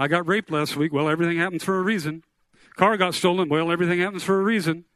I 0.00 0.08
got 0.08 0.26
raped 0.26 0.50
last 0.50 0.78
week. 0.78 0.94
Well, 0.94 1.10
everything 1.10 1.36
happens 1.36 1.62
for 1.62 1.78
a 1.78 1.82
reason. 1.82 2.24
Car 2.74 2.96
got 2.96 3.14
stolen. 3.14 3.50
Well, 3.50 3.70
everything 3.70 4.00
happens 4.00 4.24
for 4.24 4.40
a 4.40 4.42
reason. 4.42 4.86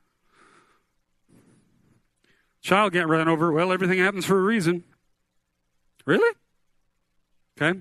Child 2.63 2.95
got 2.95 3.07
run 3.07 3.29
over. 3.29 3.53
Well, 3.53 3.71
everything 3.71 3.99
happens 3.99 4.25
for 4.25 4.39
a 4.39 4.43
reason. 4.43 4.83
Really? 6.07 6.35
Okay. 7.61 7.81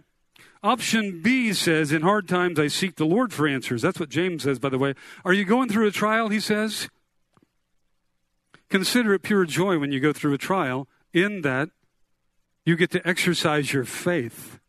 Option 0.62 1.22
B 1.22 1.54
says, 1.54 1.94
In 1.94 2.02
hard 2.02 2.28
times 2.28 2.60
I 2.60 2.68
seek 2.68 2.98
the 2.98 3.06
Lord 3.06 3.32
for 3.32 3.48
answers. 3.48 3.82
That's 3.82 4.02
what 4.02 4.10
James 4.10 4.44
says, 4.44 4.60
by 4.60 4.68
the 4.68 4.78
way. 4.78 4.94
Are 5.24 5.32
you 5.32 5.46
going 5.46 5.70
through 5.70 5.88
a 5.88 5.92
trial? 5.92 6.28
He 6.28 6.42
says. 6.42 6.90
Consider 8.70 9.14
it 9.14 9.24
pure 9.24 9.46
joy 9.46 9.80
when 9.80 9.94
you 9.94 10.02
go 10.02 10.12
through 10.12 10.34
a 10.34 10.38
trial, 10.38 10.90
in 11.14 11.42
that 11.44 11.70
you 12.66 12.76
get 12.76 12.92
to 12.92 13.08
exercise 13.08 13.72
your 13.72 13.86
faith. 13.86 14.60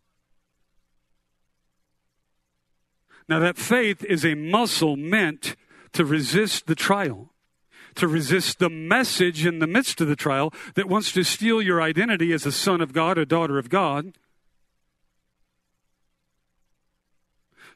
Now, 3.28 3.38
that 3.38 3.56
faith 3.56 4.04
is 4.04 4.24
a 4.24 4.34
muscle 4.34 4.96
meant 4.96 5.56
to 5.92 6.04
resist 6.04 6.66
the 6.66 6.74
trial, 6.74 7.30
to 7.94 8.06
resist 8.06 8.58
the 8.58 8.68
message 8.68 9.46
in 9.46 9.60
the 9.60 9.66
midst 9.66 10.00
of 10.00 10.08
the 10.08 10.16
trial 10.16 10.52
that 10.74 10.88
wants 10.88 11.12
to 11.12 11.22
steal 11.22 11.62
your 11.62 11.80
identity 11.80 12.32
as 12.32 12.44
a 12.44 12.52
son 12.52 12.80
of 12.80 12.92
God, 12.92 13.16
a 13.16 13.24
daughter 13.24 13.58
of 13.58 13.70
God. 13.70 14.18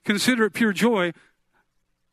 Consider 0.04 0.44
it 0.44 0.54
pure 0.54 0.72
joy 0.72 1.12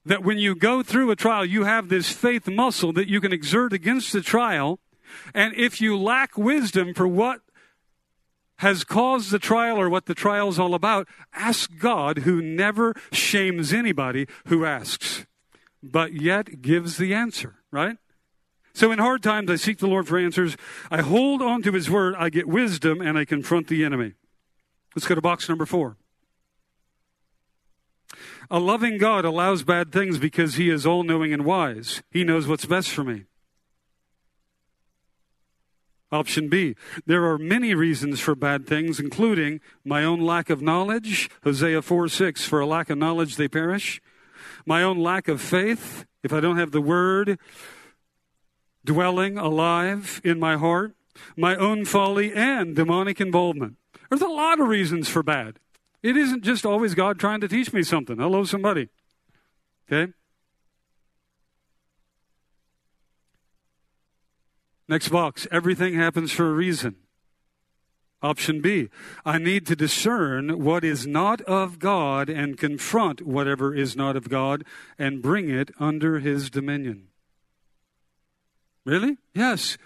that 0.05 0.23
when 0.23 0.37
you 0.37 0.55
go 0.55 0.83
through 0.83 1.09
a 1.11 1.15
trial, 1.15 1.43
you 1.43 1.63
have 1.63 1.89
this 1.89 2.11
faith 2.11 2.47
muscle 2.47 2.93
that 2.93 3.07
you 3.07 3.19
can 3.19 3.33
exert 3.33 3.73
against 3.73 4.13
the 4.13 4.21
trial. 4.21 4.79
And 5.33 5.53
if 5.55 5.81
you 5.81 5.97
lack 5.97 6.37
wisdom 6.37 6.93
for 6.93 7.07
what 7.07 7.41
has 8.57 8.83
caused 8.83 9.31
the 9.31 9.39
trial 9.39 9.79
or 9.79 9.89
what 9.89 10.05
the 10.05 10.15
trial 10.15 10.49
is 10.49 10.59
all 10.59 10.73
about, 10.73 11.07
ask 11.33 11.69
God 11.77 12.19
who 12.19 12.41
never 12.41 12.93
shames 13.11 13.73
anybody 13.73 14.27
who 14.47 14.65
asks, 14.65 15.25
but 15.83 16.13
yet 16.13 16.61
gives 16.61 16.97
the 16.97 17.13
answer, 17.13 17.55
right? 17.71 17.97
So 18.73 18.91
in 18.91 18.99
hard 18.99 19.23
times, 19.23 19.49
I 19.49 19.55
seek 19.55 19.79
the 19.79 19.87
Lord 19.87 20.07
for 20.07 20.17
answers. 20.17 20.57
I 20.91 21.01
hold 21.01 21.41
on 21.41 21.61
to 21.63 21.71
his 21.71 21.89
word. 21.89 22.15
I 22.17 22.29
get 22.29 22.47
wisdom 22.47 23.01
and 23.01 23.17
I 23.17 23.23
confront 23.23 23.67
the 23.67 23.85
enemy. 23.85 24.13
Let's 24.95 25.07
go 25.07 25.15
to 25.15 25.21
box 25.21 25.47
number 25.47 25.65
four. 25.65 25.97
A 28.51 28.59
loving 28.59 28.97
God 28.97 29.25
allows 29.25 29.63
bad 29.63 29.91
things 29.91 30.17
because 30.17 30.55
he 30.55 30.69
is 30.69 30.85
all 30.85 31.03
knowing 31.03 31.33
and 31.33 31.45
wise. 31.45 32.03
He 32.11 32.23
knows 32.23 32.47
what's 32.47 32.65
best 32.65 32.89
for 32.89 33.03
me. 33.03 33.23
Option 36.11 36.49
B. 36.49 36.75
There 37.05 37.25
are 37.25 37.37
many 37.37 37.73
reasons 37.73 38.19
for 38.19 38.35
bad 38.35 38.67
things, 38.67 38.99
including 38.99 39.59
my 39.83 40.03
own 40.03 40.19
lack 40.19 40.49
of 40.49 40.61
knowledge. 40.61 41.29
Hosea 41.43 41.81
4 41.81 42.07
6. 42.07 42.45
For 42.45 42.59
a 42.59 42.65
lack 42.65 42.89
of 42.89 42.97
knowledge, 42.97 43.35
they 43.35 43.47
perish. 43.47 44.01
My 44.65 44.83
own 44.83 44.97
lack 44.97 45.27
of 45.27 45.41
faith. 45.41 46.05
If 46.23 46.31
I 46.31 46.39
don't 46.39 46.57
have 46.57 46.71
the 46.71 46.81
word 46.81 47.37
dwelling 48.83 49.37
alive 49.37 50.21
in 50.23 50.39
my 50.39 50.55
heart. 50.57 50.93
My 51.35 51.55
own 51.55 51.85
folly 51.85 52.33
and 52.33 52.75
demonic 52.75 53.19
involvement. 53.19 53.75
There's 54.09 54.21
a 54.21 54.27
lot 54.27 54.59
of 54.59 54.67
reasons 54.67 55.09
for 55.09 55.23
bad. 55.23 55.59
It 56.03 56.15
isn't 56.15 56.43
just 56.43 56.65
always 56.65 56.93
God 56.93 57.19
trying 57.19 57.41
to 57.41 57.47
teach 57.47 57.73
me 57.73 57.81
something. 57.83 58.17
Hello, 58.17 58.43
somebody. 58.43 58.89
Okay? 59.91 60.13
Next 64.87 65.09
box. 65.09 65.47
Everything 65.51 65.95
happens 65.95 66.31
for 66.31 66.49
a 66.49 66.53
reason. 66.53 66.95
Option 68.21 68.61
B. 68.61 68.89
I 69.23 69.37
need 69.37 69.67
to 69.67 69.75
discern 69.75 70.63
what 70.63 70.83
is 70.83 71.05
not 71.05 71.41
of 71.41 71.79
God 71.79 72.29
and 72.29 72.57
confront 72.57 73.21
whatever 73.21 73.75
is 73.75 73.95
not 73.95 74.15
of 74.15 74.29
God 74.29 74.63
and 74.97 75.21
bring 75.21 75.49
it 75.49 75.69
under 75.79 76.19
his 76.19 76.49
dominion. 76.49 77.07
Really? 78.83 79.17
Yes. 79.33 79.77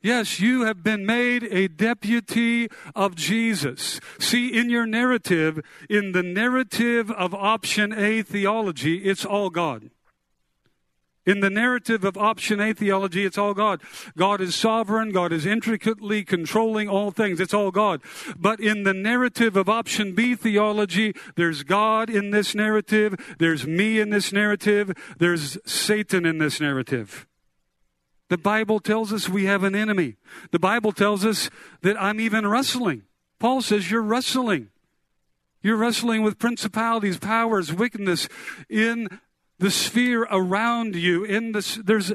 Yes, 0.00 0.38
you 0.38 0.62
have 0.62 0.84
been 0.84 1.04
made 1.04 1.42
a 1.44 1.66
deputy 1.66 2.68
of 2.94 3.16
Jesus. 3.16 4.00
See, 4.20 4.56
in 4.56 4.70
your 4.70 4.86
narrative, 4.86 5.60
in 5.90 6.12
the 6.12 6.22
narrative 6.22 7.10
of 7.10 7.34
option 7.34 7.92
A 7.92 8.22
theology, 8.22 8.98
it's 8.98 9.24
all 9.24 9.50
God. 9.50 9.90
In 11.28 11.40
the 11.40 11.50
narrative 11.50 12.04
of 12.04 12.16
option 12.16 12.58
A 12.58 12.72
theology, 12.72 13.26
it's 13.26 13.36
all 13.36 13.52
God. 13.52 13.82
God 14.16 14.40
is 14.40 14.54
sovereign. 14.54 15.12
God 15.12 15.30
is 15.30 15.44
intricately 15.44 16.24
controlling 16.24 16.88
all 16.88 17.10
things. 17.10 17.38
It's 17.38 17.52
all 17.52 17.70
God. 17.70 18.00
But 18.38 18.60
in 18.60 18.84
the 18.84 18.94
narrative 18.94 19.54
of 19.54 19.68
option 19.68 20.14
B 20.14 20.34
theology, 20.34 21.12
there's 21.36 21.64
God 21.64 22.08
in 22.08 22.30
this 22.30 22.54
narrative. 22.54 23.14
There's 23.38 23.66
me 23.66 24.00
in 24.00 24.08
this 24.08 24.32
narrative. 24.32 24.90
There's 25.18 25.58
Satan 25.70 26.24
in 26.24 26.38
this 26.38 26.62
narrative. 26.62 27.26
The 28.30 28.38
Bible 28.38 28.80
tells 28.80 29.12
us 29.12 29.28
we 29.28 29.44
have 29.44 29.64
an 29.64 29.74
enemy. 29.74 30.16
The 30.50 30.58
Bible 30.58 30.92
tells 30.92 31.26
us 31.26 31.50
that 31.82 32.00
I'm 32.00 32.20
even 32.20 32.46
wrestling. 32.46 33.02
Paul 33.38 33.60
says 33.60 33.90
you're 33.90 34.00
wrestling. 34.00 34.70
You're 35.60 35.76
wrestling 35.76 36.22
with 36.22 36.38
principalities, 36.38 37.18
powers, 37.18 37.70
wickedness 37.70 38.30
in 38.70 39.08
the 39.58 39.70
sphere 39.70 40.22
around 40.30 40.94
you. 40.94 41.24
In 41.24 41.52
this, 41.52 41.76
there's 41.76 42.12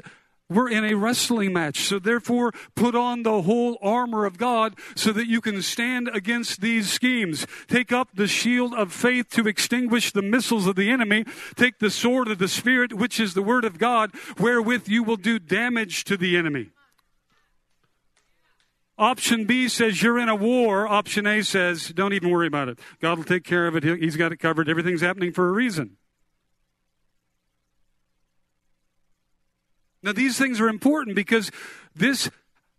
we're 0.50 0.68
in 0.68 0.84
a 0.84 0.94
wrestling 0.94 1.52
match. 1.54 1.80
So 1.80 1.98
therefore, 1.98 2.52
put 2.74 2.94
on 2.94 3.22
the 3.22 3.42
whole 3.42 3.78
armor 3.82 4.26
of 4.26 4.36
God 4.36 4.74
so 4.94 5.10
that 5.12 5.26
you 5.26 5.40
can 5.40 5.62
stand 5.62 6.08
against 6.12 6.60
these 6.60 6.90
schemes. 6.90 7.46
Take 7.66 7.92
up 7.92 8.10
the 8.14 8.28
shield 8.28 8.74
of 8.74 8.92
faith 8.92 9.30
to 9.30 9.48
extinguish 9.48 10.12
the 10.12 10.22
missiles 10.22 10.66
of 10.66 10.76
the 10.76 10.90
enemy. 10.90 11.24
Take 11.56 11.78
the 11.78 11.90
sword 11.90 12.28
of 12.28 12.38
the 12.38 12.48
Spirit, 12.48 12.92
which 12.92 13.18
is 13.18 13.34
the 13.34 13.42
word 13.42 13.64
of 13.64 13.78
God, 13.78 14.10
wherewith 14.38 14.86
you 14.86 15.02
will 15.02 15.16
do 15.16 15.38
damage 15.38 16.04
to 16.04 16.16
the 16.16 16.36
enemy. 16.36 16.70
Option 18.96 19.44
B 19.44 19.66
says 19.68 20.02
you're 20.02 20.18
in 20.18 20.28
a 20.28 20.36
war. 20.36 20.86
Option 20.86 21.26
A 21.26 21.42
says 21.42 21.88
don't 21.88 22.12
even 22.12 22.30
worry 22.30 22.46
about 22.46 22.68
it. 22.68 22.78
God 23.00 23.18
will 23.18 23.24
take 23.24 23.44
care 23.44 23.66
of 23.66 23.74
it. 23.74 23.82
He's 23.82 24.16
got 24.16 24.30
it 24.30 24.36
covered. 24.36 24.68
Everything's 24.68 25.00
happening 25.00 25.32
for 25.32 25.48
a 25.48 25.52
reason. 25.52 25.96
Now, 30.04 30.12
these 30.12 30.36
things 30.36 30.60
are 30.60 30.68
important 30.68 31.16
because 31.16 31.50
this, 31.96 32.30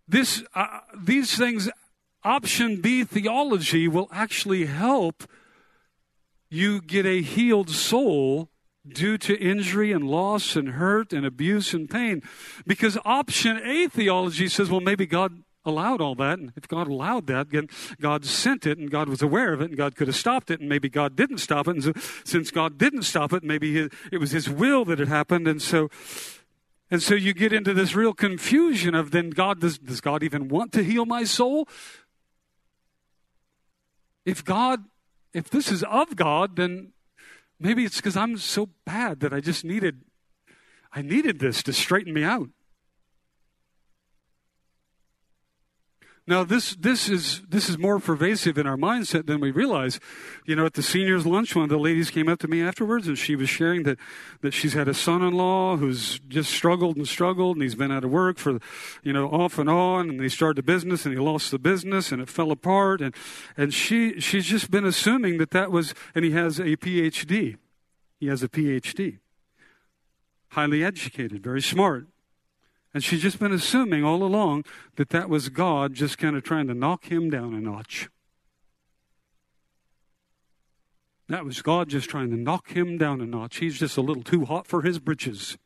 this, 0.08 0.44
uh, 0.54 0.82
these 0.96 1.36
things, 1.36 1.70
option 2.24 2.82
B 2.82 3.04
theology, 3.04 3.88
will 3.88 4.08
actually 4.12 4.68
help 4.68 5.24
you 6.52 6.82
get 6.82 7.08
a 7.08 7.24
healed 7.24 7.72
soul 7.72 8.50
due 8.88 9.18
to 9.18 9.36
injury 9.40 9.92
and 9.92 10.08
loss 10.08 10.56
and 10.56 10.70
hurt 10.70 11.14
and 11.14 11.26
abuse 11.26 11.74
and 11.74 11.90
pain. 11.90 12.22
Because 12.68 12.96
option 13.04 13.60
A 13.64 13.88
theology 13.88 14.48
says, 14.48 14.70
well, 14.70 14.80
maybe 14.80 15.08
God 15.08 15.42
allowed 15.66 16.02
all 16.02 16.14
that. 16.14 16.38
And 16.38 16.54
if 16.56 16.68
God 16.68 16.88
allowed 16.88 17.26
that, 17.26 17.50
then 17.50 17.70
God 18.00 18.24
sent 18.24 18.68
it 18.68 18.78
and 18.78 18.92
God 18.92 19.10
was 19.10 19.24
aware 19.24 19.52
of 19.52 19.62
it 19.62 19.70
and 19.70 19.78
God 19.78 19.96
could 19.96 20.08
have 20.08 20.16
stopped 20.16 20.52
it. 20.52 20.60
And 20.60 20.70
maybe 20.70 20.90
God 20.90 21.16
didn't 21.16 21.40
stop 21.40 21.68
it. 21.68 21.72
And 21.72 21.84
so, 21.84 21.94
since 22.24 22.52
God 22.52 22.78
didn't 22.78 23.02
stop 23.02 23.34
it, 23.34 23.44
maybe 23.44 23.90
it 24.12 24.20
was 24.20 24.30
His 24.30 24.48
will 24.48 24.86
that 24.86 25.00
it 25.00 25.08
happened. 25.08 25.48
And 25.48 25.60
so 25.60 25.90
and 26.92 27.02
so 27.02 27.16
you 27.16 27.34
get 27.34 27.52
into 27.52 27.74
this 27.74 27.96
real 27.96 28.14
confusion 28.14 28.94
of 28.94 29.12
then 29.12 29.32
God, 29.32 29.60
does, 29.60 29.78
does 29.78 30.02
God 30.02 30.24
even 30.24 30.48
want 30.48 30.72
to 30.74 30.84
heal 30.84 31.06
my 31.06 31.24
soul? 31.24 31.68
If 34.24 34.44
God, 34.44 34.84
if 35.34 35.50
this 35.50 35.72
is 35.72 35.84
of 35.84 36.16
God, 36.16 36.56
then 36.56 36.94
maybe 37.60 37.86
it's 37.86 37.98
because 37.98 38.16
I'm 38.16 38.38
so 38.38 38.70
bad 38.86 39.20
that 39.22 39.34
I 39.34 39.40
just 39.40 39.66
needed, 39.66 40.02
I 40.92 41.02
needed 41.02 41.40
this 41.40 41.64
to 41.64 41.74
straighten 41.74 42.14
me 42.14 42.24
out. 42.24 42.50
Now 46.28 46.44
this 46.44 46.76
this 46.76 47.08
is 47.08 47.44
this 47.48 47.70
is 47.70 47.78
more 47.78 48.00
pervasive 48.00 48.58
in 48.58 48.66
our 48.66 48.78
mindset 48.78 49.28
than 49.28 49.40
we 49.40 49.52
realize. 49.52 50.00
You 50.46 50.56
know, 50.56 50.66
at 50.66 50.74
the 50.74 50.82
seniors 50.82 51.24
lunch, 51.24 51.56
one 51.56 51.66
of 51.66 51.70
the 51.70 51.78
ladies 51.78 52.10
came 52.10 52.28
up 52.28 52.40
to 52.40 52.48
me 52.48 52.64
afterwards, 52.64 53.08
and 53.08 53.16
she 53.16 53.36
was 53.36 53.48
sharing 53.48 53.84
that 53.84 54.00
that 54.42 54.52
she's 54.52 54.74
had 54.74 54.88
a 54.88 54.96
son-in-law 54.96 55.78
who's 55.78 56.18
just 56.28 56.52
struggled 56.52 56.98
and 56.98 57.08
struggled, 57.08 57.58
and 57.58 57.64
he's 57.64 57.76
been 57.76 57.92
out 57.92 58.04
of 58.04 58.10
work 58.10 58.40
for, 58.40 58.60
you 59.04 59.14
know, 59.14 59.28
off 59.28 59.60
and 59.60 59.70
on, 59.70 60.10
and 60.10 60.20
he 60.20 60.30
started 60.30 60.58
a 60.58 60.64
business, 60.64 61.06
and 61.06 61.14
he 61.14 61.20
lost 61.20 61.52
the 61.52 61.60
business, 61.60 62.12
and 62.12 62.20
it 62.20 62.30
fell 62.30 62.50
apart, 62.50 63.02
and 63.02 63.14
and 63.56 63.72
she 63.72 64.20
she's 64.20 64.48
just 64.48 64.72
been 64.72 64.86
assuming 64.86 65.38
that 65.38 65.52
that 65.52 65.72
was, 65.72 65.94
and 66.16 66.26
he 66.26 66.32
has 66.32 66.58
a 66.58 66.76
PhD, 66.76 67.58
he 68.20 68.26
has 68.26 68.42
a 68.42 68.50
PhD, 68.50 69.20
highly 70.50 70.84
educated, 70.84 71.44
very 71.44 71.62
smart. 71.62 72.08
And 72.96 73.04
she's 73.04 73.22
just 73.22 73.40
been 73.40 73.52
assuming 73.52 74.06
all 74.06 74.24
along 74.24 74.64
that 74.96 75.10
that 75.10 75.30
was 75.30 75.50
God 75.50 75.94
just 75.94 76.18
kind 76.18 76.34
of 76.38 76.44
trying 76.44 76.68
to 76.68 76.74
knock 76.74 77.12
him 77.12 77.30
down 77.30 77.54
a 77.54 77.60
notch. 77.60 78.08
That 81.28 81.44
was 81.44 81.62
God 81.62 81.90
just 81.90 82.10
trying 82.10 82.30
to 82.30 82.38
knock 82.38 82.70
him 82.70 82.98
down 82.98 83.20
a 83.20 83.26
notch. 83.26 83.58
He's 83.58 83.78
just 83.78 83.98
a 83.98 84.02
little 84.02 84.24
too 84.24 84.46
hot 84.46 84.66
for 84.66 84.82
his 84.82 85.00
britches. 85.00 85.58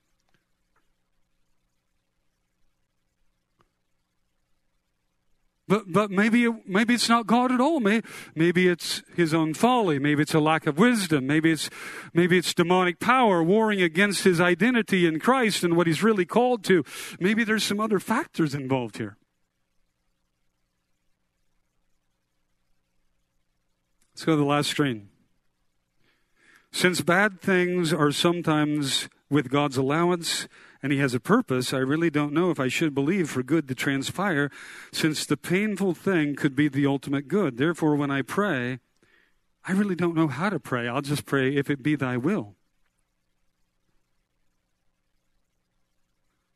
But, 5.70 5.94
but 5.94 6.10
maybe, 6.10 6.52
maybe 6.66 6.96
it's 6.96 7.08
not 7.08 7.28
God 7.28 7.52
at 7.52 7.62
all. 7.62 7.80
Maybe, 7.80 8.06
maybe 8.34 8.68
it's 8.68 9.04
his 9.16 9.36
own 9.36 9.54
folly. 9.54 10.00
Maybe 10.00 10.24
it's 10.24 10.34
a 10.34 10.40
lack 10.40 10.66
of 10.66 10.80
wisdom. 10.80 11.28
Maybe 11.28 11.52
it's, 11.52 11.70
maybe 12.12 12.40
it's 12.40 12.56
demonic 12.56 13.00
power 13.00 13.44
warring 13.44 13.80
against 13.80 14.24
his 14.24 14.42
identity 14.42 15.06
in 15.06 15.20
Christ 15.20 15.64
and 15.64 15.78
what 15.78 15.86
he's 15.86 16.02
really 16.02 16.26
called 16.26 16.64
to. 16.64 16.84
Maybe 17.20 17.44
there's 17.44 17.64
some 17.64 17.80
other 17.80 18.00
factors 18.00 18.56
involved 18.56 18.98
here. 18.98 19.16
Let's 24.16 24.26
go 24.26 24.32
to 24.32 24.38
the 24.38 24.46
last 24.46 24.72
screen. 24.72 25.10
Since 26.72 27.02
bad 27.02 27.42
things 27.42 27.94
are 27.94 28.12
sometimes 28.12 29.08
with 29.30 29.52
God's 29.52 29.78
allowance, 29.78 30.48
and 30.82 30.92
he 30.92 31.00
has 31.00 31.14
a 31.14 31.20
purpose, 31.20 31.74
I 31.74 31.80
really 31.80 32.10
don't 32.10 32.34
know 32.34 32.52
if 32.52 32.60
I 32.60 32.68
should 32.68 32.96
believe 32.96 33.30
for 33.30 33.44
good 33.44 33.68
to 33.68 33.76
transpire, 33.76 34.50
since 34.92 35.26
the 35.26 35.38
painful 35.38 35.94
thing 35.94 36.36
could 36.36 36.56
be 36.56 36.70
the 36.70 36.86
ultimate 36.86 37.28
good. 37.28 37.58
Therefore, 37.58 37.96
when 37.96 38.12
I 38.12 38.22
pray, 38.22 38.80
I 39.68 39.74
really 39.74 39.96
don't 39.96 40.16
know 40.16 40.28
how 40.28 40.50
to 40.50 40.60
pray. 40.60 40.88
I'll 40.88 41.02
just 41.02 41.26
pray, 41.26 41.56
if 41.56 41.70
it 41.70 41.84
be 41.84 41.96
thy 41.96 42.18
will. 42.18 42.56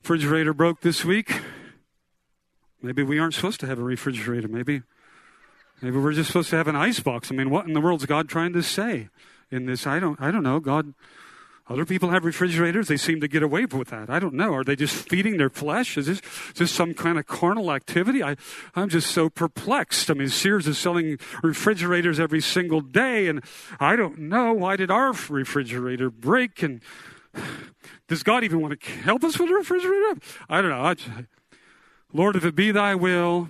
Refrigerator 0.01 0.53
broke 0.53 0.81
this 0.81 1.05
week. 1.05 1.41
Maybe 2.81 3.03
we 3.03 3.19
aren't 3.19 3.33
supposed 3.33 3.61
to 3.61 3.67
have 3.67 3.79
a 3.79 3.83
refrigerator. 3.83 4.49
Maybe, 4.49 4.81
maybe 5.81 5.97
we're 5.97 6.11
just 6.11 6.27
supposed 6.27 6.49
to 6.49 6.57
have 6.57 6.67
an 6.67 6.75
ice 6.75 6.99
box. 6.99 7.31
I 7.31 7.35
mean, 7.35 7.49
what 7.49 7.65
in 7.67 7.73
the 7.73 7.79
world 7.79 8.01
is 8.01 8.05
God 8.05 8.27
trying 8.27 8.51
to 8.53 8.61
say 8.61 9.07
in 9.49 9.65
this? 9.65 9.87
I 9.87 9.99
don't, 9.99 10.19
I 10.19 10.31
don't 10.31 10.43
know. 10.43 10.59
God, 10.59 10.93
other 11.69 11.85
people 11.85 12.09
have 12.09 12.25
refrigerators. 12.25 12.89
They 12.89 12.97
seem 12.97 13.21
to 13.21 13.27
get 13.27 13.41
away 13.41 13.65
with 13.65 13.87
that. 13.89 14.09
I 14.09 14.19
don't 14.19 14.33
know. 14.33 14.53
Are 14.53 14.65
they 14.65 14.75
just 14.75 15.07
feeding 15.07 15.37
their 15.37 15.49
flesh? 15.49 15.97
Is 15.97 16.07
this 16.07 16.21
just 16.53 16.75
some 16.75 16.93
kind 16.93 17.17
of 17.17 17.25
carnal 17.25 17.71
activity? 17.71 18.21
I, 18.21 18.35
I'm 18.75 18.89
just 18.89 19.11
so 19.11 19.29
perplexed. 19.29 20.11
I 20.11 20.13
mean, 20.13 20.27
Sears 20.27 20.67
is 20.67 20.77
selling 20.77 21.17
refrigerators 21.41 22.19
every 22.19 22.41
single 22.41 22.81
day, 22.81 23.27
and 23.27 23.41
I 23.79 23.95
don't 23.95 24.19
know. 24.19 24.51
Why 24.51 24.75
did 24.75 24.91
our 24.91 25.13
refrigerator 25.29 26.09
break? 26.09 26.61
And 26.61 26.81
does 28.09 28.23
God 28.23 28.43
even 28.43 28.59
want 28.59 28.79
to 28.79 28.89
help 28.89 29.23
us 29.23 29.39
with 29.39 29.49
a 29.49 29.53
refrigerator? 29.53 30.19
I 30.49 30.61
don't 30.61 30.71
know. 30.71 30.83
I, 30.83 30.95
Lord, 32.11 32.35
if 32.35 32.43
it 32.43 32.55
be 32.55 32.71
thy 32.71 32.93
will, 32.93 33.49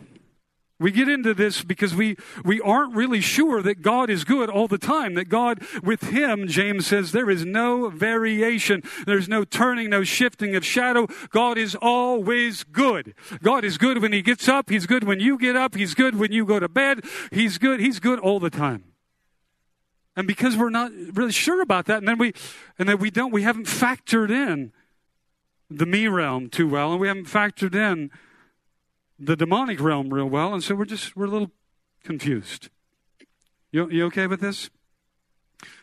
we 0.80 0.92
get 0.92 1.08
into 1.08 1.34
this 1.34 1.64
because 1.64 1.96
we, 1.96 2.18
we 2.44 2.60
aren't 2.60 2.96
really 2.96 3.22
sure 3.22 3.62
that 3.62 3.82
God 3.82 4.10
is 4.10 4.24
good 4.24 4.50
all 4.50 4.68
the 4.68 4.78
time. 4.78 5.14
That 5.14 5.30
God, 5.30 5.62
with 5.84 6.10
Him, 6.10 6.48
James 6.48 6.88
says, 6.88 7.12
there 7.12 7.30
is 7.30 7.46
no 7.46 7.90
variation. 7.90 8.82
There's 9.06 9.30
no 9.30 9.44
turning, 9.44 9.92
no 9.92 10.04
shifting 10.04 10.56
of 10.56 10.66
shadow. 10.66 11.08
God 11.30 11.58
is 11.58 11.76
always 11.76 12.64
good. 12.64 13.14
God 13.42 13.64
is 13.64 13.78
good 13.78 14.02
when 14.02 14.14
He 14.14 14.22
gets 14.22 14.50
up. 14.50 14.70
He's 14.70 14.88
good 14.88 15.04
when 15.04 15.20
you 15.20 15.38
get 15.38 15.56
up. 15.56 15.76
He's 15.76 15.94
good 15.94 16.16
when 16.16 16.32
you 16.32 16.46
go 16.46 16.60
to 16.60 16.68
bed. 16.68 17.06
He's 17.32 17.58
good. 17.58 17.80
He's 17.80 18.00
good 18.00 18.20
all 18.20 18.40
the 18.40 18.50
time. 18.50 18.86
And 20.16 20.28
because 20.28 20.58
we're 20.58 20.70
not 20.70 20.92
really 21.14 21.32
sure 21.32 21.62
about 21.62 21.86
that, 21.86 22.00
and 22.00 22.08
then 22.08 22.18
we, 22.18 22.34
and 22.78 22.90
then 22.90 23.00
we 23.00 23.10
don't, 23.10 23.32
we 23.32 23.44
haven't 23.44 23.68
factored 23.68 24.30
in 24.30 24.72
the 25.70 25.86
me 25.86 26.08
realm 26.08 26.50
too 26.50 26.68
well, 26.68 26.92
and 26.92 27.02
we 27.02 27.08
haven't 27.08 27.26
factored 27.28 27.74
in 27.74 28.12
the 29.26 29.36
demonic 29.36 29.80
realm 29.80 30.14
real 30.14 30.30
well, 30.30 30.54
and 30.54 30.64
so 30.64 30.76
we're 30.76 30.86
just 30.86 31.16
we're 31.16 31.26
a 31.26 31.30
little 31.30 31.52
confused. 32.04 32.70
You, 33.72 33.90
you 33.90 34.06
okay 34.06 34.28
with 34.28 34.42
this? 34.42 34.70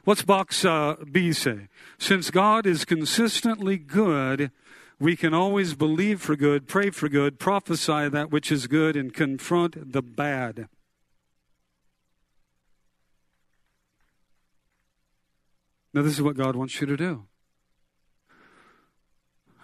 What's 0.04 0.22
box 0.22 0.64
uh, 0.64 0.96
B 1.10 1.32
say? 1.32 1.68
Since 1.98 2.30
God 2.30 2.66
is 2.66 2.84
consistently 2.84 3.78
good, 3.78 4.50
we 4.98 5.16
can 5.16 5.34
always 5.34 5.74
believe 5.74 6.20
for 6.20 6.36
good, 6.36 6.68
pray 6.68 6.90
for 6.90 7.08
good, 7.08 7.38
prophesy 7.38 8.08
that 8.08 8.30
which 8.30 8.52
is 8.52 8.66
good, 8.66 8.96
and 8.96 9.12
confront 9.12 9.92
the 9.92 10.02
bad. 10.02 10.68
Now, 15.92 16.02
this 16.02 16.12
is 16.12 16.22
what 16.22 16.36
God 16.36 16.54
wants 16.54 16.80
you 16.80 16.86
to 16.86 16.96
do. 16.96 17.24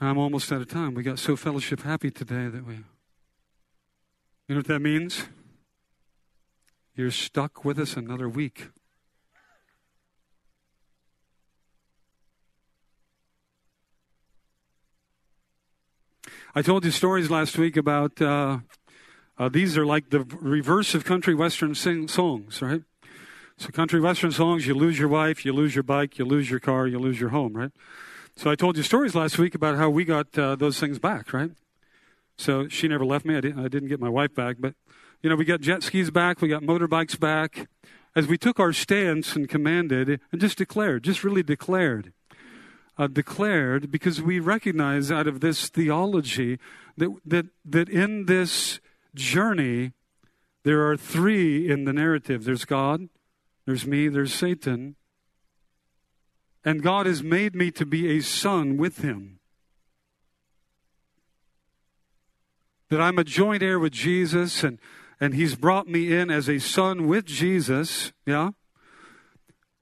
I'm 0.01 0.19
almost 0.19 0.51
out 0.51 0.61
of 0.61 0.69
time. 0.69 0.95
We 0.95 1.03
got 1.03 1.19
so 1.19 1.37
fellowship 1.37 1.83
happy 1.83 2.11
today 2.11 2.49
that 2.49 2.67
we. 2.67 2.81
You 4.49 4.55
know 4.55 4.61
what 4.61 4.69
that 4.69 4.81
means? 4.81 5.25
You're 6.95 7.11
stuck 7.11 7.65
with 7.65 7.81
us 7.81 7.97
another 7.97 8.29
week. 8.29 8.69
I 16.55 16.63
told 16.63 16.85
you 16.85 16.93
stories 16.93 17.29
last 17.29 17.59
week 17.59 17.77
about 17.77 18.23
uh, 18.23 18.59
uh, 19.37 19.49
these 19.49 19.77
are 19.77 19.85
like 19.85 20.11
the 20.11 20.21
reverse 20.21 20.95
of 20.95 21.05
country 21.05 21.35
western 21.35 21.75
sing- 21.75 22.07
songs, 22.07 22.63
right? 22.63 22.83
So, 23.59 23.71
country 23.71 24.01
western 24.01 24.31
songs, 24.31 24.65
you 24.67 24.75
lose 24.75 24.97
your 24.97 25.09
wife, 25.09 25.45
you 25.45 25.53
lose 25.53 25.75
your 25.75 25.83
bike, 25.83 26.21
you 26.21 26.25
lose 26.25 26.51
your 26.51 26.61
car, 26.61 26.87
you 26.87 27.01
lose 27.01 27.19
your 27.19 27.31
home, 27.31 27.55
right? 27.55 27.73
So, 28.37 28.49
I 28.49 28.55
told 28.55 28.77
you 28.77 28.85
stories 28.85 29.15
last 29.15 29.39
week 29.39 29.57
about 29.57 29.77
how 29.77 29.91
we 29.91 30.05
got 30.05 30.39
uh, 30.39 30.55
those 30.55 30.79
things 30.79 31.01
back, 31.01 31.33
right? 31.33 31.51
So 32.37 32.69
she 32.69 32.89
never 32.89 33.05
left 33.05 33.25
me. 33.25 33.37
I 33.37 33.41
didn't, 33.41 33.65
I 33.65 33.69
didn't 33.69 33.89
get 33.89 34.01
my 34.01 34.09
wife 34.09 34.35
back, 34.35 34.57
but 34.59 34.75
you 35.23 35.31
know, 35.31 35.37
we 35.37 35.45
got 35.45 35.61
jet 35.61 35.83
skis 35.83 36.11
back, 36.11 36.41
we 36.41 36.49
got 36.49 36.63
motorbikes 36.63 37.19
back. 37.19 37.69
As 38.15 38.27
we 38.27 38.39
took 38.39 38.59
our 38.59 38.73
stance 38.73 39.37
and 39.37 39.49
commanded 39.49 40.21
and 40.33 40.41
just 40.41 40.57
declared, 40.57 41.05
just 41.05 41.23
really 41.23 41.43
declared, 41.43 42.13
uh, 42.97 43.09
declared 43.09 43.91
because 43.91 44.23
we 44.23 44.41
recognize 44.41 45.11
out 45.11 45.27
of 45.27 45.41
this 45.41 45.69
theology 45.69 46.59
that, 46.97 47.15
that, 47.27 47.47
that 47.65 47.89
in 47.89 48.27
this 48.27 48.81
journey, 49.15 49.93
there 50.63 50.89
are 50.89 50.97
three 50.97 51.69
in 51.71 51.85
the 51.85 51.93
narrative 51.93 52.45
there's 52.45 52.65
God, 52.65 53.09
there's 53.67 53.87
me, 53.87 54.09
there's 54.09 54.35
Satan. 54.35 54.97
And 56.65 56.83
God 56.83 57.07
has 57.07 57.23
made 57.23 57.55
me 57.55 57.71
to 57.73 57.87
be 57.87 58.17
a 58.17 58.21
son 58.21 58.77
with 58.77 58.99
him. 58.99 59.36
That 62.89 63.01
I'm 63.01 63.19
a 63.19 63.25
joint 63.25 63.63
heir 63.63 63.79
with 63.79 63.93
Jesus 63.93 64.63
and, 64.63 64.79
and 65.21 65.35
he's 65.35 65.57
brought 65.57 65.89
me 65.89 66.17
in 66.17 66.31
as 66.31 66.49
a 66.49 66.59
son 66.59 67.07
with 67.09 67.27
Jesus, 67.27 68.13
yeah? 68.25 68.51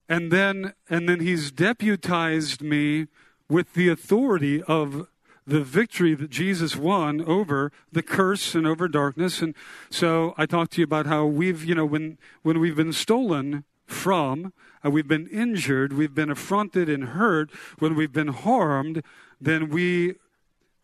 And 0.09 0.31
then 0.31 0.75
and 0.88 1.09
then 1.09 1.21
he's 1.21 1.51
deputized 1.51 2.62
me 2.62 3.07
with 3.49 3.75
the 3.75 3.88
authority 3.88 4.62
of 4.62 5.09
the 5.47 5.62
victory 5.62 6.14
that 6.14 6.31
Jesus 6.31 6.77
won 6.77 7.23
over 7.23 7.71
the 7.93 8.03
curse 8.03 8.55
and 8.55 8.67
over 8.67 8.88
darkness. 8.88 9.43
And 9.43 9.55
so 9.90 10.35
I 10.38 10.47
talked 10.47 10.73
to 10.73 10.81
you 10.81 10.85
about 10.85 11.07
how 11.07 11.27
we've, 11.27 11.64
you 11.64 11.75
know, 11.75 11.85
when, 11.85 12.19
when 12.43 12.59
we've 12.61 12.77
been 12.77 12.93
stolen 12.93 13.64
from, 13.87 14.53
uh, 14.85 14.90
we've 14.90 15.09
been 15.09 15.29
injured, 15.29 15.93
we've 15.93 16.14
been 16.14 16.31
affronted 16.31 16.88
and 16.88 17.11
hurt, 17.11 17.51
when 17.79 17.95
we've 17.95 18.12
been 18.12 18.29
harmed, 18.29 19.03
then 19.40 19.69
we 19.69 20.14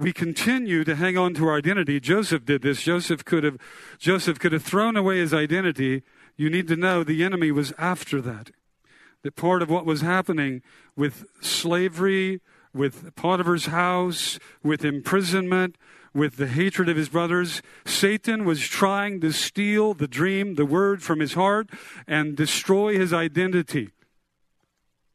we 0.00 0.12
continue 0.14 0.82
to 0.82 0.96
hang 0.96 1.18
on 1.18 1.34
to 1.34 1.46
our 1.46 1.56
identity. 1.56 2.00
Joseph 2.00 2.46
did 2.46 2.62
this. 2.62 2.82
Joseph 2.82 3.24
could 3.24 3.44
have 3.44 3.58
Joseph 3.98 4.38
could 4.38 4.52
have 4.52 4.62
thrown 4.62 4.96
away 4.96 5.18
his 5.18 5.34
identity. 5.34 6.02
You 6.36 6.48
need 6.48 6.68
to 6.68 6.76
know 6.76 7.04
the 7.04 7.22
enemy 7.22 7.52
was 7.52 7.74
after 7.76 8.20
that. 8.22 8.50
That 9.22 9.36
part 9.36 9.60
of 9.60 9.68
what 9.68 9.84
was 9.84 10.00
happening 10.00 10.62
with 10.96 11.26
slavery, 11.42 12.40
with 12.72 13.14
Potiphar's 13.14 13.66
house, 13.66 14.38
with 14.62 14.84
imprisonment, 14.84 15.76
with 16.14 16.36
the 16.36 16.48
hatred 16.48 16.88
of 16.88 16.96
his 16.96 17.10
brothers. 17.10 17.60
Satan 17.84 18.46
was 18.46 18.60
trying 18.60 19.20
to 19.20 19.32
steal 19.32 19.92
the 19.92 20.08
dream, 20.08 20.54
the 20.54 20.64
word 20.64 21.02
from 21.02 21.20
his 21.20 21.34
heart, 21.34 21.68
and 22.06 22.36
destroy 22.36 22.96
his 22.96 23.12
identity. 23.12 23.90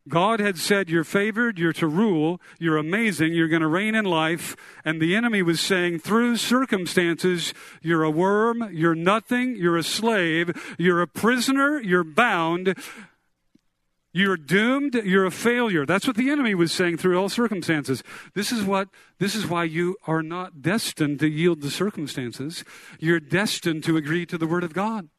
God 0.08 0.40
had 0.40 0.58
said, 0.58 0.90
You're 0.90 1.04
favored, 1.04 1.58
you're 1.58 1.74
to 1.74 1.88
rule, 1.88 2.40
you're 2.60 2.78
amazing, 2.78 3.34
you're 3.34 3.48
going 3.48 3.62
to 3.62 3.68
reign 3.68 3.96
in 3.96 4.06
life. 4.06 4.56
And 4.84 5.02
the 5.02 5.16
enemy 5.16 5.42
was 5.42 5.60
saying, 5.60 6.00
Through 6.00 6.38
circumstances, 6.38 7.54
you're 7.82 8.04
a 8.04 8.12
worm, 8.12 8.70
you're 8.72 8.96
nothing, 8.96 9.56
you're 9.56 9.78
a 9.78 9.84
slave, 9.84 10.76
you're 10.78 11.02
a 11.02 11.08
prisoner, 11.08 11.80
you're 11.82 12.04
bound. 12.04 12.76
You're 14.14 14.38
doomed. 14.38 14.94
You're 14.94 15.26
a 15.26 15.32
failure. 15.32 15.86
That's 15.86 16.08
what 16.08 16.16
the 16.16 16.30
enemy 16.30 16.56
was 16.56 16.72
saying 16.72 17.00
through 17.00 17.20
all 17.20 17.28
circumstances. 17.28 18.02
This 18.34 18.50
is 18.50 18.64
what, 18.64 18.88
this 19.20 19.36
is 19.36 19.46
why 19.46 19.66
you 19.66 19.98
are 20.08 20.24
not 20.24 20.62
destined 20.62 21.20
to 21.20 21.28
yield 21.28 21.62
to 21.64 21.70
circumstances. 21.70 22.64
You're 22.98 23.20
destined 23.20 23.84
to 23.84 23.98
agree 23.98 24.26
to 24.28 24.38
the 24.38 24.48
word 24.48 24.64
of 24.64 24.72
God. 24.72 25.10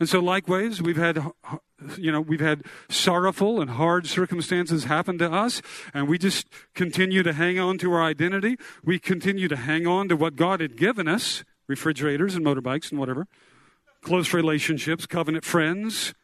And 0.00 0.08
so 0.08 0.18
likewise, 0.18 0.82
we've 0.82 0.96
had, 0.96 1.30
you 1.98 2.10
know, 2.10 2.20
we've 2.20 2.40
had 2.40 2.62
sorrowful 2.88 3.60
and 3.60 3.70
hard 3.70 4.06
circumstances 4.06 4.84
happen 4.84 5.18
to 5.18 5.30
us, 5.30 5.60
and 5.92 6.08
we 6.08 6.18
just 6.18 6.46
continue 6.74 7.22
to 7.22 7.32
hang 7.32 7.58
on 7.58 7.78
to 7.78 7.92
our 7.92 8.02
identity. 8.02 8.56
We 8.84 8.98
continue 8.98 9.48
to 9.48 9.56
hang 9.56 9.86
on 9.86 10.08
to 10.08 10.16
what 10.16 10.36
God 10.36 10.60
had 10.60 10.76
given 10.76 11.06
us, 11.06 11.44
refrigerators 11.66 12.34
and 12.34 12.44
motorbikes 12.44 12.90
and 12.90 12.98
whatever, 12.98 13.26
close 14.00 14.32
relationships, 14.32 15.06
covenant 15.06 15.44
friends, 15.44 16.14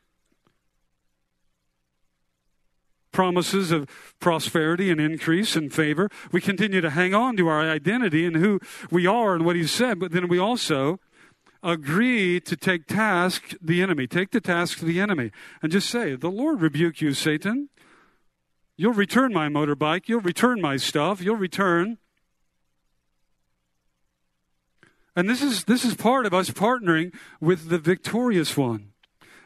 promises 3.13 3.71
of 3.71 3.87
prosperity 4.21 4.91
and 4.91 4.99
increase 4.99 5.55
and 5.55 5.73
favor. 5.73 6.09
We 6.33 6.41
continue 6.41 6.81
to 6.81 6.91
hang 6.91 7.15
on 7.15 7.37
to 7.37 7.47
our 7.49 7.61
identity 7.61 8.25
and 8.25 8.37
who 8.37 8.59
we 8.91 9.07
are 9.07 9.35
and 9.35 9.45
what 9.45 9.57
He 9.57 9.67
said, 9.67 10.01
but 10.01 10.13
then 10.13 10.29
we 10.29 10.39
also 10.39 10.99
agree 11.63 12.41
to 12.41 12.57
take 12.57 12.87
task 12.87 13.55
the 13.61 13.83
enemy. 13.83 14.07
Take 14.07 14.31
the 14.31 14.41
task 14.41 14.79
to 14.79 14.85
the 14.85 15.01
enemy 15.01 15.31
and 15.63 15.71
just 15.71 15.89
say, 15.89 16.17
The 16.17 16.31
Lord 16.31 16.61
rebuke 16.61 17.01
you, 17.01 17.15
Satan. 17.15 17.69
You'll 18.77 18.95
return 18.95 19.33
my 19.33 19.49
motorbike. 19.49 20.09
You'll 20.09 20.21
return 20.21 20.61
my 20.61 20.77
stuff. 20.77 21.23
You'll 21.23 21.37
return. 21.37 21.99
And 25.15 25.29
this 25.29 25.43
is, 25.43 25.65
this 25.65 25.85
is 25.85 25.95
part 25.95 26.25
of 26.25 26.33
us 26.33 26.51
partnering 26.51 27.15
with 27.41 27.69
the 27.69 27.79
victorious 27.79 28.57
one 28.57 28.93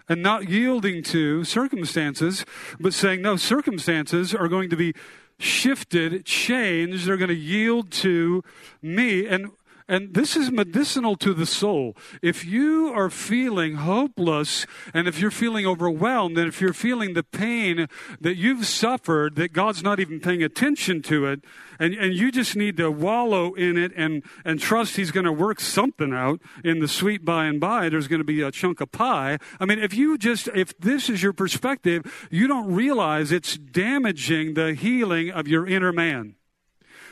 and 0.08 0.22
not 0.22 0.48
yielding 0.48 1.02
to 1.02 1.42
circumstances, 1.42 2.44
but 2.78 2.94
saying, 2.94 3.22
no, 3.22 3.36
circumstances 3.36 4.32
are 4.32 4.46
going 4.46 4.70
to 4.70 4.76
be 4.76 4.94
shifted, 5.38 6.24
changed. 6.24 7.06
They're 7.06 7.16
going 7.16 7.28
to 7.28 7.34
yield 7.34 7.90
to 7.92 8.44
me. 8.80 9.26
And 9.26 9.50
and 9.88 10.14
this 10.14 10.36
is 10.36 10.50
medicinal 10.50 11.16
to 11.16 11.32
the 11.32 11.46
soul. 11.46 11.96
If 12.22 12.44
you 12.44 12.92
are 12.92 13.10
feeling 13.10 13.76
hopeless 13.76 14.66
and 14.92 15.06
if 15.06 15.20
you're 15.20 15.30
feeling 15.30 15.66
overwhelmed 15.66 16.36
and 16.38 16.48
if 16.48 16.60
you're 16.60 16.72
feeling 16.72 17.14
the 17.14 17.22
pain 17.22 17.88
that 18.20 18.36
you've 18.36 18.66
suffered, 18.66 19.36
that 19.36 19.52
God's 19.52 19.82
not 19.82 20.00
even 20.00 20.20
paying 20.20 20.42
attention 20.42 21.02
to 21.02 21.26
it, 21.26 21.44
and, 21.78 21.94
and 21.94 22.14
you 22.14 22.32
just 22.32 22.56
need 22.56 22.76
to 22.78 22.90
wallow 22.90 23.54
in 23.54 23.76
it 23.76 23.92
and, 23.96 24.24
and 24.44 24.58
trust 24.58 24.96
He's 24.96 25.10
going 25.10 25.26
to 25.26 25.32
work 25.32 25.60
something 25.60 26.12
out 26.12 26.40
in 26.64 26.80
the 26.80 26.88
sweet 26.88 27.24
by 27.24 27.46
and 27.46 27.60
by, 27.60 27.88
there's 27.88 28.08
going 28.08 28.20
to 28.20 28.24
be 28.24 28.40
a 28.40 28.50
chunk 28.50 28.80
of 28.80 28.92
pie. 28.92 29.38
I 29.60 29.66
mean, 29.66 29.78
if 29.78 29.94
you 29.94 30.18
just, 30.18 30.48
if 30.54 30.76
this 30.78 31.08
is 31.10 31.22
your 31.22 31.32
perspective, 31.32 32.28
you 32.30 32.46
don't 32.46 32.72
realize 32.72 33.30
it's 33.30 33.56
damaging 33.56 34.54
the 34.54 34.74
healing 34.74 35.30
of 35.30 35.46
your 35.46 35.66
inner 35.66 35.92
man 35.92 36.35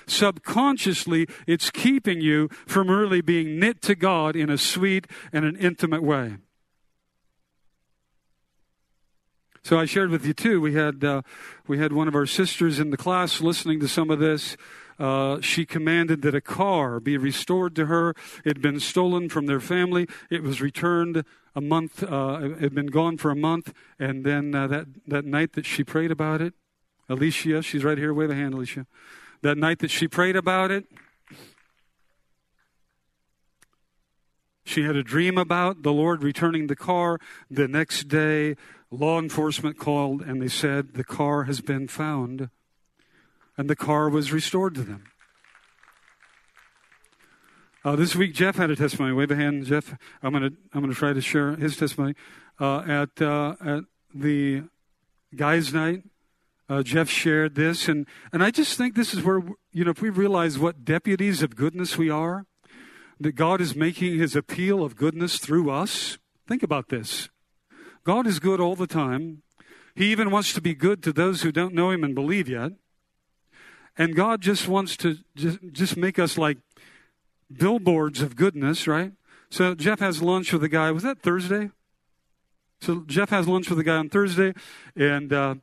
subconsciously, 0.07 1.27
it's 1.47 1.71
keeping 1.71 2.21
you 2.21 2.49
from 2.67 2.91
really 2.91 3.21
being 3.21 3.59
knit 3.59 3.83
to 3.83 3.95
God 3.95 4.37
in 4.37 4.51
a 4.51 4.59
sweet 4.59 5.07
and 5.33 5.45
an 5.45 5.57
intimate 5.57 6.03
way. 6.03 6.37
So 9.65 9.79
I 9.79 9.87
shared 9.87 10.11
with 10.11 10.27
you 10.27 10.35
too. 10.35 10.61
We 10.61 10.75
had 10.75 11.03
uh, 11.03 11.23
we 11.67 11.79
had 11.79 11.91
one 11.91 12.07
of 12.07 12.15
our 12.15 12.27
sisters 12.27 12.79
in 12.79 12.91
the 12.91 12.99
class 12.99 13.41
listening 13.41 13.81
to 13.81 13.89
some 13.89 14.11
of 14.11 14.19
this. 14.19 14.59
Uh, 14.99 15.41
she 15.41 15.65
commanded 15.65 16.21
that 16.21 16.35
a 16.35 16.41
car 16.43 17.01
be 17.01 17.17
restored 17.17 17.75
to 17.77 17.87
her. 17.87 18.11
It 18.45 18.57
had 18.57 18.61
been 18.61 18.79
stolen 18.79 19.31
from 19.31 19.47
their 19.47 19.61
family. 19.61 20.07
It 20.31 20.43
was 20.43 20.61
returned 20.61 21.25
a 21.57 21.63
month. 21.63 22.03
Uh, 22.03 22.41
it 22.43 22.61
had 22.61 22.75
been 22.75 22.89
gone 22.89 23.17
for 23.17 23.31
a 23.31 23.37
month, 23.37 23.73
and 23.99 24.23
then 24.23 24.55
uh, 24.55 24.67
that 24.67 24.87
that 25.07 25.25
night 25.25 25.55
that 25.55 25.65
she 25.65 25.83
prayed 25.83 26.11
about 26.11 26.43
it, 26.43 26.53
Alicia, 27.09 27.63
she's 27.63 27.85
right 27.85 27.97
here. 27.97 28.13
Wave 28.13 28.31
a 28.31 28.35
hand, 28.35 28.53
Alicia 28.53 28.87
that 29.45 29.59
night 29.59 29.79
that 29.81 29.91
she 29.91 30.09
prayed 30.09 30.37
about 30.37 30.71
it, 30.71 30.87
she 34.65 34.85
had 34.85 34.97
a 34.97 35.03
dream 35.03 35.37
about 35.37 35.83
the 35.83 35.93
Lord 35.93 36.23
returning 36.23 36.67
the 36.67 36.75
car. 36.75 37.19
The 37.51 37.69
next 37.69 38.09
day, 38.09 38.57
law 38.91 39.19
enforcement 39.19 39.79
called 39.79 40.23
and 40.23 40.41
they 40.41 40.49
said 40.49 40.95
the 40.95 41.05
car 41.05 41.45
has 41.45 41.61
been 41.61 41.89
found 41.89 42.49
and 43.59 43.69
the 43.69 43.77
car 43.77 44.09
was 44.09 44.33
restored 44.33 44.75
to 44.77 44.83
them. 44.83 45.05
Uh, 47.85 47.97
this 47.97 48.17
week, 48.17 48.33
Jeff 48.33 48.57
had 48.57 48.71
a 48.71 48.77
testimony. 48.77 49.13
Wave 49.13 49.31
a 49.31 49.37
hand, 49.37 49.67
Jeff. 49.67 49.95
I'm 50.23 50.33
going 50.33 50.51
to 50.51 50.57
I'm 50.73 50.81
going 50.81 50.91
to 50.91 50.99
try 50.99 51.13
to 51.13 51.21
share 51.21 51.55
his 51.55 51.77
testimony 51.77 52.15
uh, 52.59 52.79
at 52.79 53.21
uh, 53.21 53.57
at 53.63 53.85
the 54.15 54.63
guys' 55.37 55.75
night 55.75 56.03
uh, 56.69 56.83
Jeff 56.83 57.09
shared 57.11 57.55
this, 57.55 57.89
and, 57.89 58.07
and 58.33 58.43
I 58.43 58.51
just 58.51 58.79
think 58.79 58.95
this 58.95 59.13
is 59.13 59.23
where, 59.23 59.43
you 59.73 59.85
know, 59.85 59.91
if 59.91 60.01
we 60.01 60.11
realize 60.11 60.59
what 60.59 60.85
deputies 60.85 61.43
of 61.43 61.57
goodness 61.57 61.99
we 61.99 62.09
are, 62.09 62.47
that 63.21 63.33
God 63.33 63.61
is 63.61 63.77
making 63.77 64.19
his 64.19 64.35
appeal 64.35 64.83
of 64.83 64.97
goodness 64.97 65.39
through 65.39 65.71
us. 65.71 66.19
Think 66.47 66.63
about 66.63 66.89
this 66.89 67.29
God 68.05 68.27
is 68.27 68.39
good 68.39 68.61
all 68.61 68.77
the 68.77 68.87
time. 68.87 69.43
He 69.95 70.11
even 70.11 70.31
wants 70.31 70.53
to 70.55 70.61
be 70.61 70.75
good 70.75 71.03
to 71.05 71.13
those 71.13 71.43
who 71.43 71.53
don't 71.53 71.75
know 71.75 71.91
him 71.91 72.03
and 72.03 72.15
believe 72.15 72.49
yet. 72.49 72.73
And 73.97 74.17
God 74.17 74.41
just 74.41 74.67
wants 74.67 74.97
to 74.99 75.19
just, 75.37 75.59
just 75.71 75.97
make 75.97 76.19
us 76.19 76.37
like 76.37 76.59
billboards 77.53 78.21
of 78.21 78.35
goodness, 78.35 78.89
right? 78.89 79.13
So 79.51 79.75
Jeff 79.75 80.01
has 80.01 80.21
lunch 80.21 80.53
with 80.53 80.65
a 80.65 80.69
guy. 80.69 80.91
Was 80.91 81.05
that 81.05 81.21
Thursday? 81.21 81.71
So 82.81 83.05
Jeff 83.07 83.31
has 83.31 83.47
lunch 83.47 83.71
with 83.71 83.79
a 83.79 83.85
guy 83.85 83.97
on 83.97 84.09
Thursday, 84.09 84.53
and 84.97 85.33
uh, 85.33 85.55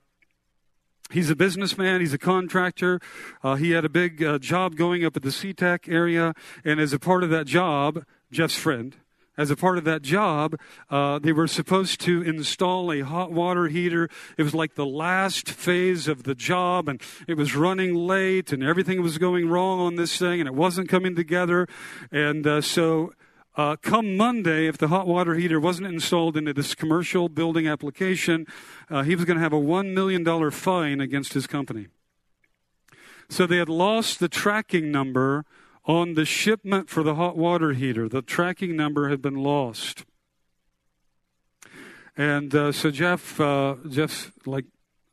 He's 1.11 1.29
a 1.29 1.35
businessman. 1.35 1.99
He's 1.99 2.13
a 2.13 2.17
contractor. 2.17 2.99
Uh, 3.43 3.55
he 3.55 3.71
had 3.71 3.85
a 3.85 3.89
big 3.89 4.23
uh, 4.23 4.39
job 4.39 4.75
going 4.75 5.03
up 5.05 5.15
at 5.15 5.23
the 5.23 5.29
SeaTac 5.29 5.91
area. 5.91 6.33
And 6.63 6.79
as 6.79 6.93
a 6.93 6.99
part 6.99 7.23
of 7.23 7.29
that 7.31 7.45
job, 7.45 8.03
Jeff's 8.31 8.55
friend, 8.55 8.95
as 9.37 9.49
a 9.49 9.55
part 9.55 9.77
of 9.77 9.85
that 9.85 10.01
job, 10.01 10.55
uh, 10.89 11.17
they 11.19 11.31
were 11.31 11.47
supposed 11.47 11.99
to 12.01 12.21
install 12.21 12.91
a 12.91 13.01
hot 13.01 13.31
water 13.31 13.67
heater. 13.67 14.09
It 14.37 14.43
was 14.43 14.53
like 14.53 14.75
the 14.75 14.85
last 14.85 15.49
phase 15.49 16.07
of 16.07 16.23
the 16.23 16.35
job, 16.35 16.87
and 16.87 17.01
it 17.27 17.35
was 17.35 17.55
running 17.55 17.95
late, 17.95 18.51
and 18.51 18.63
everything 18.63 19.01
was 19.01 19.17
going 19.17 19.49
wrong 19.49 19.79
on 19.79 19.95
this 19.95 20.17
thing, 20.17 20.39
and 20.41 20.47
it 20.47 20.53
wasn't 20.53 20.89
coming 20.89 21.15
together. 21.15 21.67
And 22.11 22.45
uh, 22.45 22.61
so 22.61 23.13
uh, 23.55 23.75
come 23.81 24.15
Monday, 24.15 24.67
if 24.67 24.77
the 24.77 24.87
hot 24.87 25.07
water 25.07 25.35
heater 25.35 25.59
wasn't 25.59 25.87
installed 25.87 26.37
into 26.37 26.53
this 26.53 26.73
commercial 26.73 27.27
building 27.27 27.67
application, 27.67 28.47
uh, 28.89 29.03
he 29.03 29.15
was 29.15 29.25
going 29.25 29.37
to 29.37 29.43
have 29.43 29.53
a 29.53 29.59
$1 29.59 29.93
million 29.93 30.51
fine 30.51 31.01
against 31.01 31.33
his 31.33 31.47
company. 31.47 31.87
So 33.29 33.45
they 33.45 33.57
had 33.57 33.69
lost 33.69 34.19
the 34.19 34.29
tracking 34.29 34.91
number 34.91 35.45
on 35.85 36.13
the 36.13 36.25
shipment 36.25 36.89
for 36.89 37.03
the 37.03 37.15
hot 37.15 37.37
water 37.37 37.73
heater. 37.73 38.07
The 38.07 38.21
tracking 38.21 38.75
number 38.75 39.09
had 39.09 39.21
been 39.21 39.35
lost. 39.35 40.05
And 42.15 42.53
uh, 42.53 42.71
so 42.71 42.91
Jeff, 42.91 43.39
uh, 43.39 43.75
Jeff's 43.89 44.31
like 44.45 44.65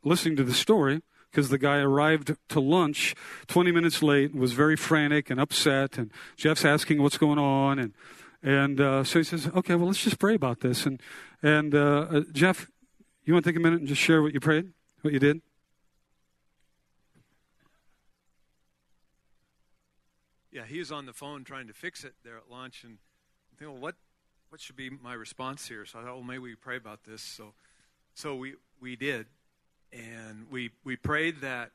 listening 0.05 0.36
to 0.36 0.45
the 0.45 0.55
story 0.55 1.01
because 1.30 1.49
the 1.49 1.59
guy 1.59 1.78
arrived 1.78 2.34
to 2.49 2.61
lunch 2.61 3.14
20 3.47 3.70
minutes 3.70 4.03
late, 4.03 4.34
was 4.34 4.53
very 4.53 4.76
frantic 4.76 5.30
and 5.30 5.41
upset, 5.41 5.99
and 5.99 6.11
Jeff's 6.36 6.64
asking 6.64 7.03
what's 7.03 7.18
going 7.18 7.39
on, 7.39 7.78
and 7.78 7.93
and 8.43 8.80
uh, 8.80 9.05
so 9.05 9.18
he 9.18 9.24
says, 9.24 9.49
"Okay, 9.55 9.74
well, 9.74 9.86
let's 9.86 10.03
just 10.03 10.18
pray 10.18 10.34
about 10.34 10.61
this." 10.61 10.86
And 10.86 11.01
and 11.43 11.74
uh, 11.74 12.07
uh, 12.11 12.20
Jeff, 12.32 12.68
you 13.24 13.32
want 13.32 13.45
to 13.45 13.51
take 13.51 13.57
a 13.57 13.61
minute 13.61 13.80
and 13.80 13.89
just 13.89 14.01
share 14.01 14.22
what 14.22 14.32
you 14.32 14.41
prayed, 14.41 14.72
what 15.03 15.12
you 15.12 15.20
did? 15.20 15.41
Yeah, 20.53 20.64
he 20.64 20.78
was 20.78 20.91
on 20.91 21.07
the 21.07 21.12
phone 21.12 21.45
trying 21.45 21.66
to 21.68 21.72
fix 21.72 22.05
it 22.05 22.14
there 22.24 22.36
at 22.36 22.51
lunch, 22.51 22.84
and 22.84 22.99
I 23.53 23.59
think, 23.59 23.70
well, 23.70 23.80
what 23.80 23.97
what 24.49 24.61
should 24.61 24.76
be 24.76 24.91
my 24.91 25.14
response 25.14 25.68
here? 25.68 25.84
So 25.84 25.99
I 25.99 26.03
thought, 26.03 26.14
well, 26.14 26.22
maybe 26.22 26.39
we 26.39 26.55
pray 26.55 26.76
about 26.76 27.05
this. 27.05 27.22
So 27.22 27.53
so 28.14 28.34
we 28.34 28.55
we 28.80 28.97
did, 28.97 29.26
and 29.93 30.47
we 30.51 30.70
we 30.84 30.97
prayed 30.97 31.41
that 31.41 31.70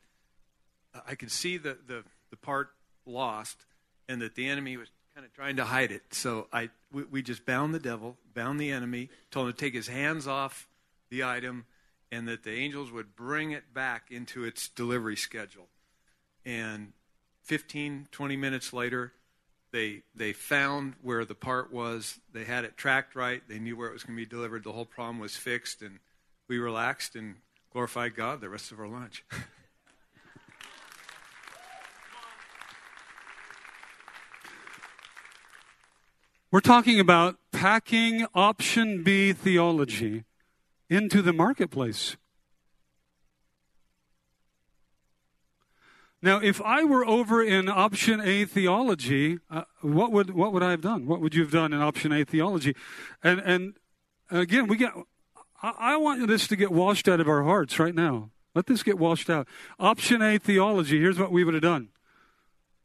I 1.06 1.14
could 1.14 1.30
see 1.30 1.56
the 1.56 1.78
the, 1.86 2.04
the 2.30 2.36
part 2.36 2.70
lost, 3.06 3.64
and 4.08 4.20
that 4.22 4.34
the 4.34 4.48
enemy 4.48 4.76
was 4.76 4.88
kind 5.14 5.24
of 5.24 5.32
trying 5.32 5.56
to 5.56 5.64
hide 5.64 5.92
it. 5.92 6.02
So 6.12 6.48
I 6.52 6.70
we, 6.92 7.04
we 7.04 7.22
just 7.22 7.46
bound 7.46 7.72
the 7.72 7.78
devil, 7.78 8.16
bound 8.34 8.58
the 8.58 8.72
enemy, 8.72 9.10
told 9.30 9.46
him 9.46 9.52
to 9.52 9.58
take 9.58 9.74
his 9.74 9.86
hands 9.86 10.26
off 10.26 10.66
the 11.08 11.22
item, 11.22 11.66
and 12.10 12.26
that 12.26 12.42
the 12.42 12.52
angels 12.52 12.90
would 12.90 13.14
bring 13.14 13.52
it 13.52 13.72
back 13.72 14.10
into 14.10 14.44
its 14.44 14.68
delivery 14.68 15.16
schedule. 15.16 15.68
And 16.44 16.92
15, 17.44 18.08
20 18.10 18.36
minutes 18.36 18.72
later, 18.72 19.12
they 19.70 20.02
they 20.16 20.32
found 20.32 20.94
where 21.02 21.24
the 21.24 21.34
part 21.34 21.72
was. 21.72 22.18
They 22.32 22.44
had 22.44 22.64
it 22.64 22.76
tracked 22.76 23.14
right. 23.14 23.42
They 23.48 23.60
knew 23.60 23.76
where 23.76 23.88
it 23.88 23.92
was 23.92 24.02
going 24.02 24.16
to 24.16 24.22
be 24.22 24.28
delivered. 24.28 24.64
The 24.64 24.72
whole 24.72 24.84
problem 24.84 25.20
was 25.20 25.36
fixed, 25.36 25.80
and 25.80 26.00
we 26.48 26.58
relaxed 26.58 27.14
and 27.14 27.36
glorified 27.72 28.16
God 28.16 28.40
the 28.40 28.48
rest 28.48 28.72
of 28.72 28.80
our 28.80 28.88
lunch. 28.88 29.24
We're 36.54 36.60
talking 36.60 37.00
about 37.00 37.34
packing 37.50 38.28
option 38.32 39.02
B 39.02 39.32
theology 39.32 40.22
into 40.88 41.20
the 41.20 41.32
marketplace. 41.32 42.16
Now, 46.22 46.36
if 46.40 46.62
I 46.62 46.84
were 46.84 47.04
over 47.04 47.42
in 47.42 47.68
option 47.68 48.20
A 48.20 48.44
theology, 48.44 49.40
uh, 49.50 49.64
what 49.80 50.12
would 50.12 50.30
what 50.30 50.52
would 50.52 50.62
I 50.62 50.70
have 50.70 50.80
done? 50.80 51.08
What 51.08 51.20
would 51.20 51.34
you 51.34 51.42
have 51.42 51.50
done 51.50 51.72
in 51.72 51.82
option 51.82 52.12
A 52.12 52.24
theology? 52.24 52.76
And 53.20 53.40
and 53.40 53.74
again, 54.30 54.68
we 54.68 54.76
get. 54.76 54.92
I, 55.60 55.72
I 55.76 55.96
want 55.96 56.24
this 56.28 56.46
to 56.46 56.54
get 56.54 56.70
washed 56.70 57.08
out 57.08 57.18
of 57.18 57.26
our 57.26 57.42
hearts 57.42 57.80
right 57.80 57.96
now. 57.96 58.30
Let 58.54 58.66
this 58.66 58.84
get 58.84 58.96
washed 58.96 59.28
out. 59.28 59.48
Option 59.80 60.22
A 60.22 60.38
theology. 60.38 61.00
Here's 61.00 61.18
what 61.18 61.32
we 61.32 61.42
would 61.42 61.54
have 61.54 61.64
done. 61.64 61.88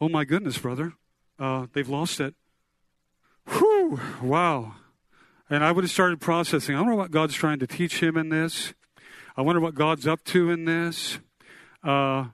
Oh 0.01 0.09
my 0.09 0.25
goodness, 0.25 0.57
brother, 0.57 0.93
uh, 1.37 1.67
they've 1.71 1.87
lost 1.87 2.19
it. 2.19 2.33
Whew, 3.49 3.99
wow. 4.21 4.75
And 5.49 5.63
I 5.63 5.71
would 5.71 5.83
have 5.83 5.91
started 5.91 6.21
processing. 6.21 6.75
I 6.75 6.81
wonder 6.81 6.95
what 6.95 7.11
God's 7.11 7.33
trying 7.33 7.59
to 7.59 7.67
teach 7.67 8.01
him 8.01 8.17
in 8.17 8.29
this. 8.29 8.73
I 9.35 9.41
wonder 9.41 9.59
what 9.59 9.73
God's 9.73 10.05
up 10.05 10.23
to 10.25 10.51
in 10.51 10.65
this. 10.65 11.19
Uh, 11.83 12.27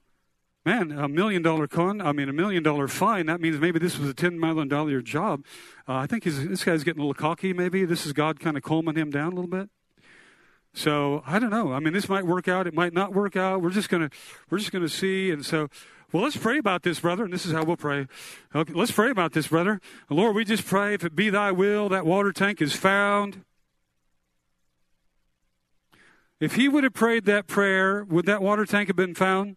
man, 0.66 0.92
a 0.92 1.08
million 1.08 1.42
dollar 1.42 1.68
con, 1.68 2.02
I 2.02 2.12
mean, 2.12 2.28
a 2.28 2.34
million 2.34 2.64
dollar 2.64 2.88
fine, 2.88 3.28
that 3.28 3.40
means 3.40 3.60
maybe 3.60 3.80
this 3.80 3.98
was 3.98 4.10
a 4.10 4.14
$10 4.14 4.38
million 4.38 5.06
job. 5.06 5.46
Uh, 5.88 5.94
I 5.94 6.08
think 6.08 6.24
this 6.24 6.64
guy's 6.64 6.84
getting 6.84 7.00
a 7.00 7.04
little 7.04 7.14
cocky, 7.14 7.54
maybe. 7.54 7.86
This 7.86 8.06
is 8.06 8.14
God 8.14 8.40
kind 8.40 8.58
of 8.58 8.64
calming 8.64 8.96
him 8.96 9.12
down 9.12 9.32
a 9.32 9.36
little 9.36 9.50
bit. 9.50 9.70
So 10.74 11.24
I 11.26 11.40
don't 11.40 11.52
know. 11.52 11.72
I 11.72 11.80
mean, 11.80 11.94
this 11.94 12.10
might 12.10 12.26
work 12.26 12.50
out. 12.50 12.68
It 12.68 12.74
might 12.74 12.92
not 12.92 13.14
work 13.14 13.38
out. 13.38 13.62
We're 13.62 13.70
just 13.70 13.88
gonna, 13.88 14.10
we're 14.50 14.58
just 14.58 14.74
gonna 14.74 14.90
see. 14.90 15.32
And 15.32 15.46
so 15.46 15.70
well, 16.12 16.24
let's 16.24 16.38
pray 16.38 16.58
about 16.58 16.84
this, 16.84 17.00
brother. 17.00 17.26
And 17.26 17.34
this 17.34 17.46
is 17.46 17.52
how 17.52 17.64
we'll 17.64 17.78
pray. 17.78 18.08
Okay, 18.54 18.74
let's 18.74 18.92
pray 18.92 19.10
about 19.10 19.34
this, 19.34 19.48
brother. 19.48 19.82
Lord, 20.10 20.36
we 20.36 20.46
just 20.46 20.66
pray 20.66 20.94
if 20.94 21.04
it 21.04 21.16
be 21.16 21.30
thy 21.30 21.52
will, 21.52 21.90
that 21.90 22.06
water 22.06 22.32
tank 22.32 22.62
is 22.62 22.74
found. 22.74 23.44
If 26.40 26.56
he 26.56 26.68
would 26.68 26.84
have 26.84 26.94
prayed 26.94 27.26
that 27.26 27.48
prayer, 27.48 28.04
would 28.04 28.26
that 28.26 28.42
water 28.42 28.66
tank 28.66 28.88
have 28.88 28.96
been 28.96 29.16
found? 29.16 29.56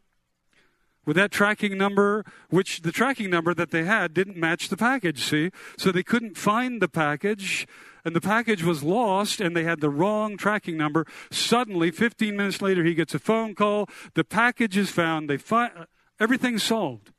Would 1.06 1.16
that 1.16 1.30
tracking 1.30 1.78
number, 1.78 2.24
which 2.50 2.82
the 2.82 2.92
tracking 2.92 3.30
number 3.30 3.54
that 3.54 3.70
they 3.70 3.84
had 3.84 4.12
didn't 4.12 4.36
match 4.36 4.68
the 4.68 4.76
package, 4.76 5.22
see? 5.22 5.50
So 5.78 5.90
they 5.90 6.02
couldn't 6.02 6.36
find 6.36 6.82
the 6.82 6.88
package, 6.88 7.66
and 8.04 8.14
the 8.14 8.20
package 8.20 8.62
was 8.62 8.82
lost, 8.82 9.40
and 9.40 9.56
they 9.56 9.64
had 9.64 9.80
the 9.80 9.88
wrong 9.88 10.36
tracking 10.36 10.76
number. 10.76 11.06
Suddenly, 11.30 11.92
15 11.92 12.36
minutes 12.36 12.60
later, 12.60 12.84
he 12.84 12.94
gets 12.94 13.14
a 13.14 13.18
phone 13.18 13.54
call. 13.54 13.88
The 14.14 14.24
package 14.24 14.76
is 14.76 14.90
found. 14.90 15.30
They 15.30 15.38
find 15.38 15.86
Everything's 16.20 16.62
solved. 16.62 17.12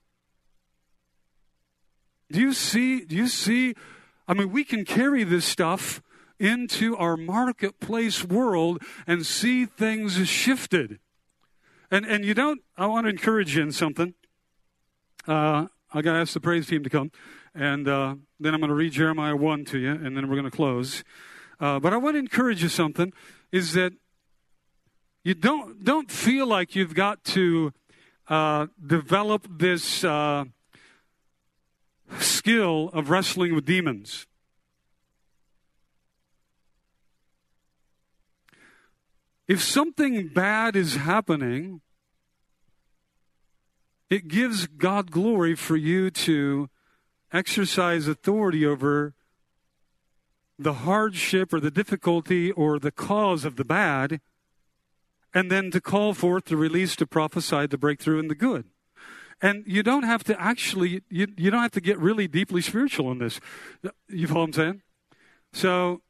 Do 2.32 2.40
you 2.40 2.54
see? 2.54 3.06
Do 3.06 3.16
you 3.16 3.28
see? 3.28 3.76
I 4.28 4.34
mean, 4.34 4.52
we 4.52 4.64
can 4.64 4.86
carry 4.86 5.24
this 5.24 5.46
stuff 5.46 6.02
into 6.40 6.96
our 6.96 7.18
marketplace 7.18 8.24
world 8.24 8.82
and 9.08 9.26
see 9.26 9.66
things 9.66 10.28
shifted. 10.28 11.00
And 11.90 12.06
and 12.06 12.24
you 12.24 12.34
don't. 12.34 12.62
I 12.78 12.86
want 12.86 13.06
to 13.06 13.10
encourage 13.10 13.56
you 13.56 13.64
in 13.64 13.72
something. 13.72 14.14
Uh, 15.28 15.68
I 15.92 16.02
got 16.02 16.14
to 16.14 16.20
ask 16.20 16.34
the 16.34 16.40
praise 16.40 16.68
team 16.68 16.84
to 16.84 16.90
come, 16.90 17.12
and 17.56 17.88
uh, 17.88 18.16
then 18.40 18.54
I'm 18.54 18.60
going 18.60 18.70
to 18.70 18.76
read 18.76 18.92
Jeremiah 18.92 19.36
one 19.36 19.66
to 19.66 19.80
you, 19.80 19.92
and 19.92 20.16
then 20.16 20.30
we're 20.30 20.36
going 20.36 20.50
to 20.50 20.56
close. 20.56 21.04
Uh, 21.60 21.80
but 21.80 21.94
I 21.94 21.98
want 21.98 22.14
to 22.14 22.20
encourage 22.20 22.62
you 22.62 22.70
something: 22.70 23.12
is 23.52 23.74
that 23.74 23.94
you 25.24 25.34
don't 25.34 25.84
don't 25.84 26.12
feel 26.12 26.46
like 26.46 26.76
you've 26.76 26.94
got 26.94 27.24
to 27.26 27.74
uh, 28.30 28.68
develop 28.86 29.48
this 29.50 30.04
uh, 30.04 30.46
skill 32.20 32.90
of 32.94 33.10
wrestling 33.10 33.56
with 33.56 33.66
demons. 33.66 34.28
If 39.48 39.64
something 39.64 40.28
bad 40.28 40.76
is 40.76 40.96
happening, 40.96 41.82
it 44.10 44.28
gives 44.28 44.68
God 44.68 45.10
glory 45.10 45.56
for 45.56 45.76
you 45.76 46.12
to 46.12 46.70
exercise 47.34 48.08
authority 48.08 48.64
over 48.64 49.16
the 50.60 50.74
hardship 50.74 51.52
or 51.52 51.60
the 51.60 51.72
difficulty 51.72 52.52
or 52.52 52.78
the 52.78 52.92
cause 52.92 53.44
of 53.44 53.56
the 53.56 53.66
bad 53.66 54.22
and 55.34 55.52
then 55.52 55.72
to 55.72 55.82
call 55.82 56.14
forth 56.14 56.46
the 56.46 56.58
release 56.58 56.96
to 56.98 57.08
prophesy 57.08 57.68
the 57.68 57.78
breakthrough 57.78 58.20
and 58.20 58.30
the 58.30 58.36
good. 58.36 58.66
And 59.42 59.64
you 59.66 59.84
don't 59.84 60.04
have 60.04 60.24
to 60.26 60.42
actually, 60.42 61.02
you, 61.10 61.28
you 61.38 61.50
don't 61.50 61.62
have 61.62 61.72
to 61.72 61.82
get 61.82 61.98
really 61.98 62.28
deeply 62.28 62.62
spiritual 62.62 63.12
in 63.12 63.20
this. 63.20 63.40
You 64.08 64.28
follow 64.28 64.42
what 64.42 64.48
I'm 64.48 64.54
saying? 64.54 64.82
So, 65.54 66.02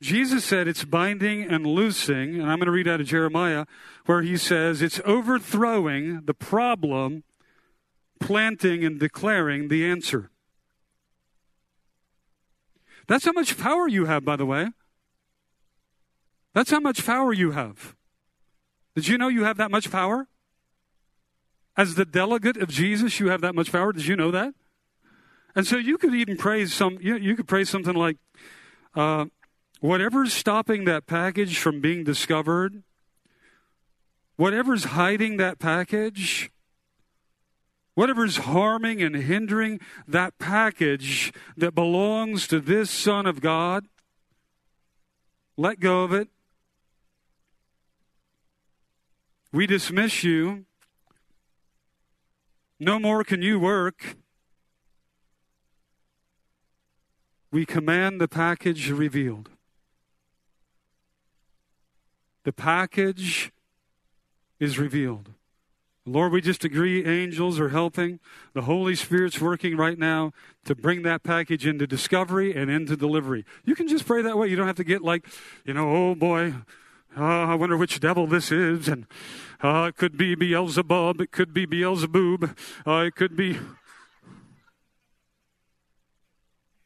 Jesus 0.00 0.44
said 0.44 0.68
it's 0.68 0.84
binding 0.84 1.44
and 1.44 1.66
loosing, 1.66 2.34
and 2.34 2.42
I'm 2.42 2.58
going 2.58 2.66
to 2.66 2.72
read 2.72 2.86
out 2.86 3.00
of 3.00 3.06
Jeremiah, 3.06 3.64
where 4.04 4.20
he 4.20 4.36
says 4.36 4.82
it's 4.82 5.00
overthrowing 5.04 6.22
the 6.26 6.34
problem, 6.34 7.24
planting 8.20 8.84
and 8.84 9.00
declaring 9.00 9.68
the 9.68 9.86
answer. 9.86 10.30
That's 13.06 13.24
how 13.24 13.32
much 13.32 13.56
power 13.56 13.88
you 13.88 14.04
have, 14.04 14.24
by 14.24 14.36
the 14.36 14.46
way. 14.46 14.68
That's 16.54 16.70
how 16.70 16.80
much 16.80 17.04
power 17.04 17.32
you 17.32 17.50
have. 17.50 17.94
Did 18.94 19.08
you 19.08 19.18
know 19.18 19.28
you 19.28 19.44
have 19.44 19.56
that 19.56 19.70
much 19.70 19.90
power? 19.90 20.28
As 21.76 21.96
the 21.96 22.04
delegate 22.04 22.56
of 22.56 22.68
Jesus, 22.68 23.18
you 23.18 23.28
have 23.28 23.40
that 23.40 23.56
much 23.56 23.72
power. 23.72 23.92
Did 23.92 24.06
you 24.06 24.14
know 24.14 24.30
that? 24.30 24.54
And 25.56 25.66
so 25.66 25.76
you 25.76 25.98
could 25.98 26.14
even 26.14 26.36
praise 26.36 26.72
some, 26.72 26.98
you, 27.00 27.16
you 27.16 27.34
could 27.34 27.48
praise 27.48 27.68
something 27.68 27.94
like, 27.94 28.18
uh, 28.94 29.26
whatever's 29.80 30.32
stopping 30.32 30.84
that 30.84 31.06
package 31.06 31.58
from 31.58 31.80
being 31.80 32.04
discovered, 32.04 32.84
whatever's 34.36 34.84
hiding 34.84 35.36
that 35.38 35.58
package, 35.58 36.50
whatever's 37.94 38.38
harming 38.38 39.02
and 39.02 39.16
hindering 39.16 39.80
that 40.06 40.38
package 40.38 41.32
that 41.56 41.74
belongs 41.74 42.46
to 42.46 42.60
this 42.60 42.90
Son 42.90 43.26
of 43.26 43.40
God, 43.40 43.86
let 45.56 45.80
go 45.80 46.02
of 46.02 46.12
it 46.12 46.28
We 49.54 49.68
dismiss 49.68 50.24
you. 50.24 50.64
No 52.80 52.98
more 52.98 53.22
can 53.22 53.40
you 53.40 53.60
work. 53.60 54.16
We 57.52 57.64
command 57.64 58.20
the 58.20 58.26
package 58.26 58.90
revealed. 58.90 59.50
The 62.42 62.52
package 62.52 63.52
is 64.58 64.76
revealed. 64.76 65.30
Lord, 66.04 66.32
we 66.32 66.40
just 66.40 66.64
agree 66.64 67.04
angels 67.04 67.60
are 67.60 67.68
helping. 67.68 68.18
The 68.54 68.62
Holy 68.62 68.96
Spirit's 68.96 69.40
working 69.40 69.76
right 69.76 70.00
now 70.00 70.32
to 70.64 70.74
bring 70.74 71.02
that 71.02 71.22
package 71.22 71.64
into 71.64 71.86
discovery 71.86 72.56
and 72.56 72.72
into 72.72 72.96
delivery. 72.96 73.44
You 73.64 73.76
can 73.76 73.86
just 73.86 74.04
pray 74.04 74.20
that 74.20 74.36
way. 74.36 74.48
You 74.48 74.56
don't 74.56 74.66
have 74.66 74.76
to 74.78 74.84
get 74.84 75.02
like, 75.02 75.28
you 75.64 75.74
know, 75.74 75.94
oh 75.94 76.14
boy, 76.16 76.54
uh, 77.16 77.22
I 77.22 77.54
wonder 77.54 77.76
which 77.76 78.00
devil 78.00 78.26
this 78.26 78.50
is. 78.50 78.88
And 78.88 79.06
uh, 79.62 79.86
it 79.88 79.96
could 79.96 80.16
be 80.16 80.34
Beelzebub. 80.34 81.20
It 81.20 81.30
could 81.30 81.54
be 81.54 81.66
Beelzebub. 81.66 82.56
Uh, 82.86 83.04
it 83.06 83.14
could 83.14 83.36
be. 83.36 83.58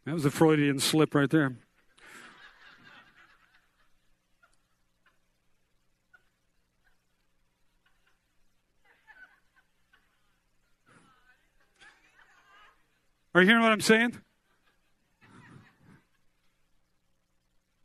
That 0.05 0.15
was 0.15 0.25
a 0.25 0.31
Freudian 0.31 0.79
slip 0.79 1.15
right 1.15 1.29
there. 1.29 1.57
Are 13.35 13.43
you 13.43 13.47
hearing 13.47 13.63
what 13.63 13.71
I'm 13.71 13.81
saying? 13.81 14.19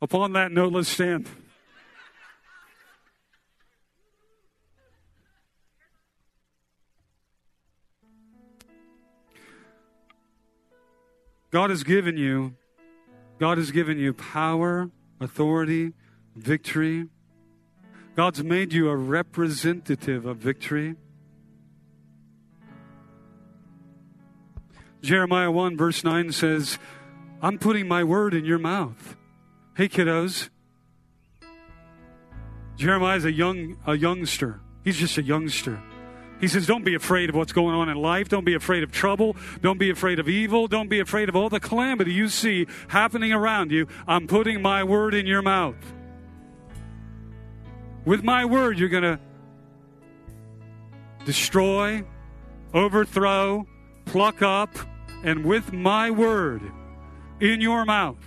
Upon 0.02 0.32
that 0.32 0.50
note, 0.50 0.72
let's 0.72 0.88
stand. 0.88 1.28
God 11.54 11.70
has 11.70 11.84
given 11.84 12.16
you 12.16 12.56
God 13.38 13.58
has 13.58 13.70
given 13.70 13.96
you 13.96 14.12
power, 14.12 14.90
authority, 15.20 15.92
victory. 16.34 17.06
God's 18.16 18.42
made 18.42 18.72
you 18.72 18.88
a 18.88 18.96
representative 18.96 20.26
of 20.26 20.38
victory. 20.38 20.96
Jeremiah 25.00 25.52
1, 25.52 25.76
verse 25.76 26.02
9 26.02 26.32
says, 26.32 26.78
I'm 27.40 27.58
putting 27.58 27.86
my 27.86 28.02
word 28.02 28.34
in 28.34 28.44
your 28.44 28.58
mouth. 28.58 29.16
Hey, 29.76 29.88
kiddos. 29.88 30.48
Jeremiah's 32.76 33.24
a 33.24 33.32
young 33.32 33.76
a 33.86 33.96
youngster. 33.96 34.60
He's 34.82 34.96
just 34.96 35.18
a 35.18 35.22
youngster. 35.22 35.80
He 36.44 36.48
says, 36.48 36.66
Don't 36.66 36.84
be 36.84 36.94
afraid 36.94 37.30
of 37.30 37.36
what's 37.36 37.54
going 37.54 37.74
on 37.74 37.88
in 37.88 37.96
life. 37.96 38.28
Don't 38.28 38.44
be 38.44 38.52
afraid 38.52 38.82
of 38.82 38.92
trouble. 38.92 39.34
Don't 39.62 39.78
be 39.78 39.88
afraid 39.88 40.18
of 40.18 40.28
evil. 40.28 40.66
Don't 40.68 40.90
be 40.90 41.00
afraid 41.00 41.30
of 41.30 41.36
all 41.36 41.48
the 41.48 41.58
calamity 41.58 42.12
you 42.12 42.28
see 42.28 42.66
happening 42.88 43.32
around 43.32 43.70
you. 43.70 43.88
I'm 44.06 44.26
putting 44.26 44.60
my 44.60 44.84
word 44.84 45.14
in 45.14 45.24
your 45.24 45.40
mouth. 45.40 45.74
With 48.04 48.22
my 48.22 48.44
word, 48.44 48.78
you're 48.78 48.90
going 48.90 49.04
to 49.04 49.18
destroy, 51.24 52.04
overthrow, 52.74 53.66
pluck 54.04 54.42
up, 54.42 54.68
and 55.22 55.46
with 55.46 55.72
my 55.72 56.10
word 56.10 56.60
in 57.40 57.62
your 57.62 57.86
mouth, 57.86 58.22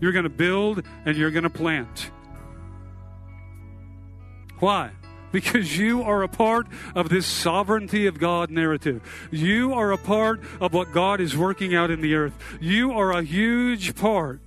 you're 0.00 0.12
going 0.12 0.22
to 0.22 0.30
build 0.30 0.82
and 1.04 1.18
you're 1.18 1.30
going 1.30 1.42
to 1.42 1.50
plant. 1.50 2.12
Why? 4.58 4.92
Because 5.30 5.76
you 5.76 6.02
are 6.02 6.22
a 6.22 6.28
part 6.28 6.66
of 6.94 7.08
this 7.08 7.26
sovereignty 7.26 8.06
of 8.06 8.18
God 8.18 8.50
narrative. 8.50 9.28
You 9.30 9.74
are 9.74 9.92
a 9.92 9.98
part 9.98 10.40
of 10.60 10.72
what 10.72 10.92
God 10.92 11.20
is 11.20 11.36
working 11.36 11.74
out 11.74 11.90
in 11.90 12.00
the 12.00 12.14
earth. 12.14 12.32
You 12.60 12.92
are 12.92 13.12
a 13.12 13.22
huge 13.22 13.94
part. 13.94 14.40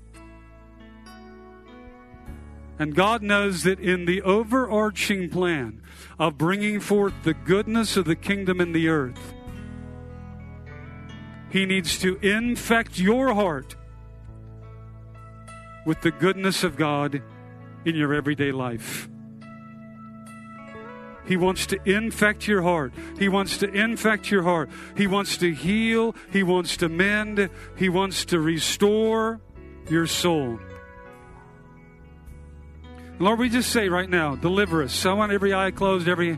And 2.80 2.96
God 2.96 3.22
knows 3.22 3.62
that 3.64 3.80
in 3.80 4.06
the 4.06 4.24
overarching 4.24 5.30
plan 5.30 5.84
of 6.18 6.38
bringing 6.38 6.80
forth 6.80 7.14
the 7.24 7.36
goodness 7.36 7.96
of 7.96 8.06
the 8.06 8.16
kingdom 8.16 8.60
in 8.60 8.72
the 8.72 8.88
earth, 8.88 9.36
he 11.52 11.66
needs 11.66 12.00
to 12.00 12.16
infect 12.18 12.98
your 12.98 13.36
heart 13.36 13.76
with 15.86 16.02
the 16.02 16.12
goodness 16.12 16.64
of 16.64 16.76
God 16.76 17.22
in 17.86 17.96
your 17.96 18.14
everyday 18.14 18.52
life. 18.52 19.08
He 21.32 21.38
wants 21.38 21.66
to 21.68 21.80
infect 21.90 22.46
your 22.46 22.62
heart. 22.62 22.92
He 23.18 23.30
wants 23.30 23.60
to 23.60 23.72
infect 23.72 24.30
your 24.30 24.44
heart. 24.44 24.70
He 24.98 25.08
wants 25.08 25.38
to 25.38 25.54
heal. 25.54 26.14
He 26.30 26.44
wants 26.44 26.76
to 26.76 26.90
mend. 26.90 27.50
He 27.78 27.88
wants 27.88 28.26
to 28.26 28.40
restore 28.42 29.40
your 29.90 30.08
soul. 30.08 30.60
Lord, 33.18 33.40
we 33.40 33.48
just 33.48 33.72
say 33.72 33.88
right 33.88 34.10
now, 34.10 34.36
deliver 34.36 34.84
us. 34.84 35.06
I 35.06 35.14
want 35.14 35.32
every 35.32 35.54
eye 35.54 35.72
closed, 35.72 36.10
every 36.10 36.38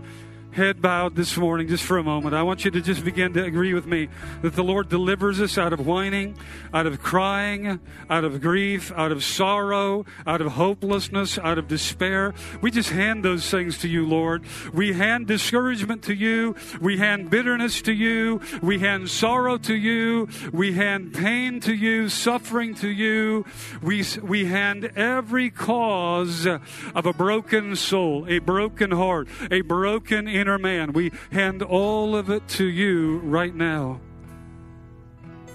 head 0.54 0.82
bowed 0.82 1.16
this 1.16 1.36
morning 1.36 1.68
just 1.68 1.84
for 1.84 1.98
a 1.98 2.04
moment. 2.04 2.36
I 2.36 2.44
want 2.44 2.64
you 2.64 2.72
to 2.72 2.82
just 2.82 3.04
begin 3.04 3.34
to 3.34 3.44
agree 3.44 3.74
with 3.74 3.88
me 3.88 4.08
that 4.44 4.54
the 4.54 4.64
Lord 4.64 4.88
delivers 4.88 5.42
us 5.42 5.58
out 5.58 5.74
of 5.74 5.86
whining, 5.86 6.38
out 6.74 6.86
of 6.86 7.02
crying, 7.02 7.80
out 8.10 8.24
of 8.24 8.40
grief, 8.40 8.92
out 8.96 9.12
of 9.12 9.24
sorrow, 9.24 10.06
out 10.28 10.42
of 10.42 10.54
hopelessness, 10.54 11.40
out 11.40 11.58
of 11.58 11.68
despair. 11.68 12.34
We 12.62 12.70
just 12.70 12.90
hand 12.90 13.26
those 13.26 13.50
things 13.50 13.80
to 13.80 13.88
you, 13.88 14.06
Lord. 14.06 14.44
We 14.74 14.94
hand 14.94 15.28
discouragement 15.28 16.04
to 16.04 16.14
you. 16.14 16.56
We 16.80 16.98
hand 16.98 17.30
bitterness 17.30 17.82
to 17.84 17.94
you. 17.94 18.42
We 18.62 18.80
hand 18.80 19.10
sorrow 19.10 19.58
to 19.58 19.74
you. 19.74 20.30
We 20.52 20.74
hand 20.74 21.14
pain 21.14 21.60
to 21.62 21.74
you, 21.74 22.10
suffering 22.10 22.76
to 22.76 22.90
you. 22.90 23.46
We, 23.82 24.06
we 24.22 24.46
hand 24.46 24.92
every 24.96 25.50
cause 25.50 26.46
of 26.46 27.06
a 27.06 27.14
broken 27.14 27.76
soul, 27.76 28.28
a 28.28 28.38
broken 28.40 28.92
heart, 28.92 29.28
a 29.50 29.62
broken 29.62 30.28
inner 30.44 30.58
man. 30.58 30.92
We 30.92 31.14
hand 31.32 31.64
all 31.64 32.18
of 32.18 32.30
it 32.30 32.46
to 32.50 32.66
you 32.66 33.20
right 33.20 33.56
now. 33.56 34.02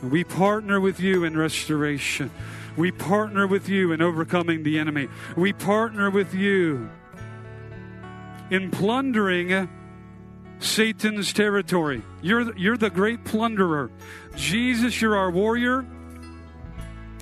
We 0.03 0.24
partner 0.24 0.80
with 0.80 0.99
you 0.99 1.24
in 1.24 1.36
restoration. 1.36 2.30
We 2.74 2.91
partner 2.91 3.47
with 3.47 3.68
you 3.68 3.93
in 3.93 4.01
overcoming 4.01 4.62
the 4.62 4.78
enemy. 4.78 5.09
We 5.36 5.53
partner 5.53 6.09
with 6.09 6.32
you 6.32 6.89
in 8.51 8.70
plundering 8.70 9.68
Satan's 10.59 11.34
territory. 11.34 12.03
You're, 12.22 12.57
you're 12.57 12.78
the 12.78 12.89
great 12.89 13.26
plunderer. 13.26 13.91
Jesus, 14.36 15.03
you're 15.03 15.16
our 15.16 15.30
warrior. 15.30 15.84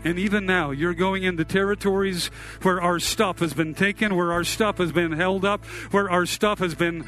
And 0.04 0.20
even 0.20 0.46
now, 0.46 0.70
you're 0.70 0.94
going 0.94 1.24
into 1.24 1.44
territories 1.44 2.28
where 2.62 2.80
our 2.80 3.00
stuff 3.00 3.40
has 3.40 3.54
been 3.54 3.74
taken, 3.74 4.14
where 4.14 4.30
our 4.30 4.44
stuff 4.44 4.78
has 4.78 4.92
been 4.92 5.10
held 5.10 5.44
up, 5.44 5.64
where 5.90 6.08
our 6.08 6.26
stuff 6.26 6.60
has 6.60 6.76
been 6.76 7.04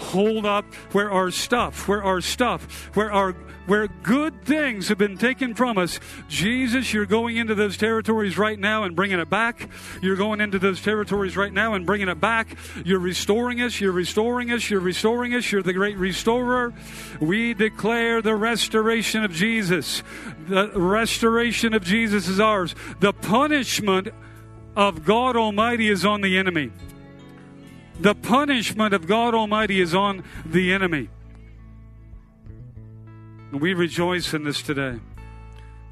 hold 0.00 0.46
up 0.46 0.64
where 0.92 1.10
our 1.10 1.30
stuff, 1.30 1.86
where 1.86 2.02
our 2.02 2.20
stuff, 2.20 2.90
where 2.96 3.12
our 3.12 3.34
where 3.66 3.86
good 4.02 4.44
things 4.44 4.88
have 4.88 4.98
been 4.98 5.16
taken 5.16 5.54
from 5.54 5.78
us. 5.78 6.00
Jesus, 6.28 6.92
you're 6.92 7.06
going 7.06 7.36
into 7.36 7.54
those 7.54 7.76
territories 7.76 8.36
right 8.36 8.58
now 8.58 8.82
and 8.82 8.96
bringing 8.96 9.20
it 9.20 9.30
back. 9.30 9.68
You're 10.02 10.16
going 10.16 10.40
into 10.40 10.58
those 10.58 10.82
territories 10.82 11.36
right 11.36 11.52
now 11.52 11.74
and 11.74 11.86
bringing 11.86 12.08
it 12.08 12.18
back. 12.20 12.56
You're 12.84 12.98
restoring 12.98 13.60
us. 13.60 13.80
You're 13.80 13.92
restoring 13.92 14.50
us. 14.50 14.68
You're 14.68 14.80
restoring 14.80 15.34
us. 15.34 15.52
You're 15.52 15.62
the 15.62 15.72
great 15.72 15.96
restorer. 15.98 16.74
We 17.20 17.54
declare 17.54 18.20
the 18.20 18.34
restoration 18.34 19.22
of 19.22 19.30
Jesus. 19.30 20.02
The 20.48 20.72
restoration 20.74 21.72
of 21.72 21.84
Jesus 21.84 22.26
is 22.26 22.40
ours. 22.40 22.74
The 22.98 23.12
punishment 23.12 24.08
of 24.74 25.04
God 25.04 25.36
Almighty 25.36 25.88
is 25.90 26.04
on 26.04 26.22
the 26.22 26.38
enemy. 26.38 26.72
The 28.00 28.14
punishment 28.14 28.94
of 28.94 29.06
God 29.06 29.34
Almighty 29.34 29.78
is 29.78 29.94
on 29.94 30.24
the 30.46 30.72
enemy. 30.72 31.10
And 33.52 33.60
we 33.60 33.74
rejoice 33.74 34.32
in 34.32 34.42
this 34.42 34.62
today. 34.62 35.00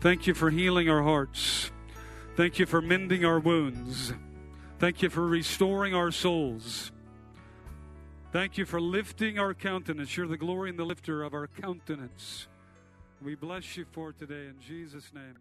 Thank 0.01 0.27
you 0.27 0.33
for 0.33 0.49
healing 0.49 0.89
our 0.89 1.03
hearts. 1.03 1.71
Thank 2.35 2.59
you 2.59 2.65
for 2.65 2.81
mending 2.81 3.27
our 3.27 3.39
wounds. 3.39 4.15
Thank 4.79 5.03
you 5.03 5.11
for 5.11 5.27
restoring 5.27 5.95
our 5.95 6.11
souls. 6.11 6.93
Thank 8.33 8.57
you 8.57 8.65
for 8.65 8.81
lifting 8.81 9.39
our 9.39 9.53
countenance. 9.53 10.17
You're 10.17 10.29
the 10.29 10.39
glory 10.39 10.71
and 10.71 10.79
the 10.79 10.85
lifter 10.85 11.23
of 11.23 11.35
our 11.35 11.47
countenance. 11.47 12.47
We 13.21 13.35
bless 13.35 13.77
you 13.77 13.85
for 13.93 14.13
today 14.13 14.47
in 14.47 14.55
Jesus' 14.67 15.13
name. 15.13 15.37